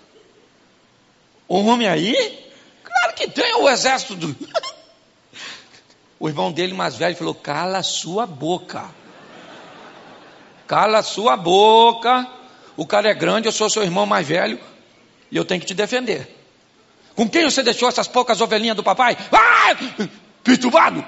Um 1.49 1.67
homem 1.67 1.87
aí? 1.87 2.49
Claro 2.83 3.13
que 3.13 3.27
tem 3.27 3.53
o 3.55 3.69
exército 3.69 4.15
do. 4.15 4.35
o 6.19 6.27
irmão 6.27 6.51
dele 6.51 6.73
mais 6.73 6.95
velho 6.95 7.15
falou: 7.15 7.35
Cala 7.35 7.83
sua 7.83 8.25
boca. 8.25 8.89
Cala 10.65 11.03
sua 11.03 11.35
boca. 11.35 12.27
O 12.77 12.85
cara 12.85 13.09
é 13.09 13.13
grande, 13.13 13.47
eu 13.47 13.51
sou 13.51 13.69
seu 13.69 13.83
irmão 13.83 14.05
mais 14.05 14.25
velho. 14.25 14.59
E 15.31 15.37
eu 15.37 15.45
tenho 15.45 15.61
que 15.61 15.67
te 15.67 15.73
defender. 15.73 16.37
Com 17.15 17.29
quem 17.29 17.43
você 17.43 17.63
deixou 17.63 17.87
essas 17.87 18.07
poucas 18.07 18.41
ovelhinhas 18.41 18.75
do 18.75 18.83
papai? 18.83 19.17
Ah! 19.31 19.75
Perturbado! 20.43 21.05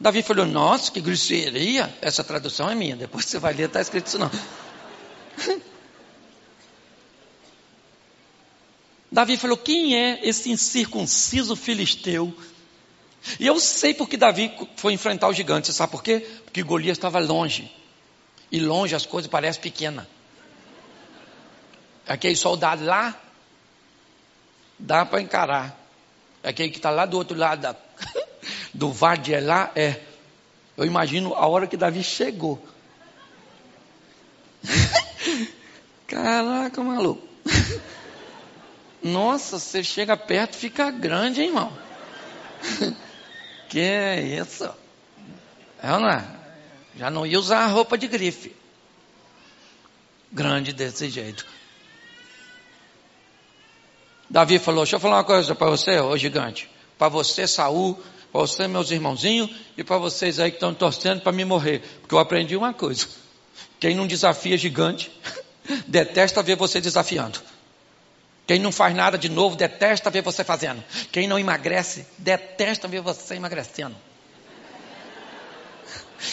Davi 0.00 0.22
falou: 0.22 0.46
Nossa, 0.46 0.92
que 0.92 1.00
grosseria. 1.00 1.92
Essa 2.00 2.22
tradução 2.22 2.70
é 2.70 2.74
minha. 2.74 2.94
Depois 2.96 3.24
você 3.24 3.38
vai 3.38 3.52
ler, 3.54 3.66
está 3.66 3.80
escrito 3.80 4.06
isso 4.06 4.18
não. 4.18 4.30
Davi 9.10 9.36
falou: 9.36 9.56
Quem 9.56 9.96
é 9.96 10.20
esse 10.22 10.50
incircunciso 10.50 11.56
filisteu? 11.56 12.32
E 13.40 13.46
eu 13.46 13.58
sei 13.58 13.92
porque 13.92 14.16
Davi 14.16 14.52
foi 14.76 14.92
enfrentar 14.92 15.28
o 15.28 15.32
gigante. 15.32 15.72
Sabe 15.72 15.90
por 15.90 16.02
quê? 16.02 16.20
Porque 16.44 16.62
Golias 16.62 16.96
estava 16.96 17.18
longe. 17.18 17.72
E 18.50 18.60
longe 18.60 18.94
as 18.94 19.04
coisas 19.04 19.30
parecem 19.30 19.60
pequenas. 19.60 20.06
Aquele 22.08 22.34
soldado 22.36 22.84
lá, 22.84 23.14
dá 24.78 25.04
para 25.04 25.20
encarar. 25.20 25.78
Aquele 26.42 26.70
que 26.70 26.78
está 26.78 26.88
lá 26.88 27.04
do 27.04 27.18
outro 27.18 27.36
lado 27.36 27.60
da, 27.60 27.76
do 28.72 28.90
vale 28.90 29.34
é 29.34 29.40
lá, 29.40 29.70
é. 29.76 30.00
Eu 30.74 30.86
imagino 30.86 31.34
a 31.34 31.46
hora 31.46 31.66
que 31.66 31.76
Davi 31.76 32.02
chegou. 32.02 32.66
Caraca, 36.06 36.82
maluco. 36.82 37.28
Nossa, 39.02 39.58
você 39.58 39.84
chega 39.84 40.16
perto, 40.16 40.56
fica 40.56 40.90
grande, 40.90 41.42
hein, 41.42 41.48
irmão. 41.48 41.72
que 43.68 43.80
é 43.80 44.20
isso? 44.22 44.64
É 45.82 45.92
ou 45.92 46.00
não 46.00 46.08
é? 46.08 46.24
Já 46.96 47.10
não 47.10 47.26
ia 47.26 47.38
usar 47.38 47.64
a 47.64 47.66
roupa 47.66 47.98
de 47.98 48.06
grife. 48.06 48.56
Grande 50.32 50.72
desse 50.72 51.10
jeito. 51.10 51.57
Davi 54.30 54.58
falou: 54.58 54.84
Deixa 54.84 54.96
eu 54.96 55.00
falar 55.00 55.16
uma 55.16 55.24
coisa 55.24 55.54
para 55.54 55.70
você, 55.70 55.98
ô 56.00 56.16
gigante. 56.16 56.68
Para 56.98 57.08
você, 57.08 57.46
Saul, 57.46 57.94
para 58.32 58.40
você, 58.40 58.66
meus 58.68 58.90
irmãozinhos, 58.90 59.50
e 59.76 59.84
para 59.84 59.98
vocês 59.98 60.38
aí 60.38 60.50
que 60.50 60.56
estão 60.56 60.74
torcendo 60.74 61.22
para 61.22 61.32
me 61.32 61.44
morrer. 61.44 61.80
Porque 62.00 62.14
eu 62.14 62.18
aprendi 62.18 62.56
uma 62.56 62.74
coisa: 62.74 63.06
quem 63.80 63.94
não 63.94 64.06
desafia 64.06 64.58
gigante, 64.58 65.10
detesta 65.86 66.42
ver 66.42 66.56
você 66.56 66.80
desafiando. 66.80 67.40
Quem 68.46 68.58
não 68.58 68.72
faz 68.72 68.94
nada 68.94 69.18
de 69.18 69.28
novo, 69.28 69.56
detesta 69.56 70.10
ver 70.10 70.22
você 70.22 70.42
fazendo. 70.42 70.82
Quem 71.12 71.28
não 71.28 71.38
emagrece, 71.38 72.06
detesta 72.16 72.88
ver 72.88 73.02
você 73.02 73.34
emagrecendo. 73.34 73.94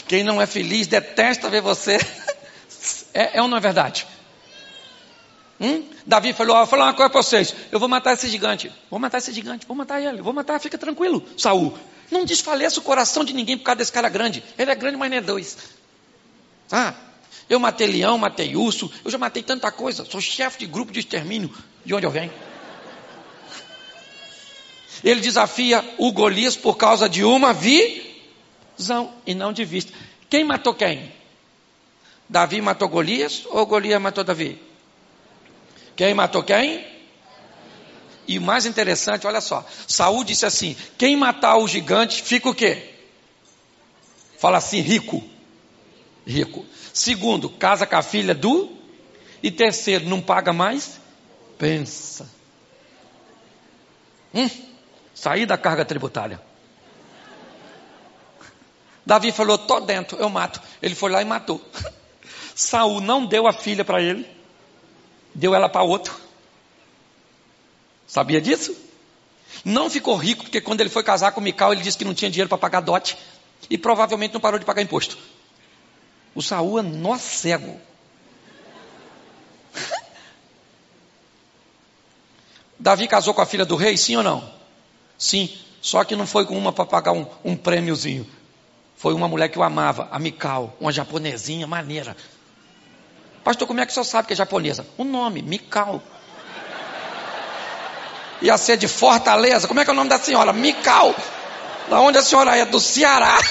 Quem 0.07 0.23
não 0.23 0.41
é 0.41 0.45
feliz, 0.45 0.87
detesta 0.87 1.49
ver 1.49 1.61
você. 1.61 1.97
É, 3.17 3.37
é 3.37 3.41
ou 3.41 3.47
não 3.47 3.57
é 3.57 3.61
verdade? 3.61 4.05
Hum? 5.59 5.83
Davi 6.05 6.33
falou: 6.33 6.57
Vou 6.57 6.67
falar 6.67 6.85
uma 6.85 6.93
coisa 6.93 7.09
para 7.09 7.21
vocês. 7.21 7.55
Eu 7.71 7.79
vou 7.79 7.87
matar 7.87 8.13
esse 8.13 8.27
gigante. 8.27 8.71
Vou 8.89 8.99
matar 8.99 9.19
esse 9.19 9.31
gigante. 9.31 9.65
Vou 9.65 9.75
matar 9.75 10.01
ele. 10.01 10.21
Vou 10.21 10.33
matar. 10.33 10.59
Fica 10.59 10.77
tranquilo, 10.77 11.23
Saul. 11.37 11.77
Não 12.11 12.25
desfaleça 12.25 12.79
o 12.79 12.83
coração 12.83 13.23
de 13.23 13.33
ninguém 13.33 13.57
por 13.57 13.63
causa 13.63 13.77
desse 13.77 13.91
cara 13.91 14.09
grande. 14.09 14.43
Ele 14.57 14.69
é 14.69 14.75
grande, 14.75 14.97
mas 14.97 15.09
não 15.09 15.17
é 15.17 15.21
dois. 15.21 15.57
Ah, 16.71 16.93
eu 17.49 17.59
matei 17.59 17.87
leão, 17.87 18.17
matei 18.17 18.55
urso. 18.55 18.91
Eu 19.03 19.09
já 19.09 19.17
matei 19.17 19.41
tanta 19.41 19.71
coisa. 19.71 20.03
Sou 20.05 20.19
chefe 20.19 20.59
de 20.59 20.65
grupo 20.65 20.91
de 20.91 20.99
extermínio. 20.99 21.51
De 21.85 21.93
onde 21.93 22.05
eu 22.05 22.11
venho? 22.11 22.33
Ele 25.03 25.21
desafia 25.21 25.83
o 25.97 26.11
Golias 26.11 26.55
por 26.55 26.75
causa 26.75 27.07
de 27.07 27.23
uma 27.23 27.53
visão 27.53 29.13
e 29.25 29.33
não 29.35 29.53
de 29.53 29.63
vista. 29.63 29.93
Quem 30.29 30.43
matou 30.43 30.73
quem? 30.73 31.11
Davi 32.27 32.59
matou 32.59 32.89
Golias 32.89 33.43
ou 33.45 33.65
Golias 33.65 34.01
matou 34.01 34.23
Davi? 34.23 34.59
Quem 35.95 36.13
matou 36.13 36.43
quem? 36.43 36.85
E 38.27 38.37
o 38.37 38.41
mais 38.41 38.65
interessante, 38.65 39.27
olha 39.27 39.39
só. 39.39 39.65
Saul 39.87 40.23
disse 40.23 40.45
assim: 40.45 40.75
quem 40.97 41.15
matar 41.15 41.57
o 41.57 41.67
gigante 41.67 42.21
fica 42.21 42.49
o 42.49 42.55
quê? 42.55 42.93
Fala 44.37 44.57
assim, 44.57 44.79
rico. 44.79 45.23
Rico. 46.25 46.65
Segundo, 46.93 47.49
casa 47.49 47.85
com 47.85 47.95
a 47.95 48.01
filha 48.01 48.33
do. 48.33 48.75
E 49.43 49.51
terceiro, 49.51 50.05
não 50.05 50.21
paga 50.21 50.51
mais? 50.51 50.99
Pensa. 51.57 52.27
Hum, 54.33 54.49
sair 55.13 55.45
da 55.45 55.57
carga 55.57 55.85
tributária. 55.85 56.41
Davi 59.05 59.31
falou: 59.31 59.57
tô 59.57 59.79
dentro, 59.79 60.17
eu 60.17 60.29
mato. 60.29 60.59
Ele 60.81 60.95
foi 60.95 61.11
lá 61.11 61.21
e 61.21 61.25
matou. 61.25 61.61
Saul 62.55 63.01
não 63.01 63.25
deu 63.25 63.47
a 63.47 63.53
filha 63.53 63.85
para 63.85 64.01
ele 64.01 64.35
deu 65.35 65.53
ela 65.53 65.69
para 65.69 65.83
outro. 65.83 66.15
Sabia 68.07 68.41
disso? 68.41 68.75
Não 69.63 69.89
ficou 69.89 70.15
rico, 70.15 70.43
porque 70.43 70.61
quando 70.61 70.81
ele 70.81 70.89
foi 70.89 71.03
casar 71.03 71.31
com 71.31 71.41
Mical, 71.41 71.71
ele 71.73 71.83
disse 71.83 71.97
que 71.97 72.05
não 72.05 72.13
tinha 72.13 72.31
dinheiro 72.31 72.49
para 72.49 72.57
pagar 72.57 72.79
dote. 72.81 73.17
E 73.69 73.77
provavelmente 73.77 74.33
não 74.33 74.41
parou 74.41 74.59
de 74.59 74.65
pagar 74.65 74.81
imposto. 74.81 75.17
O 76.33 76.41
Saúl 76.41 76.79
é 76.79 76.81
nó 76.81 77.17
cego. 77.17 77.79
Davi 82.79 83.07
casou 83.07 83.33
com 83.33 83.41
a 83.41 83.45
filha 83.45 83.65
do 83.65 83.75
rei, 83.75 83.97
sim 83.97 84.15
ou 84.15 84.23
não? 84.23 84.49
Sim. 85.17 85.49
Só 85.81 86.03
que 86.03 86.15
não 86.15 86.27
foi 86.27 86.45
com 86.45 86.57
uma 86.57 86.71
para 86.73 86.85
pagar 86.85 87.11
um, 87.13 87.25
um 87.43 87.55
prêmiozinho. 87.55 88.27
Foi 88.97 89.13
uma 89.13 89.27
mulher 89.27 89.49
que 89.49 89.57
eu 89.57 89.63
amava, 89.63 90.07
a 90.11 90.17
Mical, 90.19 90.75
uma 90.79 90.91
japonesinha 90.91 91.67
maneira. 91.67 92.15
Pastor, 93.45 93.67
como 93.67 93.79
é 93.79 93.85
que 93.85 93.91
o 93.91 93.93
senhor 93.93 94.05
sabe 94.05 94.27
que 94.27 94.33
é 94.33 94.35
japonesa? 94.35 94.87
O 94.97 95.03
nome, 95.03 95.43
Mikau. 95.43 96.01
Ia 98.41 98.57
ser 98.57 98.75
de 98.75 98.87
Fortaleza. 98.87 99.67
Como 99.67 99.79
é 99.79 99.83
que 99.83 99.91
é 99.91 99.93
o 99.93 99.95
nome 99.95 100.09
da 100.09 100.17
senhora? 100.17 100.51
Mikau. 100.51 101.13
Da 101.87 101.99
onde 101.99 102.17
a 102.17 102.23
senhora 102.23 102.57
é? 102.57 102.65
Do 102.65 102.79
Ceará. 102.79 103.37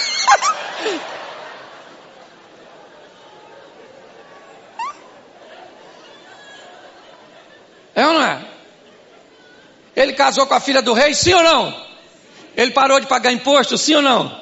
É 7.97 8.05
ou 8.05 8.12
não 8.12 8.24
é? 8.24 8.45
Ele 9.95 10.14
casou 10.14 10.49
com 10.49 10.55
a 10.55 10.59
filha 10.59 10.82
do 10.82 10.92
rei, 10.92 11.14
sim 11.14 11.32
ou 11.32 11.45
não? 11.45 11.72
Ele 12.57 12.72
parou 12.72 12.99
de 12.99 13.07
pagar 13.07 13.30
imposto, 13.30 13.78
sim 13.78 13.95
ou 13.95 14.03
não? 14.03 14.36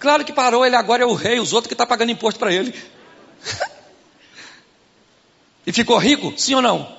Claro 0.00 0.24
que 0.24 0.32
parou, 0.32 0.66
ele 0.66 0.74
agora 0.74 1.04
é 1.04 1.06
o 1.06 1.14
rei, 1.14 1.38
os 1.38 1.52
outros 1.52 1.68
que 1.68 1.74
estão 1.74 1.86
tá 1.86 1.88
pagando 1.88 2.10
imposto 2.10 2.40
para 2.40 2.52
ele. 2.52 2.74
E 5.66 5.72
ficou 5.72 5.98
rico? 5.98 6.32
Sim 6.36 6.54
ou 6.54 6.62
não? 6.62 6.96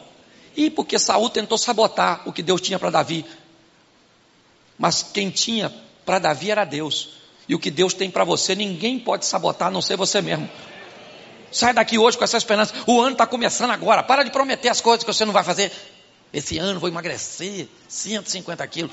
E 0.55 0.69
porque 0.69 0.99
Saul 0.99 1.29
tentou 1.29 1.57
sabotar 1.57 2.27
o 2.27 2.33
que 2.33 2.43
Deus 2.43 2.61
tinha 2.61 2.77
para 2.77 2.89
Davi. 2.89 3.25
Mas 4.77 5.03
quem 5.03 5.29
tinha 5.29 5.71
Para 6.05 6.19
Davi 6.19 6.51
era 6.51 6.65
Deus. 6.65 7.21
E 7.47 7.55
o 7.55 7.59
que 7.59 7.69
Deus 7.69 7.93
tem 7.93 8.09
para 8.09 8.23
você, 8.23 8.55
ninguém 8.55 8.99
pode 8.99 9.25
sabotar 9.25 9.67
a 9.67 9.71
não 9.71 9.81
ser 9.81 9.97
você 9.97 10.21
mesmo. 10.21 10.49
Sai 11.51 11.73
daqui 11.73 11.97
hoje 11.97 12.17
com 12.17 12.23
essa 12.23 12.37
esperança. 12.37 12.73
O 12.87 12.99
ano 13.01 13.11
está 13.11 13.27
começando 13.27 13.71
agora. 13.71 14.01
Para 14.01 14.23
de 14.23 14.31
prometer 14.31 14.69
as 14.69 14.79
coisas 14.79 15.03
que 15.03 15.13
você 15.13 15.25
não 15.25 15.33
vai 15.33 15.43
fazer. 15.43 15.71
Esse 16.33 16.57
ano 16.57 16.79
vou 16.79 16.89
emagrecer 16.89 17.67
150 17.89 18.65
quilos. 18.67 18.91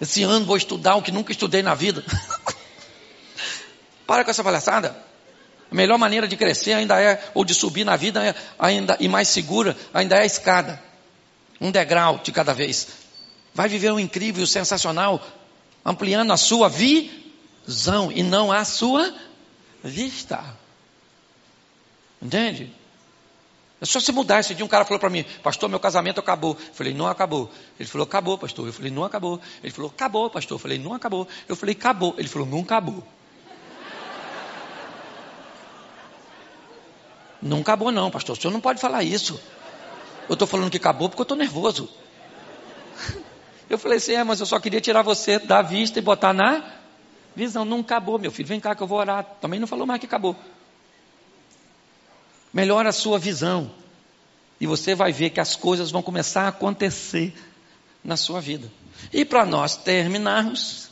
Esse 0.00 0.22
ano 0.22 0.46
vou 0.46 0.56
estudar 0.56 0.94
o 0.96 1.02
que 1.02 1.10
nunca 1.10 1.32
estudei 1.32 1.62
na 1.62 1.74
vida. 1.74 2.04
Para 4.06 4.24
com 4.24 4.30
essa 4.30 4.44
palhaçada. 4.44 4.96
A 5.70 5.74
melhor 5.74 5.98
maneira 5.98 6.28
de 6.28 6.36
crescer 6.36 6.72
ainda 6.72 7.00
é, 7.00 7.22
ou 7.34 7.44
de 7.44 7.54
subir 7.54 7.84
na 7.84 7.96
vida 7.96 8.24
é, 8.24 8.34
ainda 8.58 8.96
e 9.00 9.08
mais 9.08 9.28
segura, 9.28 9.76
ainda 9.92 10.16
é 10.16 10.22
a 10.22 10.26
escada. 10.26 10.82
Um 11.60 11.70
degrau 11.70 12.18
de 12.18 12.30
cada 12.32 12.52
vez. 12.52 12.88
Vai 13.54 13.68
viver 13.68 13.90
um 13.90 13.98
incrível, 13.98 14.46
sensacional, 14.46 15.20
ampliando 15.84 16.32
a 16.32 16.36
sua 16.36 16.68
visão 16.68 18.12
e 18.12 18.22
não 18.22 18.52
a 18.52 18.64
sua 18.64 19.12
vista. 19.82 20.44
Entende? 22.20 22.72
É 23.80 23.84
só 23.84 24.00
se 24.00 24.12
mudar. 24.12 24.40
Esse 24.40 24.54
dia 24.54 24.64
um 24.64 24.68
cara 24.68 24.84
falou 24.84 24.98
para 24.98 25.10
mim, 25.10 25.24
pastor, 25.42 25.68
meu 25.68 25.78
casamento 25.78 26.18
acabou. 26.18 26.56
Eu 26.58 26.74
falei, 26.74 26.94
não 26.94 27.06
acabou. 27.06 27.50
Ele 27.78 27.88
falou, 27.88 28.06
acabou, 28.06 28.38
pastor. 28.38 28.66
Eu 28.66 28.72
falei, 28.72 28.90
não 28.90 29.04
acabou. 29.04 29.40
Ele 29.62 29.72
falou, 29.72 29.90
acabou, 29.90 30.30
pastor. 30.30 30.56
Eu 30.56 30.58
falei, 30.58 30.78
não 30.78 30.94
acabou. 30.94 31.28
Eu 31.48 31.56
falei, 31.56 31.74
acabou. 31.74 32.14
Ele 32.16 32.28
falou, 32.28 32.48
não 32.48 32.60
acabou. 32.60 33.06
Não 37.40 37.60
acabou 37.60 37.92
não, 37.92 38.10
pastor. 38.10 38.36
O 38.36 38.40
senhor 38.40 38.52
não 38.52 38.60
pode 38.60 38.80
falar 38.80 39.02
isso. 39.02 39.40
Eu 40.28 40.32
estou 40.32 40.46
falando 40.46 40.70
que 40.70 40.76
acabou 40.76 41.08
porque 41.08 41.20
eu 41.20 41.24
estou 41.24 41.36
nervoso. 41.36 41.88
Eu 43.68 43.78
falei 43.78 43.98
assim, 43.98 44.12
é, 44.12 44.22
mas 44.22 44.38
eu 44.38 44.46
só 44.46 44.60
queria 44.60 44.80
tirar 44.80 45.02
você 45.02 45.40
da 45.40 45.60
vista 45.60 45.98
e 45.98 46.02
botar 46.02 46.32
na 46.32 46.64
visão. 47.34 47.64
Não 47.64 47.80
acabou, 47.80 48.16
meu 48.16 48.30
filho. 48.30 48.46
Vem 48.46 48.60
cá 48.60 48.76
que 48.76 48.82
eu 48.82 48.86
vou 48.86 48.96
orar. 48.96 49.24
Também 49.40 49.58
não 49.58 49.66
falou 49.66 49.84
mais 49.84 49.98
que 49.98 50.06
acabou. 50.06 50.36
Melhora 52.52 52.90
a 52.90 52.92
sua 52.92 53.18
visão. 53.18 53.68
E 54.60 54.68
você 54.68 54.94
vai 54.94 55.10
ver 55.10 55.30
que 55.30 55.40
as 55.40 55.56
coisas 55.56 55.90
vão 55.90 56.00
começar 56.00 56.42
a 56.42 56.48
acontecer 56.48 57.34
na 58.04 58.16
sua 58.16 58.40
vida. 58.40 58.70
E 59.12 59.24
para 59.24 59.44
nós 59.44 59.74
terminarmos, 59.74 60.88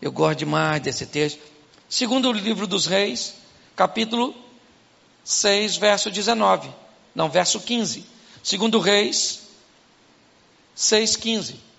eu 0.00 0.10
gosto 0.10 0.40
demais 0.40 0.82
desse 0.82 1.06
texto. 1.06 1.40
Segundo 1.88 2.28
o 2.28 2.32
livro 2.32 2.66
dos 2.66 2.86
reis, 2.86 3.34
capítulo 3.76 4.34
6, 5.24 5.76
verso 5.76 6.10
19. 6.10 6.70
Não, 7.14 7.28
verso 7.28 7.60
15. 7.60 8.04
Segundo 8.42 8.78
Reis 8.78 9.42
6, 10.74 11.16
15. 11.16 11.72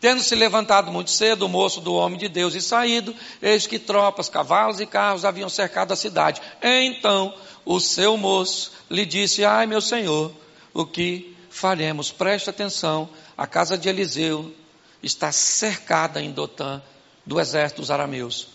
Tendo 0.00 0.22
se 0.22 0.34
levantado 0.34 0.92
muito 0.92 1.10
cedo 1.10 1.46
o 1.46 1.48
moço 1.48 1.80
do 1.80 1.94
homem 1.94 2.18
de 2.18 2.28
Deus 2.28 2.54
e 2.54 2.60
saído, 2.60 3.14
eis 3.40 3.66
que 3.66 3.78
tropas, 3.78 4.28
cavalos 4.28 4.80
e 4.80 4.86
carros 4.86 5.24
haviam 5.24 5.48
cercado 5.48 5.92
a 5.92 5.96
cidade. 5.96 6.42
Então 6.62 7.34
o 7.64 7.80
seu 7.80 8.16
moço 8.16 8.72
lhe 8.90 9.06
disse: 9.06 9.44
Ai, 9.44 9.66
meu 9.66 9.80
senhor, 9.80 10.30
o 10.74 10.84
que 10.84 11.34
faremos? 11.48 12.10
Preste 12.10 12.50
atenção, 12.50 13.08
a 13.36 13.46
casa 13.46 13.78
de 13.78 13.88
Eliseu 13.88 14.54
está 15.02 15.32
cercada 15.32 16.20
em 16.20 16.32
Dotã 16.32 16.82
do 17.24 17.40
exército 17.40 17.80
dos 17.80 17.90
arameus. 17.90 18.53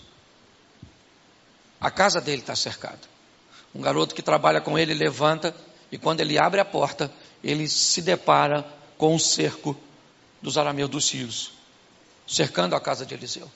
A 1.79 1.89
casa 1.89 2.19
dele 2.19 2.41
está 2.41 2.55
cercada. 2.55 2.99
Um 3.73 3.81
garoto 3.81 4.15
que 4.15 4.21
trabalha 4.21 4.59
com 4.59 4.77
ele 4.77 4.93
levanta 4.93 5.55
e 5.91 5.97
quando 5.97 6.21
ele 6.21 6.37
abre 6.37 6.59
a 6.59 6.65
porta, 6.65 7.11
ele 7.43 7.67
se 7.67 8.01
depara 8.01 8.65
com 8.97 9.15
um 9.15 9.19
cerco 9.19 9.75
dos 10.41 10.57
arameus 10.57 10.89
dos 10.89 11.05
sírios, 11.05 11.51
cercando 12.27 12.75
a 12.75 12.79
casa 12.79 13.05
de 13.05 13.13
Eliseu. 13.13 13.49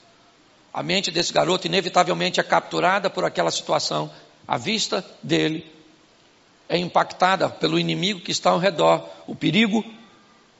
A 0.72 0.82
mente 0.82 1.10
desse 1.10 1.32
garoto 1.32 1.66
inevitavelmente 1.66 2.40
é 2.40 2.42
capturada 2.42 3.08
por 3.08 3.24
aquela 3.24 3.50
situação. 3.50 4.10
A 4.46 4.56
vista 4.56 5.04
dele 5.22 5.70
é 6.68 6.76
impactada 6.76 7.48
pelo 7.48 7.78
inimigo 7.78 8.20
que 8.20 8.32
está 8.32 8.50
ao 8.50 8.58
redor, 8.58 9.08
o 9.26 9.34
perigo 9.34 9.84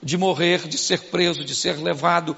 de 0.02 0.16
morrer, 0.16 0.68
de 0.68 0.78
ser 0.78 1.00
preso, 1.04 1.44
de 1.44 1.54
ser 1.54 1.76
levado. 1.78 2.36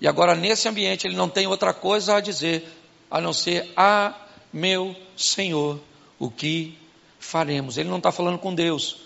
E 0.00 0.08
agora, 0.08 0.34
nesse 0.34 0.68
ambiente, 0.68 1.06
ele 1.06 1.14
não 1.14 1.28
tem 1.28 1.46
outra 1.46 1.72
coisa 1.72 2.16
a 2.16 2.20
dizer 2.20 2.66
a 3.10 3.20
não 3.20 3.32
ser: 3.32 3.70
Ah, 3.76 4.14
meu 4.54 4.94
Senhor, 5.16 5.80
o 6.16 6.30
que 6.30 6.78
faremos? 7.18 7.76
Ele 7.76 7.88
não 7.88 7.98
está 7.98 8.12
falando 8.12 8.38
com 8.38 8.54
Deus. 8.54 8.98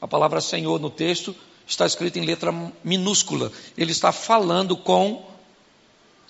A 0.00 0.08
palavra 0.08 0.40
Senhor 0.40 0.80
no 0.80 0.90
texto 0.90 1.34
está 1.64 1.86
escrita 1.86 2.18
em 2.18 2.24
letra 2.24 2.52
minúscula. 2.82 3.52
Ele 3.78 3.92
está 3.92 4.10
falando 4.10 4.76
com 4.76 5.24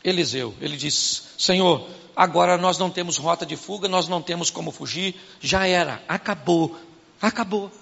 Eliseu. 0.05 0.55
Ele 0.61 0.77
diz: 0.77 1.23
Senhor, 1.39 1.89
agora 2.15 2.59
nós 2.59 2.77
não 2.77 2.91
temos 2.91 3.17
rota 3.17 3.47
de 3.47 3.57
fuga, 3.57 3.89
nós 3.89 4.09
não 4.09 4.21
temos 4.21 4.51
como 4.51 4.71
fugir, 4.71 5.19
já 5.41 5.67
era, 5.67 6.03
acabou, 6.07 6.77
acabou. 7.21 7.73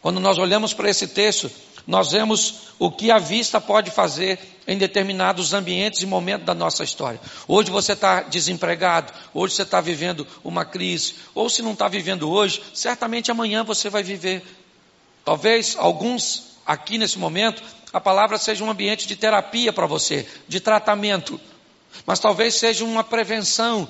Quando 0.00 0.18
nós 0.18 0.38
olhamos 0.38 0.72
para 0.72 0.88
esse 0.88 1.08
texto, 1.08 1.50
nós 1.86 2.10
vemos 2.10 2.72
o 2.78 2.90
que 2.90 3.10
a 3.10 3.18
vista 3.18 3.60
pode 3.60 3.90
fazer 3.90 4.38
em 4.66 4.76
determinados 4.76 5.54
ambientes 5.54 6.02
e 6.02 6.06
momentos 6.06 6.44
da 6.44 6.54
nossa 6.54 6.82
história. 6.82 7.20
Hoje 7.46 7.70
você 7.70 7.92
está 7.92 8.22
desempregado, 8.22 9.12
hoje 9.32 9.54
você 9.54 9.62
está 9.62 9.80
vivendo 9.80 10.26
uma 10.42 10.64
crise, 10.64 11.14
ou 11.34 11.48
se 11.48 11.62
não 11.62 11.72
está 11.72 11.86
vivendo 11.86 12.28
hoje, 12.28 12.60
certamente 12.74 13.30
amanhã 13.30 13.62
você 13.62 13.88
vai 13.88 14.02
viver. 14.02 14.42
Talvez 15.24 15.76
alguns 15.78 16.56
aqui 16.66 16.98
nesse 16.98 17.18
momento, 17.18 17.62
a 17.92 18.00
palavra 18.00 18.36
seja 18.38 18.64
um 18.64 18.70
ambiente 18.70 19.06
de 19.06 19.14
terapia 19.14 19.72
para 19.72 19.86
você, 19.86 20.26
de 20.48 20.58
tratamento, 20.58 21.40
mas 22.04 22.18
talvez 22.18 22.56
seja 22.56 22.84
uma 22.84 23.04
prevenção 23.04 23.88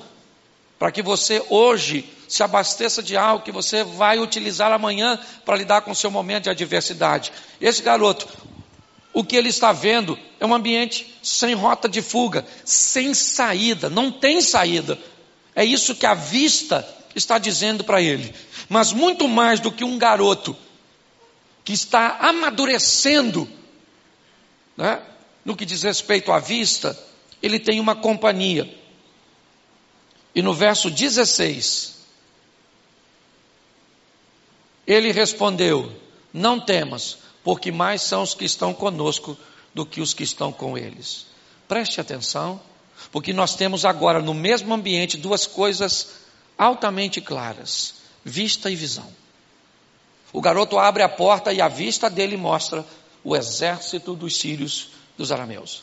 para 0.77 0.91
que 0.91 1.01
você 1.01 1.43
hoje 1.49 2.09
se 2.27 2.43
abasteça 2.43 3.01
de 3.01 3.15
algo 3.15 3.43
que 3.43 3.51
você 3.51 3.83
vai 3.83 4.19
utilizar 4.19 4.71
amanhã 4.71 5.19
para 5.45 5.55
lidar 5.55 5.81
com 5.81 5.91
o 5.91 5.95
seu 5.95 6.11
momento 6.11 6.43
de 6.43 6.49
adversidade. 6.49 7.31
Esse 7.59 7.81
garoto, 7.81 8.27
o 9.13 9.23
que 9.23 9.35
ele 9.35 9.49
está 9.49 9.71
vendo 9.71 10.17
é 10.39 10.45
um 10.45 10.53
ambiente 10.53 11.17
sem 11.23 11.53
rota 11.53 11.87
de 11.87 12.01
fuga, 12.01 12.45
sem 12.65 13.13
saída, 13.13 13.89
não 13.89 14.11
tem 14.11 14.41
saída. 14.41 14.99
É 15.55 15.65
isso 15.65 15.95
que 15.95 16.05
a 16.05 16.13
vista 16.13 16.87
está 17.15 17.37
dizendo 17.37 17.83
para 17.83 18.01
ele. 18.01 18.33
Mas 18.69 18.91
muito 18.91 19.27
mais 19.27 19.59
do 19.59 19.71
que 19.71 19.83
um 19.83 19.97
garoto 19.97 20.55
que 21.63 21.73
está 21.73 22.17
amadurecendo, 22.19 23.49
né, 24.75 25.01
no 25.43 25.55
que 25.55 25.65
diz 25.65 25.83
respeito 25.83 26.31
à 26.31 26.39
vista, 26.39 26.97
ele 27.41 27.59
tem 27.59 27.79
uma 27.79 27.95
companhia. 27.95 28.71
E 30.37 30.41
no 30.43 30.53
verso 30.53 30.91
16, 30.91 31.95
ele 34.85 35.11
respondeu: 35.11 35.91
Não 36.31 36.59
temas, 36.59 37.17
porque 37.43 37.71
mais 37.71 38.03
são 38.03 38.21
os 38.21 38.35
que 38.35 38.45
estão 38.45 38.71
conosco 38.71 39.35
do 39.73 39.83
que 39.83 39.99
os 39.99 40.13
que 40.13 40.21
estão 40.21 40.51
com 40.51 40.77
eles. 40.77 41.25
Preste 41.67 41.99
atenção, 41.99 42.61
porque 43.11 43.33
nós 43.33 43.55
temos 43.55 43.83
agora 43.83 44.21
no 44.21 44.35
mesmo 44.35 44.71
ambiente 44.75 45.17
duas 45.17 45.47
coisas 45.47 46.09
altamente 46.55 47.19
claras: 47.19 47.95
vista 48.23 48.69
e 48.69 48.75
visão. 48.75 49.11
O 50.31 50.39
garoto 50.39 50.77
abre 50.77 51.01
a 51.01 51.09
porta 51.09 51.51
e 51.51 51.59
a 51.59 51.67
vista 51.67 52.11
dele 52.11 52.37
mostra 52.37 52.85
o 53.23 53.35
exército 53.35 54.13
dos 54.13 54.37
sírios 54.37 54.89
dos 55.17 55.31
arameus. 55.31 55.81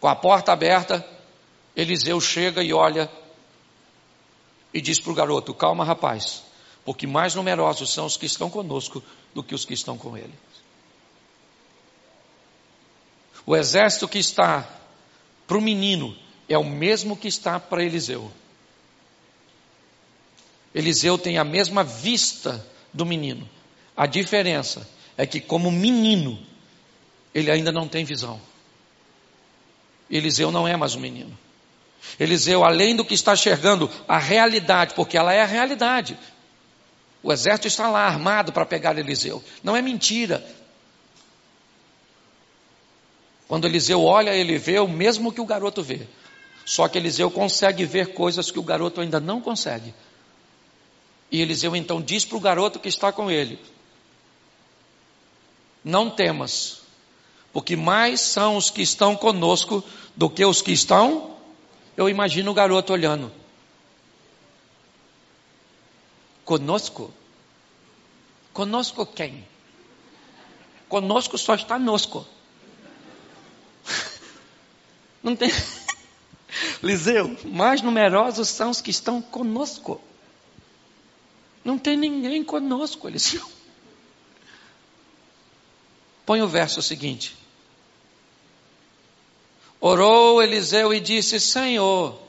Com 0.00 0.08
a 0.08 0.16
porta 0.16 0.50
aberta, 0.52 1.17
Eliseu 1.78 2.20
chega 2.20 2.60
e 2.60 2.72
olha 2.72 3.08
e 4.74 4.80
diz 4.80 4.98
para 4.98 5.12
o 5.12 5.14
garoto: 5.14 5.54
Calma, 5.54 5.84
rapaz, 5.84 6.42
porque 6.84 7.06
mais 7.06 7.36
numerosos 7.36 7.92
são 7.92 8.04
os 8.04 8.16
que 8.16 8.26
estão 8.26 8.50
conosco 8.50 9.00
do 9.32 9.44
que 9.44 9.54
os 9.54 9.64
que 9.64 9.74
estão 9.74 9.96
com 9.96 10.16
ele. 10.16 10.34
O 13.46 13.54
exército 13.54 14.08
que 14.08 14.18
está 14.18 14.68
para 15.46 15.56
o 15.56 15.60
menino 15.60 16.16
é 16.48 16.58
o 16.58 16.64
mesmo 16.64 17.16
que 17.16 17.28
está 17.28 17.60
para 17.60 17.84
Eliseu. 17.84 18.28
Eliseu 20.74 21.16
tem 21.16 21.38
a 21.38 21.44
mesma 21.44 21.84
vista 21.84 22.66
do 22.92 23.06
menino. 23.06 23.48
A 23.96 24.04
diferença 24.04 24.86
é 25.16 25.24
que, 25.24 25.40
como 25.40 25.70
menino, 25.70 26.44
ele 27.32 27.52
ainda 27.52 27.70
não 27.70 27.86
tem 27.86 28.04
visão. 28.04 28.40
Eliseu 30.10 30.50
não 30.50 30.66
é 30.66 30.76
mais 30.76 30.96
um 30.96 31.00
menino. 31.00 31.38
Eliseu, 32.18 32.64
além 32.64 32.96
do 32.96 33.04
que 33.04 33.14
está 33.14 33.34
enxergando 33.34 33.90
a 34.06 34.18
realidade, 34.18 34.94
porque 34.94 35.16
ela 35.16 35.32
é 35.32 35.42
a 35.42 35.46
realidade. 35.46 36.18
O 37.22 37.32
exército 37.32 37.66
está 37.66 37.90
lá 37.90 38.06
armado 38.06 38.52
para 38.52 38.64
pegar 38.64 38.96
Eliseu. 38.96 39.42
Não 39.62 39.76
é 39.76 39.82
mentira. 39.82 40.44
Quando 43.48 43.66
Eliseu 43.66 44.04
olha, 44.04 44.34
ele 44.34 44.58
vê 44.58 44.78
o 44.78 44.86
mesmo 44.86 45.32
que 45.32 45.40
o 45.40 45.46
garoto 45.46 45.82
vê. 45.82 46.06
Só 46.64 46.86
que 46.86 46.98
Eliseu 46.98 47.30
consegue 47.30 47.86
ver 47.86 48.12
coisas 48.12 48.50
que 48.50 48.58
o 48.58 48.62
garoto 48.62 49.00
ainda 49.00 49.18
não 49.18 49.40
consegue. 49.40 49.94
E 51.30 51.40
Eliseu 51.40 51.74
então 51.74 52.00
diz 52.00 52.26
para 52.26 52.36
o 52.36 52.40
garoto 52.40 52.78
que 52.78 52.88
está 52.88 53.10
com 53.10 53.30
ele: 53.30 53.58
Não 55.82 56.10
temas, 56.10 56.82
porque 57.54 57.74
mais 57.74 58.20
são 58.20 58.56
os 58.56 58.68
que 58.70 58.82
estão 58.82 59.16
conosco 59.16 59.82
do 60.14 60.28
que 60.28 60.44
os 60.44 60.60
que 60.60 60.72
estão. 60.72 61.37
Eu 61.98 62.08
imagino 62.08 62.52
o 62.52 62.54
garoto 62.54 62.92
olhando. 62.92 63.32
Conosco? 66.44 67.12
Conosco 68.52 69.04
quem? 69.04 69.44
Conosco 70.88 71.36
só 71.36 71.56
está 71.56 71.76
nosco. 71.76 72.24
Não 75.20 75.34
tem. 75.34 75.50
Liseu, 76.84 77.36
mais 77.44 77.82
numerosos 77.82 78.46
são 78.46 78.70
os 78.70 78.80
que 78.80 78.92
estão 78.92 79.20
conosco. 79.20 80.00
Não 81.64 81.76
tem 81.76 81.96
ninguém 81.96 82.44
conosco, 82.44 83.08
Eliseu. 83.08 83.44
Põe 86.24 86.42
o 86.42 86.46
verso 86.46 86.80
seguinte. 86.80 87.36
Orou 89.80 90.42
Eliseu 90.42 90.92
e 90.92 91.00
disse: 91.00 91.38
Senhor, 91.38 92.20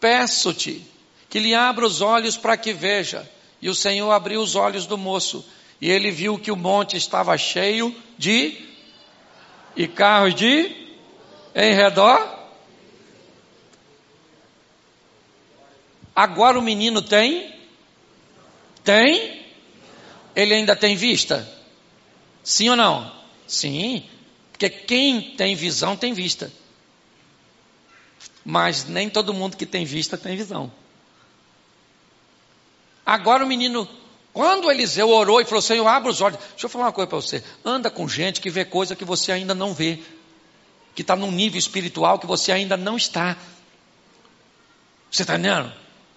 peço-te 0.00 0.82
que 1.28 1.38
lhe 1.38 1.54
abra 1.54 1.86
os 1.86 2.00
olhos 2.00 2.36
para 2.36 2.56
que 2.56 2.72
veja. 2.72 3.28
E 3.60 3.68
o 3.68 3.74
Senhor 3.74 4.10
abriu 4.10 4.40
os 4.40 4.54
olhos 4.54 4.86
do 4.86 4.96
moço, 4.96 5.44
e 5.80 5.90
ele 5.90 6.10
viu 6.10 6.38
que 6.38 6.50
o 6.50 6.56
monte 6.56 6.96
estava 6.96 7.36
cheio 7.36 7.94
de 8.18 8.66
e 9.74 9.86
carros 9.86 10.34
de 10.34 10.74
em 11.54 11.74
redor. 11.74 12.34
Agora 16.14 16.58
o 16.58 16.62
menino 16.62 17.02
tem? 17.02 17.54
Tem? 18.82 19.44
Ele 20.34 20.54
ainda 20.54 20.74
tem 20.74 20.96
vista? 20.96 21.46
Sim 22.42 22.70
ou 22.70 22.76
não? 22.76 23.12
Sim, 23.46 24.02
porque 24.50 24.70
quem 24.70 25.34
tem 25.36 25.54
visão 25.54 25.96
tem 25.96 26.14
vista. 26.14 26.50
Mas 28.48 28.84
nem 28.84 29.10
todo 29.10 29.34
mundo 29.34 29.56
que 29.56 29.66
tem 29.66 29.84
vista 29.84 30.16
tem 30.16 30.36
visão. 30.36 30.70
Agora 33.04 33.44
o 33.44 33.46
menino, 33.46 33.88
quando 34.32 34.70
Eliseu 34.70 35.10
orou 35.10 35.40
e 35.40 35.44
falou: 35.44 35.60
Senhor, 35.60 35.84
abre 35.84 36.08
os 36.08 36.20
olhos. 36.20 36.38
Deixa 36.50 36.66
eu 36.66 36.70
falar 36.70 36.84
uma 36.84 36.92
coisa 36.92 37.08
para 37.08 37.20
você. 37.20 37.42
Anda 37.64 37.90
com 37.90 38.08
gente 38.08 38.40
que 38.40 38.48
vê 38.48 38.64
coisa 38.64 38.94
que 38.94 39.04
você 39.04 39.32
ainda 39.32 39.52
não 39.52 39.74
vê, 39.74 40.00
que 40.94 41.02
está 41.02 41.16
num 41.16 41.32
nível 41.32 41.58
espiritual 41.58 42.20
que 42.20 42.26
você 42.26 42.52
ainda 42.52 42.76
não 42.76 42.96
está. 42.96 43.36
Você 45.10 45.22
está 45.22 45.34
entendendo? 45.34 45.72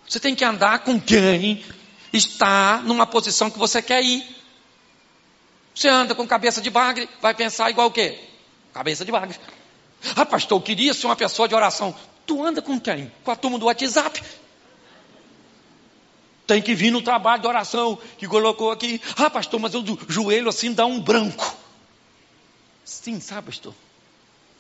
Você 0.08 0.20
tem 0.20 0.36
que 0.36 0.46
andar 0.46 0.80
com 0.80 1.02
quem 1.02 1.66
está 2.14 2.80
numa 2.84 3.08
posição 3.08 3.50
que 3.50 3.58
você 3.58 3.82
quer 3.82 4.04
ir. 4.04 4.24
Você 5.74 5.88
anda 5.88 6.14
com 6.14 6.28
cabeça 6.28 6.62
de 6.62 6.70
bagre, 6.70 7.10
vai 7.24 7.34
pensar 7.34 7.72
igual 7.72 7.88
o 7.88 7.92
quê? 7.92 8.20
Cabeça 8.72 9.04
de 9.04 9.12
bagre. 9.12 9.36
Ah, 10.16 10.28
pastor, 10.28 10.60
eu 10.60 10.62
queria 10.62 10.94
ser 10.94 11.08
uma 11.08 11.16
pessoa 11.16 11.48
de 11.48 11.56
oração. 11.56 11.96
Tu 12.30 12.46
anda 12.46 12.62
com 12.62 12.80
quem? 12.80 13.12
Com 13.24 13.32
a 13.32 13.36
turma 13.36 13.58
do 13.58 13.66
WhatsApp. 13.66 14.22
Tem 16.46 16.62
que 16.62 16.76
vir 16.76 16.92
no 16.92 17.02
trabalho 17.02 17.42
de 17.42 17.48
oração 17.48 17.98
que 18.20 18.28
colocou 18.28 18.70
aqui. 18.70 19.02
Ah, 19.18 19.32
pastor, 19.32 19.60
mas 19.60 19.74
o 19.74 19.84
joelho 20.08 20.48
assim 20.48 20.72
dá 20.72 20.86
um 20.86 21.02
branco. 21.02 21.58
Sim, 22.86 23.20
sabe, 23.20 23.48
pastor? 23.48 23.74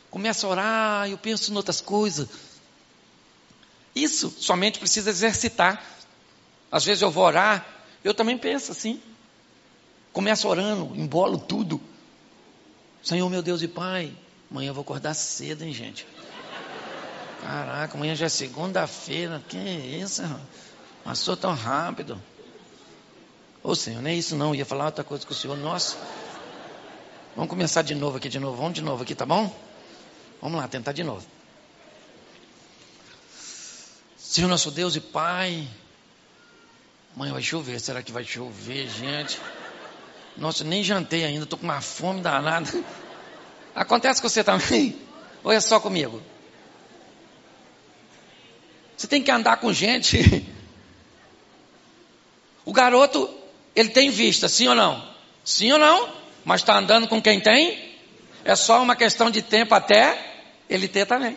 Começa 0.09 0.47
a 0.47 0.49
orar, 0.49 1.09
eu 1.11 1.17
penso 1.19 1.51
em 1.51 1.55
outras 1.55 1.79
coisas. 1.79 2.27
Isso 3.93 4.33
somente 4.39 4.79
precisa 4.79 5.11
exercitar. 5.11 5.79
Às 6.71 6.85
vezes 6.85 7.03
eu 7.03 7.11
vou 7.11 7.23
orar, 7.23 7.67
eu 8.03 8.15
também 8.15 8.35
penso 8.35 8.71
assim. 8.71 8.99
Começo 10.11 10.47
orando, 10.47 10.91
embolo 10.95 11.37
tudo. 11.37 11.79
Senhor, 13.03 13.29
meu 13.29 13.43
Deus 13.43 13.61
e 13.61 13.67
Pai, 13.67 14.11
amanhã 14.49 14.69
eu 14.69 14.73
vou 14.73 14.81
acordar 14.81 15.13
cedo, 15.13 15.63
hein, 15.63 15.71
gente? 15.71 16.07
Caraca, 17.41 17.95
amanhã 17.95 18.15
já 18.15 18.25
é 18.25 18.29
segunda-feira. 18.29 19.41
Que 19.47 19.57
isso? 19.57 20.23
Passou 21.03 21.35
tão 21.37 21.53
rápido. 21.53 22.21
Ô 23.63 23.75
Senhor, 23.75 24.01
não 24.01 24.09
é 24.09 24.15
isso 24.15 24.35
não. 24.35 24.49
Eu 24.49 24.55
ia 24.55 24.65
falar 24.65 24.85
outra 24.85 25.03
coisa 25.03 25.25
com 25.25 25.33
o 25.33 25.35
Senhor. 25.35 25.57
Nossa. 25.57 25.97
Vamos 27.35 27.49
começar 27.49 27.81
de 27.81 27.95
novo 27.95 28.17
aqui, 28.17 28.29
de 28.29 28.39
novo. 28.39 28.57
Vamos 28.57 28.73
de 28.73 28.81
novo 28.81 29.03
aqui, 29.03 29.15
tá 29.15 29.25
bom? 29.25 29.53
Vamos 30.41 30.59
lá, 30.59 30.67
tentar 30.67 30.91
de 30.91 31.03
novo. 31.03 31.25
Senhor 34.17 34.47
nosso 34.47 34.69
Deus 34.69 34.95
e 34.95 35.01
Pai, 35.01 35.67
amanhã 37.15 37.33
vai 37.33 37.41
chover, 37.41 37.79
será 37.79 38.03
que 38.03 38.11
vai 38.11 38.23
chover, 38.23 38.87
gente? 38.87 39.41
Nossa, 40.37 40.63
nem 40.63 40.83
jantei 40.83 41.25
ainda, 41.25 41.45
estou 41.45 41.57
com 41.57 41.65
uma 41.65 41.81
fome 41.81 42.21
danada. 42.21 42.69
Acontece 43.73 44.21
com 44.21 44.29
você 44.29 44.43
também? 44.43 44.95
Ou 45.43 45.51
é 45.51 45.59
só 45.59 45.79
comigo? 45.79 46.21
Você 48.99 49.07
tem 49.07 49.23
que 49.23 49.31
andar 49.31 49.57
com 49.57 49.71
gente. 49.71 50.45
O 52.65 52.73
garoto, 52.73 53.27
ele 53.75 53.89
tem 53.89 54.11
vista, 54.11 54.47
sim 54.47 54.67
ou 54.67 54.75
não? 54.75 55.03
Sim 55.43 55.71
ou 55.71 55.79
não? 55.79 56.13
Mas 56.45 56.61
está 56.61 56.77
andando 56.77 57.07
com 57.07 57.19
quem 57.19 57.39
tem? 57.39 57.97
É 58.45 58.55
só 58.55 58.83
uma 58.83 58.95
questão 58.95 59.31
de 59.31 59.41
tempo 59.41 59.73
até 59.73 60.43
ele 60.69 60.87
ter 60.87 61.07
também. 61.07 61.35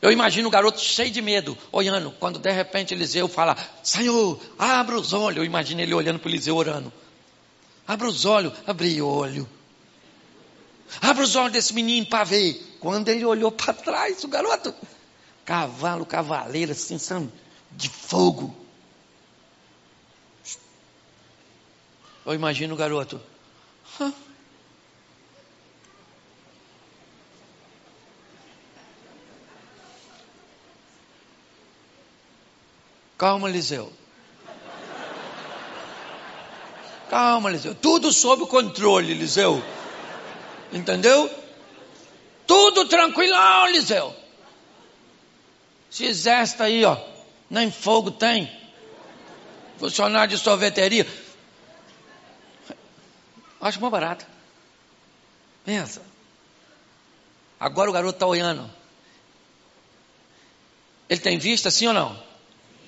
Eu 0.00 0.12
imagino 0.12 0.46
o 0.46 0.50
garoto 0.50 0.78
cheio 0.78 1.10
de 1.10 1.20
medo, 1.20 1.58
olhando, 1.72 2.12
quando 2.20 2.38
de 2.38 2.52
repente 2.52 2.94
Eliseu 2.94 3.26
fala, 3.26 3.56
Senhor, 3.82 4.40
abra 4.56 4.96
os 4.96 5.12
olhos. 5.12 5.38
Eu 5.38 5.44
imagino 5.44 5.80
ele 5.80 5.94
olhando 5.94 6.20
para 6.20 6.30
Eliseu 6.30 6.54
orando. 6.54 6.92
Abra 7.88 8.06
os 8.06 8.24
olhos, 8.24 8.52
abri 8.64 9.02
olho. 9.02 9.48
Abra 11.00 11.24
os 11.24 11.34
olhos 11.34 11.52
desse 11.52 11.74
menino 11.74 12.06
para 12.06 12.22
ver. 12.22 12.75
Quando 12.80 13.08
ele 13.08 13.24
olhou 13.24 13.50
para 13.50 13.72
trás, 13.72 14.22
o 14.24 14.28
garoto, 14.28 14.74
cavalo, 15.44 16.04
cavaleiro, 16.04 16.72
assim, 16.72 16.98
sabe, 16.98 17.30
de 17.72 17.88
fogo. 17.88 18.54
Eu 22.24 22.34
imagino 22.34 22.74
o 22.74 22.76
garoto. 22.76 23.20
Hã? 24.00 24.12
Calma, 33.16 33.48
Eliseu. 33.48 33.92
Calma, 37.08 37.48
Eliseu. 37.48 37.74
Tudo 37.74 38.12
sob 38.12 38.46
controle, 38.46 39.12
Eliseu. 39.12 39.62
Entendeu? 40.72 41.30
Tudo 42.46 42.86
tranquilão, 42.86 43.68
Eliseu. 43.68 44.14
Se 45.90 46.04
exército 46.04 46.62
aí, 46.62 46.84
ó, 46.84 46.96
nem 47.50 47.70
fogo 47.70 48.10
tem. 48.10 48.50
Funcionário 49.78 50.36
de 50.36 50.42
sorveteria. 50.42 51.06
Acho 53.60 53.80
mais 53.80 53.90
barato. 53.90 54.26
Pensa. 55.64 56.02
Agora 57.58 57.90
o 57.90 57.92
garoto 57.92 58.16
está 58.16 58.26
olhando. 58.26 58.70
Ele 61.08 61.20
tem 61.20 61.38
vista, 61.38 61.70
sim 61.70 61.86
ou 61.86 61.94
não? 61.94 62.14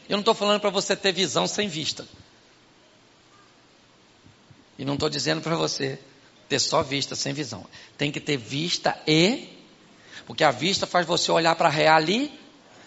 Eu 0.08 0.16
não 0.16 0.20
estou 0.20 0.34
falando 0.34 0.60
para 0.60 0.70
você 0.70 0.96
ter 0.96 1.12
visão 1.12 1.46
sem 1.46 1.68
vista. 1.68 2.06
E 4.78 4.84
não 4.84 4.94
estou 4.94 5.08
dizendo 5.08 5.42
para 5.42 5.56
você 5.56 5.98
ter 6.48 6.58
só 6.58 6.82
vista 6.82 7.14
sem 7.14 7.32
visão. 7.32 7.66
Tem 7.96 8.10
que 8.10 8.20
ter 8.20 8.36
vista 8.36 8.98
e. 9.06 9.56
Porque 10.26 10.44
a 10.44 10.50
vista 10.50 10.86
faz 10.86 11.06
você 11.06 11.30
olhar 11.30 11.54
para 11.56 11.68
a 11.68 11.70
real 11.70 11.96
ali. 11.96 12.38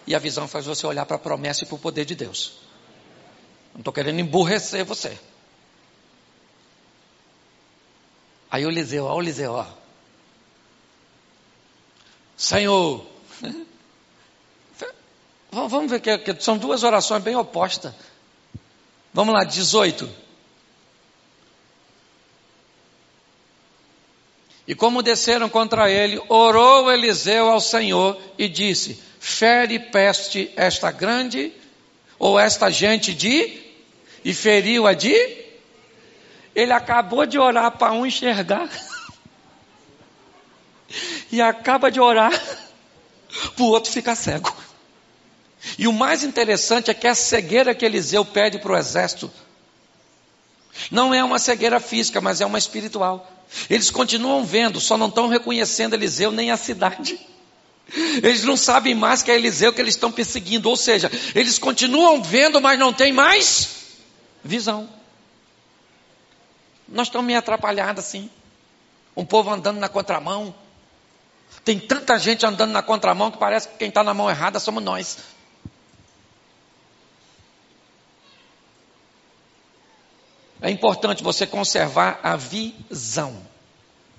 E 0.07 0.15
a 0.15 0.19
visão 0.19 0.47
faz 0.47 0.65
você 0.65 0.85
olhar 0.85 1.05
para 1.05 1.15
a 1.15 1.19
promessa 1.19 1.63
e 1.63 1.67
para 1.67 1.75
o 1.75 1.79
poder 1.79 2.05
de 2.05 2.15
Deus. 2.15 2.53
Não 3.73 3.79
estou 3.79 3.93
querendo 3.93 4.19
emburrecer 4.19 4.83
você. 4.83 5.17
Aí 8.49 8.65
o 8.65 8.69
Eliseu, 8.69 9.05
ó, 9.05 9.15
o 9.15 9.21
Eliseu, 9.21 9.53
ó. 9.53 9.65
Senhor, 12.35 13.05
Vamos 15.51 15.91
ver 15.91 15.99
que, 15.99 16.17
que 16.17 16.41
são 16.41 16.57
duas 16.57 16.83
orações 16.83 17.21
bem 17.21 17.35
opostas. 17.35 17.93
Vamos 19.13 19.33
lá, 19.33 19.43
18. 19.43 20.09
E 24.71 24.75
como 24.75 25.03
desceram 25.03 25.49
contra 25.49 25.91
ele, 25.91 26.17
orou 26.29 26.89
Eliseu 26.89 27.49
ao 27.49 27.59
Senhor 27.59 28.17
e 28.37 28.47
disse: 28.47 29.03
Fere 29.19 29.77
peste 29.77 30.49
esta 30.55 30.89
grande, 30.89 31.51
ou 32.17 32.39
esta 32.39 32.69
gente 32.69 33.13
de, 33.13 33.61
e 34.23 34.33
feriu 34.33 34.87
a 34.87 34.93
de. 34.93 35.11
Ele 36.55 36.71
acabou 36.71 37.25
de 37.25 37.37
orar 37.37 37.71
para 37.71 37.91
um 37.91 38.05
enxergar, 38.05 38.69
e 41.29 41.41
acaba 41.41 41.91
de 41.91 41.99
orar 41.99 42.31
para 43.53 43.63
o 43.65 43.67
outro 43.67 43.91
ficar 43.91 44.15
cego. 44.15 44.55
E 45.77 45.85
o 45.85 45.91
mais 45.91 46.23
interessante 46.23 46.89
é 46.89 46.93
que 46.93 47.07
a 47.07 47.13
cegueira 47.13 47.75
que 47.75 47.83
Eliseu 47.83 48.23
pede 48.23 48.57
para 48.57 48.71
o 48.71 48.77
exército 48.77 49.29
Não 50.89 51.13
é 51.13 51.21
uma 51.21 51.39
cegueira 51.39 51.81
física, 51.81 52.21
mas 52.21 52.39
é 52.39 52.45
uma 52.45 52.57
espiritual. 52.57 53.40
Eles 53.69 53.91
continuam 53.91 54.45
vendo, 54.45 54.79
só 54.79 54.97
não 54.97 55.07
estão 55.07 55.27
reconhecendo 55.27 55.93
Eliseu 55.93 56.31
nem 56.31 56.51
a 56.51 56.57
cidade. 56.57 57.19
Eles 58.23 58.43
não 58.43 58.55
sabem 58.55 58.95
mais 58.95 59.21
que 59.21 59.29
é 59.31 59.35
Eliseu 59.35 59.73
que 59.73 59.81
eles 59.81 59.95
estão 59.95 60.11
perseguindo. 60.11 60.69
Ou 60.69 60.77
seja, 60.77 61.11
eles 61.35 61.59
continuam 61.59 62.23
vendo, 62.23 62.61
mas 62.61 62.79
não 62.79 62.93
tem 62.93 63.11
mais 63.11 63.69
visão. 64.43 64.89
Nós 66.87 67.07
estamos 67.07 67.27
meio 67.27 67.39
atrapalhados 67.39 68.05
assim. 68.05 68.29
Um 69.15 69.25
povo 69.25 69.49
andando 69.49 69.79
na 69.79 69.89
contramão. 69.89 70.55
Tem 71.65 71.77
tanta 71.77 72.17
gente 72.17 72.45
andando 72.45 72.71
na 72.71 72.81
contramão 72.81 73.29
que 73.29 73.37
parece 73.37 73.67
que 73.67 73.77
quem 73.77 73.89
está 73.89 74.03
na 74.03 74.13
mão 74.13 74.29
errada 74.29 74.59
somos 74.59 74.81
nós. 74.81 75.17
É 80.61 80.69
importante 80.69 81.23
você 81.23 81.47
conservar 81.47 82.19
a 82.21 82.35
visão. 82.35 83.35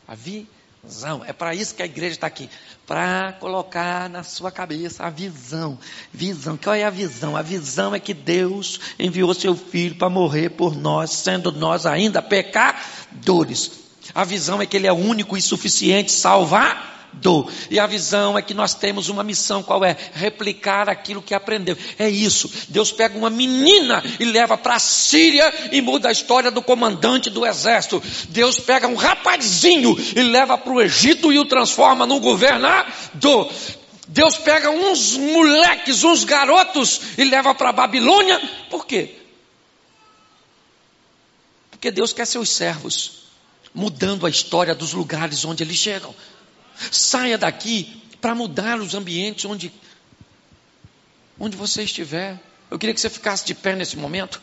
A 0.09 0.15
visão. 0.17 1.23
É 1.25 1.33
para 1.33 1.55
isso 1.55 1.75
que 1.75 1.83
a 1.83 1.87
igreja 1.87 2.17
está 2.17 2.27
aqui. 2.27 2.51
Para 2.85 3.33
colocar 3.35 4.11
na 4.11 4.25
sua 4.25 4.51
cabeça 4.51 5.05
a 5.05 5.11
visão. 5.11 5.79
Visão. 6.13 6.57
Qual 6.57 6.75
é 6.75 6.83
a 6.83 6.91
visão? 6.91 7.37
A 7.37 7.43
visão 7.43 7.95
é 7.95 8.01
que 8.01 8.13
Deus 8.13 8.81
enviou 8.99 9.33
seu 9.35 9.55
filho 9.55 9.95
para 9.95 10.11
morrer 10.11 10.51
por 10.51 10.75
nós, 10.75 11.11
sendo 11.11 11.53
nós 11.53 11.87
ainda 11.87 12.21
pecadores. 12.21 13.71
A 14.13 14.25
visão 14.25 14.61
é 14.61 14.67
que 14.67 14.77
Ele 14.77 14.89
é 14.89 14.93
único 14.93 15.37
e 15.37 15.41
suficiente 15.41 16.11
salvar 16.11 16.92
E 17.71 17.79
a 17.79 17.87
visão 17.87 18.39
é 18.39 18.43
que 18.43 18.55
nós 18.55 18.75
temos 18.75 19.09
uma 19.09 19.23
missão, 19.23 19.63
qual 19.63 19.85
é? 19.85 19.97
Replicar 20.15 20.89
aquilo 20.89 21.23
que 21.23 21.35
aprendeu. 21.35 21.77
É 21.99 22.09
isso. 22.09 22.51
Deus 22.69 22.91
pega 22.91 23.17
uma 23.17 23.31
menina 23.31 24.03
e 24.19 24.25
leva 24.25 24.57
para 24.57 24.77
a 24.77 24.81
Síria 24.81 25.53
e 25.71 25.81
muda 25.81 26.09
a 26.09 26.13
história 26.13 26.51
do 26.51 26.63
comandante 26.63 27.31
do 27.31 27.47
exército. 27.47 28.03
Deus 28.31 28.59
pega 28.59 28.89
um 28.89 28.95
rapazinho 28.95 29.97
e 30.17 30.23
leva 30.23 30.57
para 30.59 30.73
o 30.73 30.81
Egito 30.81 31.33
e 31.33 31.39
o 31.39 31.45
transforma 31.45 32.07
num 32.07 32.19
governador. 32.19 33.53
Deus 34.09 34.37
pega 34.37 34.71
uns 34.71 35.17
moleques, 35.17 36.03
uns 36.05 36.25
garotos 36.25 37.01
e 37.17 37.25
leva 37.25 37.55
para 37.55 37.69
a 37.69 37.73
Babilônia. 37.73 38.41
Por 38.69 38.87
quê? 38.87 39.17
Porque 41.71 41.91
Deus 41.91 42.13
quer 42.13 42.27
seus 42.27 42.49
servos 42.49 43.23
mudando 43.75 44.27
a 44.27 44.31
história 44.31 44.75
dos 44.75 44.93
lugares 44.93 45.45
onde 45.45 45.63
eles 45.63 45.77
chegam. 45.77 46.15
Saia 46.91 47.39
daqui 47.39 48.03
para 48.21 48.35
mudar 48.35 48.79
os 48.81 48.95
ambientes 48.95 49.45
onde, 49.45 49.73
onde 51.39 51.57
você 51.57 51.83
estiver. 51.83 52.41
Eu 52.71 52.79
queria 52.79 52.95
que 52.95 53.01
você 53.01 53.11
ficasse 53.11 53.45
de 53.45 53.55
pé 53.55 53.75
nesse 53.75 53.97
momento. 53.97 54.41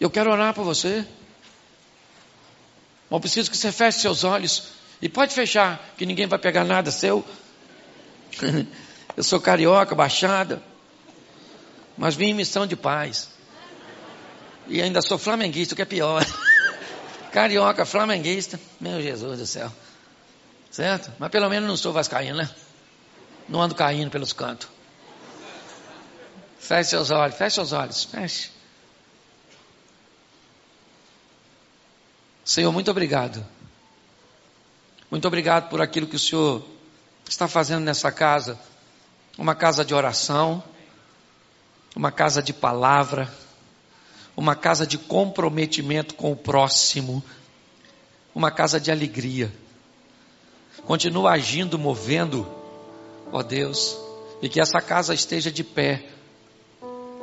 Eu 0.00 0.10
quero 0.10 0.30
orar 0.30 0.52
por 0.52 0.64
você. 0.64 1.06
Mas 3.08 3.20
preciso 3.20 3.50
que 3.50 3.56
você 3.56 3.72
feche 3.72 4.00
seus 4.00 4.24
olhos. 4.24 4.68
E 5.00 5.08
pode 5.08 5.34
fechar, 5.34 5.94
que 5.96 6.04
ninguém 6.06 6.26
vai 6.26 6.38
pegar 6.38 6.64
nada 6.64 6.90
seu. 6.90 7.24
Eu 9.16 9.22
sou 9.22 9.40
carioca, 9.40 9.94
baixada. 9.94 10.62
Mas 11.96 12.14
vim 12.14 12.26
em 12.26 12.34
missão 12.34 12.66
de 12.66 12.76
paz. 12.76 13.30
E 14.68 14.82
ainda 14.82 15.00
sou 15.00 15.16
flamenguista, 15.16 15.72
o 15.72 15.76
que 15.76 15.82
é 15.82 15.86
pior. 15.86 16.24
Carioca, 17.32 17.84
flamenguista, 17.84 18.58
meu 18.80 19.00
Jesus 19.00 19.38
do 19.38 19.46
céu. 19.46 19.72
Certo? 20.70 21.12
Mas 21.18 21.30
pelo 21.30 21.48
menos 21.48 21.68
não 21.68 21.76
sou 21.76 21.92
vascaíno, 21.92 22.36
né? 22.36 22.50
Não 23.48 23.62
ando 23.62 23.74
caindo 23.74 24.10
pelos 24.10 24.32
cantos. 24.32 24.68
Feche 26.58 26.90
seus 26.90 27.10
olhos, 27.10 27.36
feche 27.36 27.54
seus 27.54 27.72
olhos, 27.72 28.04
feche. 28.04 28.50
Senhor, 32.44 32.72
muito 32.72 32.90
obrigado. 32.90 33.44
Muito 35.10 35.26
obrigado 35.26 35.68
por 35.68 35.80
aquilo 35.80 36.06
que 36.06 36.16
o 36.16 36.18
Senhor 36.18 36.64
está 37.28 37.46
fazendo 37.48 37.84
nessa 37.84 38.10
casa. 38.10 38.58
Uma 39.38 39.54
casa 39.54 39.84
de 39.84 39.94
oração, 39.94 40.62
uma 41.94 42.10
casa 42.10 42.42
de 42.42 42.52
palavra 42.52 43.32
uma 44.36 44.54
casa 44.54 44.86
de 44.86 44.98
comprometimento 44.98 46.14
com 46.14 46.30
o 46.30 46.36
próximo, 46.36 47.24
uma 48.34 48.50
casa 48.50 48.78
de 48.78 48.90
alegria. 48.90 49.50
Continua 50.84 51.32
agindo, 51.32 51.78
movendo, 51.78 52.46
ó 53.32 53.42
Deus, 53.42 53.96
e 54.42 54.48
que 54.48 54.60
essa 54.60 54.80
casa 54.80 55.14
esteja 55.14 55.50
de 55.50 55.64
pé 55.64 56.10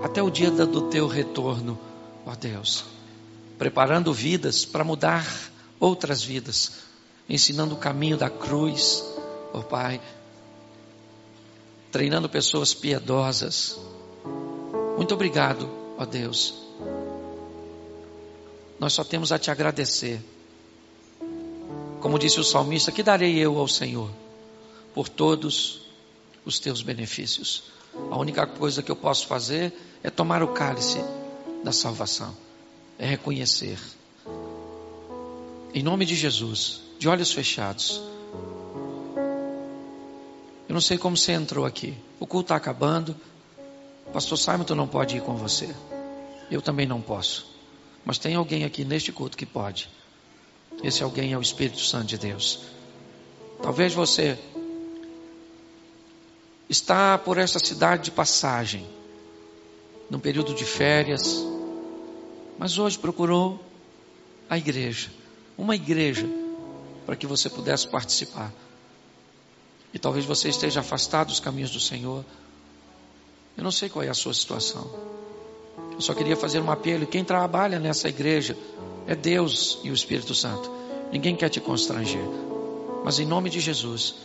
até 0.01 0.23
o 0.23 0.31
dia 0.31 0.49
do 0.49 0.89
teu 0.89 1.07
retorno, 1.07 1.79
ó 2.25 2.33
Deus, 2.35 2.83
preparando 3.59 4.11
vidas 4.11 4.65
para 4.65 4.83
mudar 4.83 5.25
outras 5.79 6.23
vidas, 6.23 6.79
ensinando 7.29 7.75
o 7.75 7.77
caminho 7.77 8.17
da 8.17 8.29
cruz, 8.29 9.03
ó 9.53 9.61
Pai, 9.61 10.01
treinando 11.91 12.27
pessoas 12.27 12.73
piedosas. 12.73 13.79
Muito 14.97 15.13
obrigado, 15.13 15.69
ó 15.97 16.05
Deus 16.05 16.63
nós 18.83 18.91
só 18.91 19.03
temos 19.05 19.31
a 19.31 19.39
te 19.39 19.49
agradecer. 19.49 20.19
Como 22.01 22.19
disse 22.19 22.37
o 22.41 22.43
salmista, 22.43 22.91
que 22.91 23.01
darei 23.01 23.39
eu 23.39 23.57
ao 23.57 23.65
Senhor 23.65 24.11
por 24.93 25.07
todos 25.07 25.83
os 26.43 26.59
teus 26.59 26.81
benefícios? 26.81 27.71
A 28.11 28.17
única 28.17 28.45
coisa 28.45 28.83
que 28.83 28.91
eu 28.91 28.95
posso 28.97 29.25
fazer 29.25 29.73
é 30.03 30.09
tomar 30.09 30.43
o 30.43 30.49
cálice 30.49 30.99
da 31.63 31.71
salvação, 31.71 32.35
é 32.99 33.05
reconhecer. 33.05 33.79
Em 35.73 35.81
nome 35.81 36.05
de 36.05 36.13
Jesus, 36.13 36.81
de 36.99 37.07
olhos 37.07 37.31
fechados. 37.31 38.01
Eu 40.67 40.73
não 40.73 40.81
sei 40.81 40.97
como 40.97 41.15
você 41.15 41.31
entrou 41.31 41.65
aqui. 41.65 41.97
O 42.19 42.27
culto 42.27 42.47
está 42.47 42.57
acabando. 42.57 43.15
Pastor 44.11 44.37
Simon 44.37 44.65
não 44.75 44.89
pode 44.89 45.15
ir 45.15 45.21
com 45.21 45.37
você. 45.37 45.73
Eu 46.51 46.61
também 46.61 46.85
não 46.85 46.99
posso. 46.99 47.52
Mas 48.05 48.17
tem 48.17 48.35
alguém 48.35 48.63
aqui 48.63 48.83
neste 48.83 49.11
culto 49.11 49.37
que 49.37 49.45
pode. 49.45 49.89
Esse 50.83 51.03
alguém 51.03 51.33
é 51.33 51.37
o 51.37 51.41
Espírito 51.41 51.79
Santo 51.79 52.07
de 52.07 52.17
Deus. 52.17 52.61
Talvez 53.61 53.93
você 53.93 54.37
está 56.69 57.17
por 57.17 57.37
essa 57.37 57.59
cidade 57.59 58.03
de 58.03 58.11
passagem, 58.11 58.85
num 60.09 60.19
período 60.19 60.53
de 60.53 60.65
férias, 60.65 61.43
mas 62.57 62.77
hoje 62.77 62.99
procurou 62.99 63.63
a 64.49 64.57
igreja, 64.57 65.11
uma 65.57 65.75
igreja, 65.75 66.27
para 67.05 67.15
que 67.15 67.27
você 67.27 67.49
pudesse 67.49 67.87
participar. 67.87 68.51
E 69.93 69.99
talvez 69.99 70.25
você 70.25 70.49
esteja 70.49 70.79
afastado 70.79 71.27
dos 71.27 71.39
caminhos 71.39 71.71
do 71.71 71.79
Senhor. 71.79 72.25
Eu 73.55 73.63
não 73.63 73.71
sei 73.71 73.89
qual 73.89 74.03
é 74.03 74.09
a 74.09 74.13
sua 74.13 74.33
situação. 74.33 74.89
Eu 75.93 76.01
só 76.01 76.13
queria 76.13 76.35
fazer 76.35 76.59
um 76.59 76.71
apelo. 76.71 77.05
Quem 77.05 77.23
trabalha 77.23 77.79
nessa 77.79 78.09
igreja 78.09 78.57
é 79.07 79.15
Deus 79.15 79.79
e 79.83 79.89
o 79.89 79.93
Espírito 79.93 80.33
Santo. 80.33 80.71
Ninguém 81.11 81.35
quer 81.35 81.49
te 81.49 81.59
constranger. 81.59 82.25
Mas 83.03 83.19
em 83.19 83.25
nome 83.25 83.49
de 83.49 83.59
Jesus, 83.59 84.15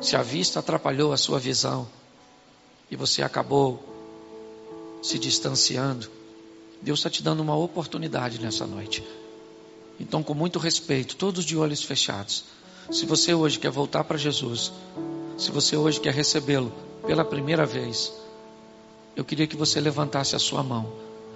se 0.00 0.16
a 0.16 0.22
vista 0.22 0.60
atrapalhou 0.60 1.12
a 1.12 1.16
sua 1.16 1.38
visão 1.38 1.88
e 2.90 2.96
você 2.96 3.22
acabou 3.22 3.82
se 5.02 5.18
distanciando, 5.18 6.08
Deus 6.80 6.98
está 6.98 7.08
te 7.08 7.22
dando 7.22 7.40
uma 7.40 7.56
oportunidade 7.56 8.40
nessa 8.40 8.66
noite. 8.66 9.02
Então, 9.98 10.22
com 10.22 10.34
muito 10.34 10.58
respeito, 10.58 11.16
todos 11.16 11.44
de 11.44 11.56
olhos 11.56 11.82
fechados, 11.82 12.44
se 12.90 13.06
você 13.06 13.32
hoje 13.32 13.58
quer 13.58 13.70
voltar 13.70 14.04
para 14.04 14.18
Jesus, 14.18 14.72
se 15.38 15.50
você 15.50 15.76
hoje 15.76 16.00
quer 16.00 16.12
recebê-lo 16.12 16.72
pela 17.06 17.24
primeira 17.24 17.64
vez, 17.64 18.12
eu 19.14 19.24
queria 19.24 19.46
que 19.46 19.56
você 19.56 19.80
levantasse 19.80 20.34
a 20.34 20.38
sua 20.38 20.62
mão. 20.62 20.92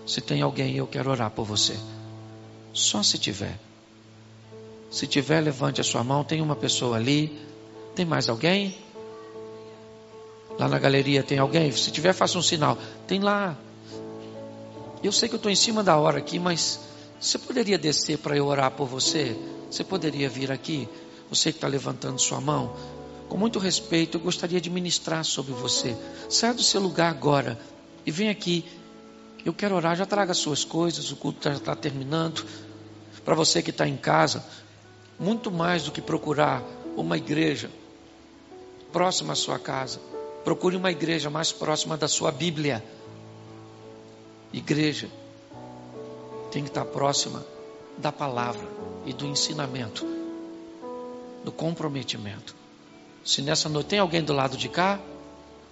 Se 0.06 0.20
tem 0.20 0.42
alguém, 0.42 0.76
eu 0.76 0.86
quero 0.86 1.10
orar 1.10 1.30
por 1.30 1.44
você. 1.44 1.76
Só 2.72 3.02
se 3.02 3.18
tiver. 3.18 3.58
Se 4.90 5.06
tiver, 5.06 5.40
levante 5.40 5.80
a 5.80 5.84
sua 5.84 6.04
mão. 6.04 6.24
Tem 6.24 6.40
uma 6.40 6.56
pessoa 6.56 6.96
ali. 6.96 7.38
Tem 7.94 8.04
mais 8.04 8.28
alguém? 8.28 8.76
Lá 10.58 10.68
na 10.68 10.78
galeria 10.78 11.22
tem 11.22 11.38
alguém? 11.38 11.70
Se 11.72 11.90
tiver, 11.90 12.12
faça 12.12 12.38
um 12.38 12.42
sinal. 12.42 12.78
Tem 13.06 13.20
lá. 13.20 13.56
Eu 15.02 15.12
sei 15.12 15.28
que 15.28 15.34
eu 15.34 15.38
estou 15.38 15.52
em 15.52 15.56
cima 15.56 15.82
da 15.82 15.96
hora 15.96 16.18
aqui, 16.18 16.38
mas 16.38 16.80
você 17.20 17.38
poderia 17.38 17.78
descer 17.78 18.18
para 18.18 18.36
eu 18.36 18.46
orar 18.46 18.70
por 18.70 18.86
você? 18.86 19.36
Você 19.70 19.84
poderia 19.84 20.28
vir 20.28 20.50
aqui? 20.50 20.88
Você 21.28 21.50
que 21.50 21.58
está 21.58 21.68
levantando 21.68 22.18
sua 22.18 22.40
mão. 22.40 22.74
Com 23.28 23.36
muito 23.36 23.58
respeito, 23.58 24.16
eu 24.16 24.20
gostaria 24.20 24.60
de 24.60 24.70
ministrar 24.70 25.24
sobre 25.24 25.52
você. 25.52 25.96
Saia 26.28 26.54
do 26.54 26.62
seu 26.62 26.80
lugar 26.80 27.10
agora 27.10 27.58
e 28.04 28.10
vem 28.10 28.28
aqui. 28.28 28.64
Eu 29.44 29.52
quero 29.52 29.74
orar, 29.74 29.96
já 29.96 30.06
traga 30.06 30.34
suas 30.34 30.64
coisas, 30.64 31.10
o 31.10 31.16
culto 31.16 31.44
já 31.44 31.54
está 31.54 31.74
terminando. 31.74 32.44
Para 33.24 33.34
você 33.34 33.62
que 33.62 33.70
está 33.70 33.86
em 33.86 33.96
casa, 33.96 34.44
muito 35.18 35.50
mais 35.50 35.84
do 35.84 35.92
que 35.92 36.00
procurar 36.00 36.62
uma 36.96 37.16
igreja 37.16 37.70
próxima 38.92 39.32
à 39.32 39.36
sua 39.36 39.58
casa, 39.58 40.00
procure 40.44 40.76
uma 40.76 40.90
igreja 40.90 41.28
mais 41.28 41.52
próxima 41.52 41.96
da 41.96 42.08
sua 42.08 42.30
Bíblia. 42.30 42.84
Igreja 44.52 45.10
tem 46.50 46.62
que 46.62 46.70
estar 46.70 46.84
próxima 46.84 47.44
da 47.98 48.12
palavra 48.12 48.66
e 49.04 49.12
do 49.12 49.26
ensinamento, 49.26 50.06
do 51.44 51.50
comprometimento. 51.50 52.54
Se 53.26 53.42
nessa 53.42 53.68
noite 53.68 53.88
tem 53.88 53.98
alguém 53.98 54.22
do 54.22 54.32
lado 54.32 54.56
de 54.56 54.68
cá, 54.68 55.00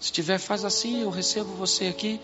se 0.01 0.11
tiver, 0.11 0.39
faz 0.39 0.65
assim, 0.65 1.03
eu 1.03 1.09
recebo 1.09 1.55
você 1.55 1.87
aqui. 1.87 2.21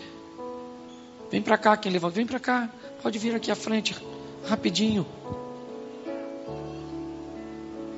Vem 1.31 1.41
para 1.41 1.57
cá, 1.57 1.77
quem 1.77 1.93
levanta, 1.93 2.17
vem 2.17 2.27
para 2.27 2.41
cá. 2.41 2.69
Pode 3.01 3.17
vir 3.17 3.37
aqui 3.37 3.49
à 3.49 3.55
frente, 3.55 3.97
rapidinho. 4.45 5.07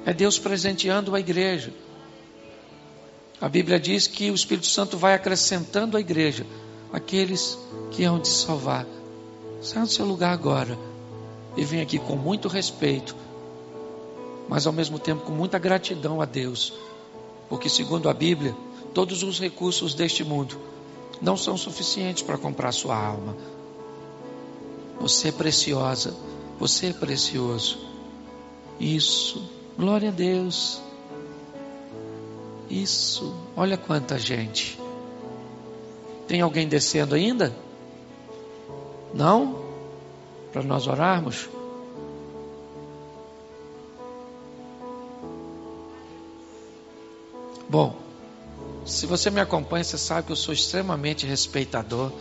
É 0.04 0.12
Deus 0.12 0.38
presenteando 0.38 1.14
a 1.14 1.20
igreja. 1.20 1.72
A 3.40 3.48
Bíblia 3.48 3.80
diz 3.80 4.06
que 4.06 4.30
o 4.30 4.34
Espírito 4.34 4.66
Santo 4.66 4.98
vai 4.98 5.14
acrescentando 5.14 5.96
à 5.96 6.00
igreja 6.00 6.46
aqueles 6.92 7.58
que 7.90 8.04
hão 8.04 8.20
de 8.20 8.28
salvar. 8.28 8.86
Saia 9.62 9.86
do 9.86 9.90
seu 9.90 10.04
lugar 10.04 10.34
agora 10.34 10.78
e 11.56 11.64
vem 11.64 11.80
aqui 11.80 11.98
com 11.98 12.14
muito 12.14 12.46
respeito, 12.46 13.16
mas 14.48 14.66
ao 14.66 14.72
mesmo 14.72 14.98
tempo 14.98 15.22
com 15.22 15.32
muita 15.32 15.58
gratidão 15.58 16.20
a 16.20 16.24
Deus, 16.24 16.74
porque 17.52 17.68
segundo 17.68 18.08
a 18.08 18.14
Bíblia, 18.14 18.56
todos 18.94 19.22
os 19.22 19.38
recursos 19.38 19.92
deste 19.92 20.24
mundo 20.24 20.58
não 21.20 21.36
são 21.36 21.54
suficientes 21.54 22.22
para 22.22 22.38
comprar 22.38 22.72
sua 22.72 22.96
alma. 22.96 23.36
Você 24.98 25.28
é 25.28 25.32
preciosa, 25.32 26.16
você 26.58 26.86
é 26.86 26.92
precioso. 26.94 27.78
Isso, 28.80 29.46
glória 29.78 30.08
a 30.08 30.12
Deus. 30.12 30.80
Isso, 32.70 33.34
olha 33.54 33.76
quanta 33.76 34.18
gente. 34.18 34.80
Tem 36.26 36.40
alguém 36.40 36.66
descendo 36.66 37.14
ainda? 37.14 37.54
Não? 39.12 39.62
Para 40.50 40.62
nós 40.62 40.86
orarmos? 40.86 41.50
Bom, 47.72 47.96
se 48.84 49.06
você 49.06 49.30
me 49.30 49.40
acompanha, 49.40 49.82
você 49.82 49.96
sabe 49.96 50.26
que 50.26 50.32
eu 50.32 50.36
sou 50.36 50.52
extremamente 50.52 51.24
respeitador. 51.24 52.12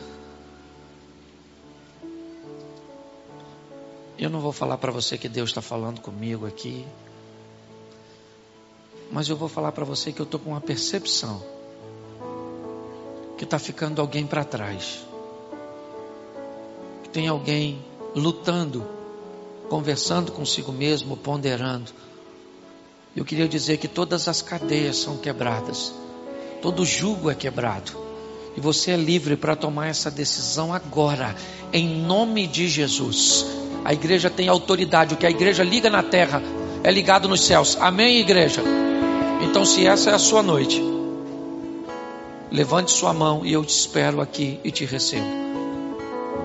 Eu 4.18 4.30
não 4.30 4.40
vou 4.40 4.54
falar 4.54 4.78
para 4.78 4.94
você 4.94 5.18
que 5.18 5.28
Deus 5.28 5.50
está 5.50 5.62
falando 5.62 6.00
comigo 6.00 6.48
aqui, 6.48 6.88
mas 9.12 9.28
eu 9.28 9.36
vou 9.36 9.50
falar 9.50 9.74
para 9.74 9.84
você 9.84 10.14
que 10.14 10.22
eu 10.22 10.24
estou 10.24 10.40
com 10.40 10.52
uma 10.52 10.62
percepção 10.62 11.44
que 13.38 13.44
está 13.44 13.60
ficando 13.60 14.00
alguém 14.00 14.26
para 14.26 14.46
trás, 14.46 15.06
que 17.04 17.10
tem 17.10 17.28
alguém 17.28 17.84
lutando, 18.16 18.88
conversando 19.68 20.32
consigo 20.32 20.72
mesmo, 20.72 21.18
ponderando. 21.18 21.92
Eu 23.16 23.26
queria 23.26 23.48
dizer 23.48 23.78
que 23.78 23.88
todas 23.88 24.28
as 24.28 24.42
cadeias 24.42 24.98
são 24.98 25.18
quebradas 25.18 25.94
todo 26.62 26.86
jugo 26.86 27.30
é 27.30 27.36
quebrado. 27.36 27.92
E 28.56 28.62
você 28.62 28.92
é 28.92 28.98
livre 28.98 29.36
para 29.36 29.56
tomar 29.56 29.88
essa 29.88 30.12
decisão 30.12 30.74
agora, 30.74 31.36
em 31.74 32.02
nome 32.02 32.46
de 32.46 32.68
Jesus. 32.68 33.46
A 33.84 33.94
igreja 33.94 34.30
tem 34.30 34.48
autoridade, 34.48 35.14
o 35.14 35.18
que 35.18 35.26
a 35.26 35.30
igreja 35.30 35.64
liga 35.64 35.90
na 35.90 36.04
terra 36.04 36.42
é 36.84 36.92
ligado 36.92 37.28
nos 37.28 37.42
céus. 37.42 37.78
Amém, 37.80 38.20
igreja? 38.20 38.62
Então, 39.42 39.66
se 39.66 39.88
essa 39.88 40.12
é 40.12 40.14
a 40.14 40.20
sua 40.20 40.44
noite, 40.44 40.82
levante 42.52 42.92
sua 42.92 43.14
mão 43.14 43.46
e 43.46 43.54
eu 43.54 43.66
te 43.66 43.74
espero 43.74 44.22
aqui 44.22 44.60
e 44.64 44.70
te 44.70 44.86
recebo. 44.86 45.26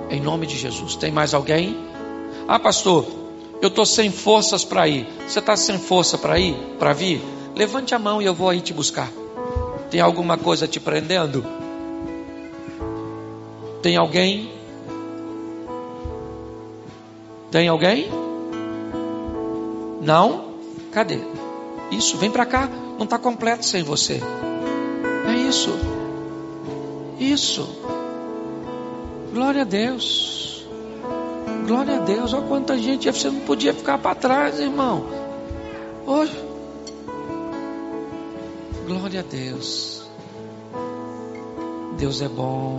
Em 0.08 0.20
nome 0.20 0.46
de 0.46 0.56
Jesus. 0.56 0.94
Tem 0.94 1.10
mais 1.10 1.34
alguém? 1.34 1.76
Ah, 2.46 2.60
pastor, 2.60 3.04
eu 3.60 3.68
estou 3.68 3.86
sem 3.86 4.10
forças 4.10 4.64
para 4.64 4.86
ir. 4.86 5.06
Você 5.26 5.38
está 5.38 5.56
sem 5.56 5.78
força 5.78 6.18
para 6.18 6.38
ir, 6.38 6.54
para 6.78 6.92
vir? 6.92 7.22
Levante 7.54 7.94
a 7.94 7.98
mão 7.98 8.20
e 8.20 8.26
eu 8.26 8.34
vou 8.34 8.48
aí 8.48 8.60
te 8.60 8.72
buscar. 8.72 9.10
Tem 9.90 10.00
alguma 10.00 10.36
coisa 10.36 10.66
te 10.66 10.78
prendendo? 10.78 11.44
Tem 13.82 13.96
alguém? 13.96 14.52
Tem 17.50 17.68
alguém? 17.68 18.10
Não? 20.02 20.50
Cadê? 20.92 21.20
Isso, 21.90 22.16
vem 22.16 22.30
para 22.30 22.44
cá. 22.44 22.68
Não 22.98 23.04
está 23.04 23.18
completo 23.18 23.64
sem 23.64 23.82
você. 23.82 24.20
É 25.28 25.34
isso. 25.48 25.70
Isso. 27.18 27.68
Glória 29.32 29.62
a 29.62 29.64
Deus. 29.64 30.35
Glória 31.66 31.96
a 31.96 32.00
Deus. 32.04 32.32
Olha 32.32 32.46
quanta 32.46 32.78
gente. 32.78 33.10
Você 33.10 33.28
não 33.28 33.40
podia 33.40 33.74
ficar 33.74 33.98
para 33.98 34.14
trás, 34.14 34.60
irmão. 34.60 35.04
Hoje. 36.06 36.46
Glória 38.86 39.20
a 39.20 39.22
Deus. 39.24 40.08
Deus 41.98 42.22
é 42.22 42.28
bom. 42.28 42.76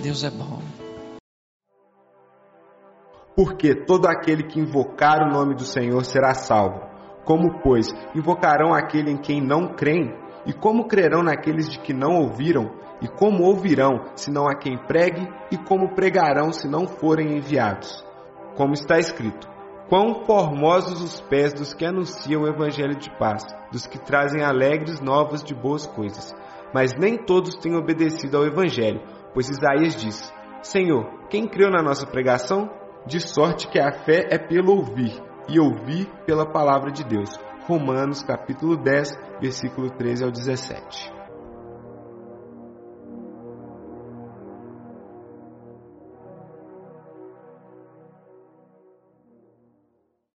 Deus 0.00 0.22
é 0.22 0.30
bom. 0.30 0.62
Porque 3.34 3.74
todo 3.74 4.06
aquele 4.06 4.44
que 4.44 4.60
invocar 4.60 5.22
o 5.22 5.32
nome 5.32 5.56
do 5.56 5.64
Senhor 5.64 6.04
será 6.04 6.34
salvo. 6.34 6.80
Como, 7.24 7.60
pois, 7.62 7.88
invocarão 8.14 8.72
aquele 8.72 9.10
em 9.10 9.16
quem 9.16 9.40
não 9.40 9.74
creem? 9.74 10.14
E 10.46 10.52
como 10.52 10.86
crerão 10.86 11.22
naqueles 11.22 11.68
de 11.68 11.80
que 11.80 11.92
não 11.92 12.16
ouviram? 12.22 12.70
E 13.00 13.06
como 13.06 13.44
ouvirão, 13.44 14.10
se 14.16 14.30
não 14.30 14.48
há 14.48 14.56
quem 14.56 14.76
pregue? 14.76 15.28
E 15.52 15.56
como 15.56 15.94
pregarão, 15.94 16.52
se 16.52 16.68
não 16.68 16.86
forem 16.86 17.36
enviados? 17.36 18.04
Como 18.56 18.72
está 18.72 18.98
escrito: 18.98 19.48
Quão 19.88 20.24
formosos 20.24 21.00
os 21.00 21.20
pés 21.20 21.52
dos 21.52 21.72
que 21.72 21.84
anunciam 21.84 22.42
o 22.42 22.48
evangelho 22.48 22.96
de 22.96 23.10
paz, 23.16 23.46
dos 23.70 23.86
que 23.86 23.98
trazem 23.98 24.42
alegres 24.42 25.00
novas 25.00 25.42
de 25.42 25.54
boas 25.54 25.86
coisas. 25.86 26.34
Mas 26.74 26.94
nem 26.94 27.16
todos 27.16 27.56
têm 27.56 27.76
obedecido 27.76 28.36
ao 28.36 28.46
evangelho, 28.46 29.00
pois 29.32 29.48
Isaías 29.48 29.96
diz: 29.96 30.32
Senhor, 30.60 31.28
quem 31.30 31.46
creu 31.46 31.70
na 31.70 31.82
nossa 31.82 32.06
pregação? 32.06 32.68
De 33.06 33.20
sorte 33.20 33.68
que 33.68 33.80
a 33.80 33.92
fé 33.92 34.26
é 34.30 34.36
pelo 34.36 34.72
ouvir, 34.72 35.22
e 35.48 35.58
ouvir 35.58 36.06
pela 36.26 36.44
palavra 36.44 36.90
de 36.90 37.04
Deus. 37.04 37.30
Romanos 37.66 38.22
capítulo 38.22 38.76
10, 38.76 39.10
versículo 39.40 39.88
13 39.90 40.24
ao 40.24 40.30
17. 40.30 41.17